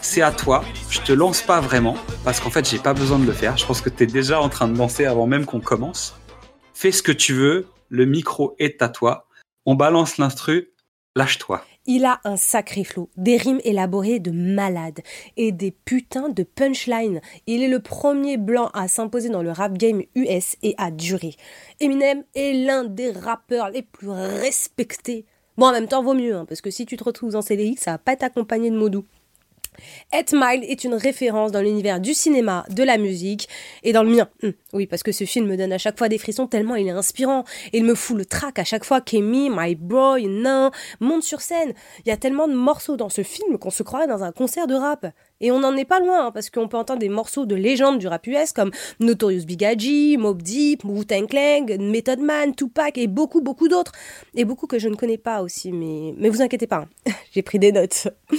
[0.01, 0.65] c'est à toi.
[0.89, 3.57] Je te lance pas vraiment, parce qu'en fait, j'ai pas besoin de le faire.
[3.59, 6.15] Je pense que tu es déjà en train de danser avant même qu'on commence.
[6.81, 9.29] Fais ce que tu veux, le micro est à toi.
[9.67, 10.71] On balance l'instru,
[11.15, 11.63] lâche-toi.
[11.85, 15.01] Il a un sacré flow, des rimes élaborées de malade
[15.37, 17.21] et des putains de punchlines.
[17.47, 21.35] Il est le premier blanc à s'imposer dans le rap game US et à durer.
[21.81, 25.27] Eminem est l'un des rappeurs les plus respectés.
[25.59, 27.81] Bon, en même temps, vaut mieux, hein, parce que si tu te retrouves ces lyrics,
[27.81, 29.05] ça va pas être accompagné de mots doux.
[30.13, 33.49] 8 Mile est une référence dans l'univers du cinéma, de la musique
[33.83, 34.29] et dans le mien.
[34.43, 36.87] Hum, oui, parce que ce film me donne à chaque fois des frissons tellement il
[36.87, 37.45] est inspirant.
[37.73, 41.41] Et il me fout le trac à chaque fois qu'Amy, My Boy, Nain monte sur
[41.41, 41.75] scène.
[42.05, 44.67] Il y a tellement de morceaux dans ce film qu'on se croirait dans un concert
[44.67, 45.07] de rap.
[45.41, 47.99] Et on n'en est pas loin, hein, parce qu'on peut entendre des morceaux de légendes
[47.99, 48.71] du rap US comme
[49.01, 53.93] Notorious B.I.G., Mob Deep, Wu-Tang Clan, Method Man, Tupac et beaucoup, beaucoup d'autres.
[54.35, 57.13] Et beaucoup que je ne connais pas aussi, mais, mais vous inquiétez pas, hein.
[57.33, 58.09] j'ai pris des notes.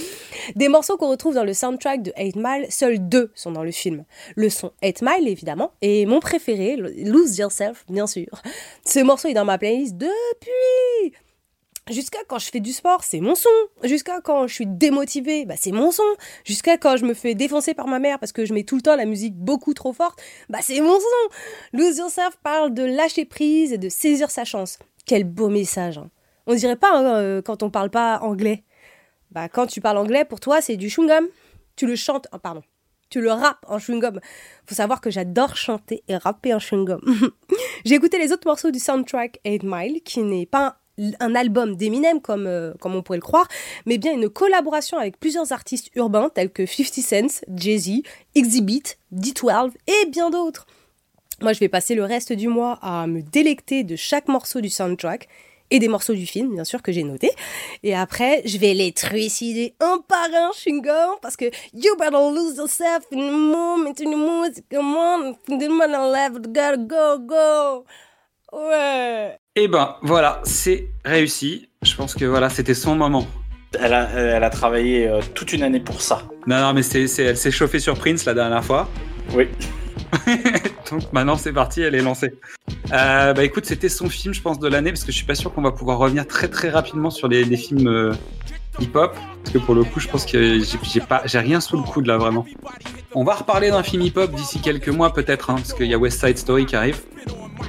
[0.56, 3.70] Des morceaux qu'on retrouve dans le soundtrack de 8 Mile, seuls deux sont dans le
[3.70, 4.04] film.
[4.34, 8.26] Le son 8 Mile, évidemment, et mon préféré, Lose Yourself, bien sûr.
[8.84, 11.12] Ce morceau est dans ma playlist depuis
[11.90, 13.48] Jusqu'à quand je fais du sport, c'est mon son.
[13.82, 16.04] Jusqu'à quand je suis démotivée, bah c'est mon son.
[16.44, 18.82] Jusqu'à quand je me fais défoncer par ma mère parce que je mets tout le
[18.82, 21.36] temps la musique beaucoup trop forte, bah c'est mon son.
[21.72, 24.78] Lose Yourself parle de lâcher prise et de saisir sa chance.
[25.06, 25.98] Quel beau message.
[25.98, 26.08] hein.
[26.46, 28.62] On dirait pas hein, euh, quand on parle pas anglais.
[29.32, 31.26] Bah quand tu parles anglais, pour toi c'est du chewing-gum.
[31.74, 32.62] Tu le chantes, oh, pardon.
[33.10, 34.20] Tu le rappes en chewing-gum.
[34.66, 37.00] Faut savoir que j'adore chanter et rapper en chewing-gum.
[37.84, 42.20] J'ai écouté les autres morceaux du soundtrack 8 Mile, qui n'est pas un, album d'Eminem
[42.20, 43.48] comme, euh, comme on pourrait le croire,
[43.86, 48.02] mais bien une collaboration avec plusieurs artistes urbains tels que 50 Cent, Jay-Z,
[48.34, 48.82] Exhibit,
[49.14, 50.66] D12 et bien d'autres.
[51.40, 54.70] Moi, je vais passer le reste du mois à me délecter de chaque morceau du
[54.70, 55.28] soundtrack
[55.72, 57.30] et des morceaux du film, bien sûr, que j'ai noté.
[57.82, 62.56] Et après, je vais les trucider un par un, chewing-gum, parce que you better lose
[62.56, 67.86] yourself in the moment, in the music, come on, the money left, gotta go, go.
[68.52, 69.38] Ouais.
[69.54, 71.68] Et ben voilà, c'est réussi.
[71.82, 73.26] Je pense que voilà, c'était son moment.
[73.78, 76.22] Elle a, elle a travaillé euh, toute une année pour ça.
[76.46, 78.88] Non, non, mais c'est- elle s'est chauffée sur Prince la dernière fois.
[79.34, 79.48] Oui.
[80.90, 82.32] Donc maintenant c'est parti, elle est lancée.
[82.92, 85.34] Euh, bah écoute, c'était son film, je pense, de l'année, parce que je suis pas
[85.34, 88.12] sûr qu'on va pouvoir revenir très très rapidement sur les, les films euh,
[88.80, 91.82] hip-hop, parce que pour le coup, je pense que j'ai, pas, j'ai rien sous le
[91.82, 92.46] coude là vraiment.
[93.14, 95.98] On va reparler d'un film hip-hop d'ici quelques mois peut-être, hein, parce qu'il y a
[95.98, 97.00] West Side Story qui arrive.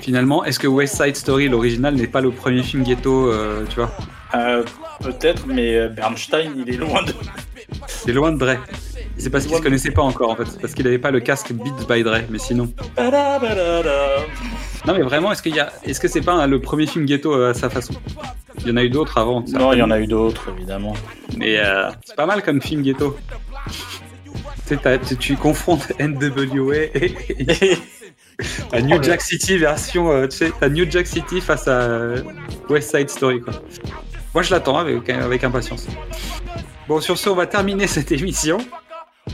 [0.01, 3.75] Finalement, est-ce que West Side Story, l'original, n'est pas le premier film ghetto, euh, tu
[3.75, 3.91] vois?
[4.35, 4.63] Euh,
[5.03, 7.13] Peut-être, mais euh, Bernstein, il est loin de.
[7.87, 8.57] C'est loin de Dre.
[9.17, 11.51] C'est parce qu'il se connaissait pas encore en fait, parce qu'il avait pas le casque
[11.51, 12.71] Beats by Dre, mais sinon.
[14.85, 17.05] Non mais vraiment, est-ce qu'il y a, est-ce que c'est pas hein, le premier film
[17.05, 17.93] ghetto euh, à sa façon?
[18.59, 19.43] Il y en a eu d'autres avant.
[19.47, 20.93] Non, il y en a eu d'autres, évidemment.
[21.37, 23.17] Mais euh, c'est pas mal comme film ghetto.
[24.67, 24.77] Tu
[25.07, 27.15] tu, tu confrontes NWA et,
[28.81, 32.15] New Jack City version, euh, tu sais, t'as New Jack City face à
[32.69, 33.53] West Side Story quoi.
[34.33, 35.87] Moi je l'attends avec, avec impatience.
[36.87, 38.57] Bon sur ce, on va terminer cette émission.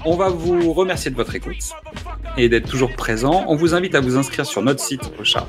[0.06, 1.58] On va vous remercier de votre écoute.
[2.38, 3.46] et d'être toujours présent.
[3.48, 5.46] On vous invite à vous inscrire sur notre site au chat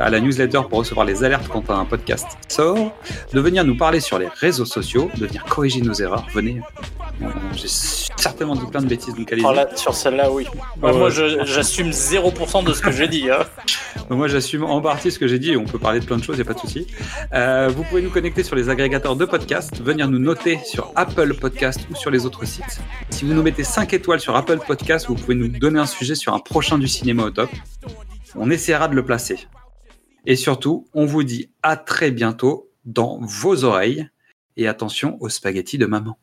[0.00, 2.92] à la newsletter pour recevoir les alertes quand un podcast sort,
[3.34, 6.26] de venir nous parler sur les réseaux sociaux, de venir corriger nos erreurs.
[6.32, 6.62] Venez,
[7.54, 9.44] j'ai certainement dit plein de bêtises, donc allez-y.
[9.44, 10.46] Alors là, sur celle-là, oui.
[10.78, 10.92] Bah.
[10.92, 13.30] Moi, j'assume 0% de ce que j'ai dit.
[13.30, 13.44] Hein.
[14.10, 16.36] Moi, j'assume en partie ce que j'ai dit on peut parler de plein de choses,
[16.36, 16.86] il n'y a pas de souci.
[17.34, 21.34] Euh, vous pouvez nous connecter sur les agrégateurs de podcasts, venir nous noter sur Apple
[21.34, 22.80] Podcast ou sur les autres sites.
[23.20, 26.14] Si vous nous mettez 5 étoiles sur Apple Podcast, vous pouvez nous donner un sujet
[26.14, 27.50] sur un prochain du cinéma au top.
[28.34, 29.46] On essaiera de le placer.
[30.24, 34.08] Et surtout, on vous dit à très bientôt dans vos oreilles.
[34.56, 36.16] Et attention aux spaghettis de maman.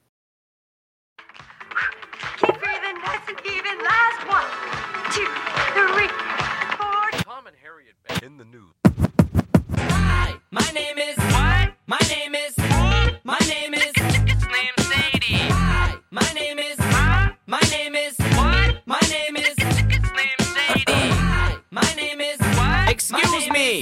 [23.18, 23.82] Excuse me.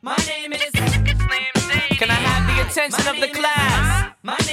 [0.00, 4.12] My name is Slim Can I have the attention of the class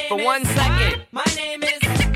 [0.09, 1.03] for one second?
[1.11, 2.15] My name is Slim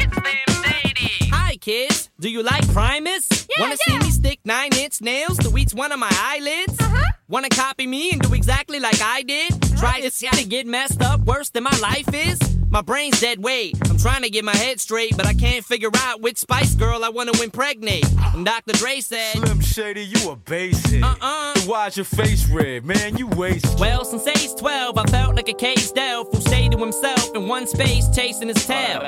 [1.31, 2.09] Hi, kids.
[2.19, 3.27] Do you like Primus?
[3.49, 6.79] Yeah, Wanna see me stick nine inch nails to each one of my eyelids?
[6.79, 7.11] Uh-huh.
[7.29, 9.53] Wanna copy me and do exactly like I did?
[9.77, 12.39] Try to see how to get messed up worse than my life is?
[12.73, 13.77] My brain's dead weight.
[13.87, 17.03] I'm trying to get my head straight, but I can't figure out which Spice Girl
[17.05, 18.03] I want to impregnate.
[18.33, 18.73] And Dr.
[18.73, 21.03] Dre said, Slim Shady, you a basic.
[21.03, 21.53] Uh-uh.
[21.53, 23.15] Then Why's your face red, man?
[23.15, 23.79] You waste.
[23.79, 27.47] Well, since age 12, I felt like a caged elf who stayed to himself in
[27.47, 29.01] one space chasing his tail.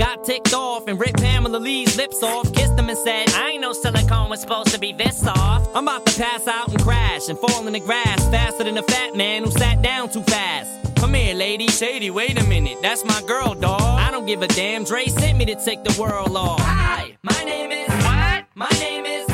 [0.00, 3.60] Got ticked off and ripped Pamela Lee's lips off, kissed him and said, I ain't
[3.60, 5.70] no silicone was supposed to be this soft.
[5.76, 8.82] I'm about to pass out and crash and fall in the grass faster than a
[8.82, 10.91] fat man who sat down too fast.
[11.02, 11.66] Come here, lady.
[11.66, 12.78] Shady, wait a minute.
[12.80, 13.80] That's my girl, dawg.
[13.80, 14.84] I don't give a damn.
[14.84, 16.60] Dre sent me to take the world off.
[16.60, 17.88] Hi, my name is.
[18.04, 18.44] What?
[18.54, 19.31] My name is.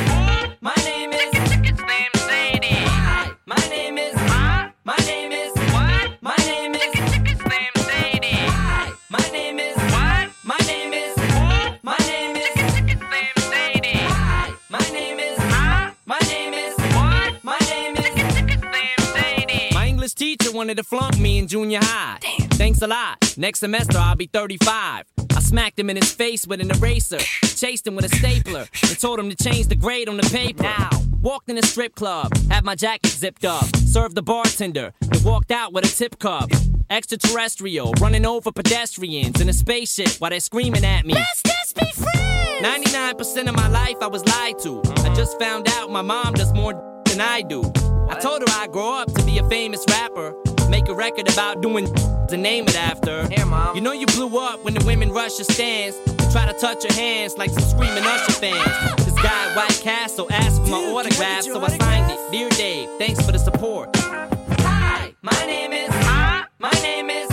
[20.54, 22.18] Wanted to flunk me in junior high.
[22.20, 22.48] Damn.
[22.48, 23.34] Thanks a lot.
[23.36, 25.04] Next semester I'll be 35.
[25.36, 28.98] I smacked him in his face with an eraser, chased him with a stapler, and
[28.98, 30.64] told him to change the grade on the paper.
[30.64, 35.24] Now, walked in a strip club, had my jacket zipped up, served the bartender, and
[35.24, 36.50] walked out with a tip cup.
[36.90, 41.14] Extraterrestrial, running over pedestrians in a spaceship while they're screaming at me.
[41.14, 42.66] Let's just be friends!
[42.66, 44.82] 99% of my life I was lied to.
[45.04, 46.72] I just found out my mom does more
[47.04, 47.62] than I do.
[48.08, 50.34] I told her I'd grow up to be a famous rapper.
[50.68, 51.86] Make a record about doing
[52.28, 53.26] to name it after.
[53.28, 53.74] Here, mom.
[53.74, 56.84] You know you blew up when the women rush your stands and try to touch
[56.84, 58.62] your hands like some screaming Usher fans.
[58.66, 58.94] Ah!
[58.98, 62.18] This guy at White Castle asked for my autograph, so I signed it.
[62.32, 63.94] Dear Dave, thanks for the support.
[63.96, 65.88] Hi, my name is.
[65.90, 67.27] Hi, My name is.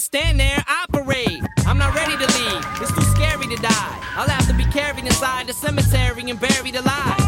[0.00, 0.64] Just stand there.
[0.66, 1.40] Operate.
[1.66, 2.64] I'm not ready to leave.
[2.80, 3.96] It's too scary to die.
[4.16, 7.20] I'll have to be carried inside the cemetery and buried alive.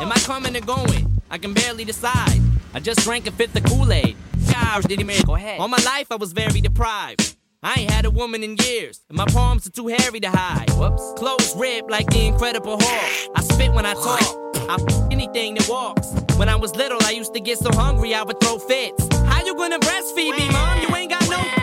[0.00, 1.22] Am I coming or going?
[1.30, 2.40] I can barely decide.
[2.74, 4.16] I just drank a fifth of Kool-Aid.
[4.50, 5.24] Gosh, did he make?
[5.24, 5.60] Go ahead.
[5.60, 7.36] All my life I was very deprived.
[7.62, 10.70] I ain't had a woman in years, and my palms are too hairy to hide.
[10.70, 11.12] Whoops.
[11.16, 13.30] Clothes ripped like the Incredible Hulk.
[13.36, 14.22] I spit when I talk.
[14.68, 16.08] I f- anything that walks.
[16.36, 19.08] When I was little, I used to get so hungry I would throw fits.
[19.26, 20.82] How you gonna breastfeed me, mom?
[20.82, 21.55] You ain't got no.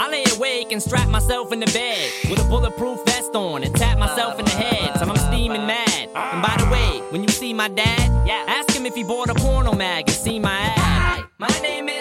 [0.00, 3.76] I lay awake and strap myself in the bed with a bulletproof vest on and
[3.76, 6.08] tap myself in the head till I'm steaming mad.
[6.14, 8.08] And by the way, when you see my dad,
[8.48, 11.24] ask him if he bought a porno mag and see my ad.
[11.36, 11.99] My name is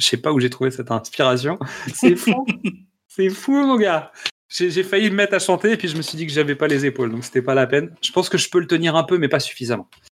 [0.00, 1.58] Je sais pas où j'ai trouvé cette inspiration.
[1.94, 2.46] C'est fou.
[3.08, 4.12] C'est fou, mon gars.
[4.48, 6.66] J'ai failli me mettre à chanter et puis je me suis dit que j'avais pas
[6.66, 7.94] les épaules, donc c'était pas la peine.
[8.02, 9.88] Je pense que je peux le tenir un peu, mais pas suffisamment.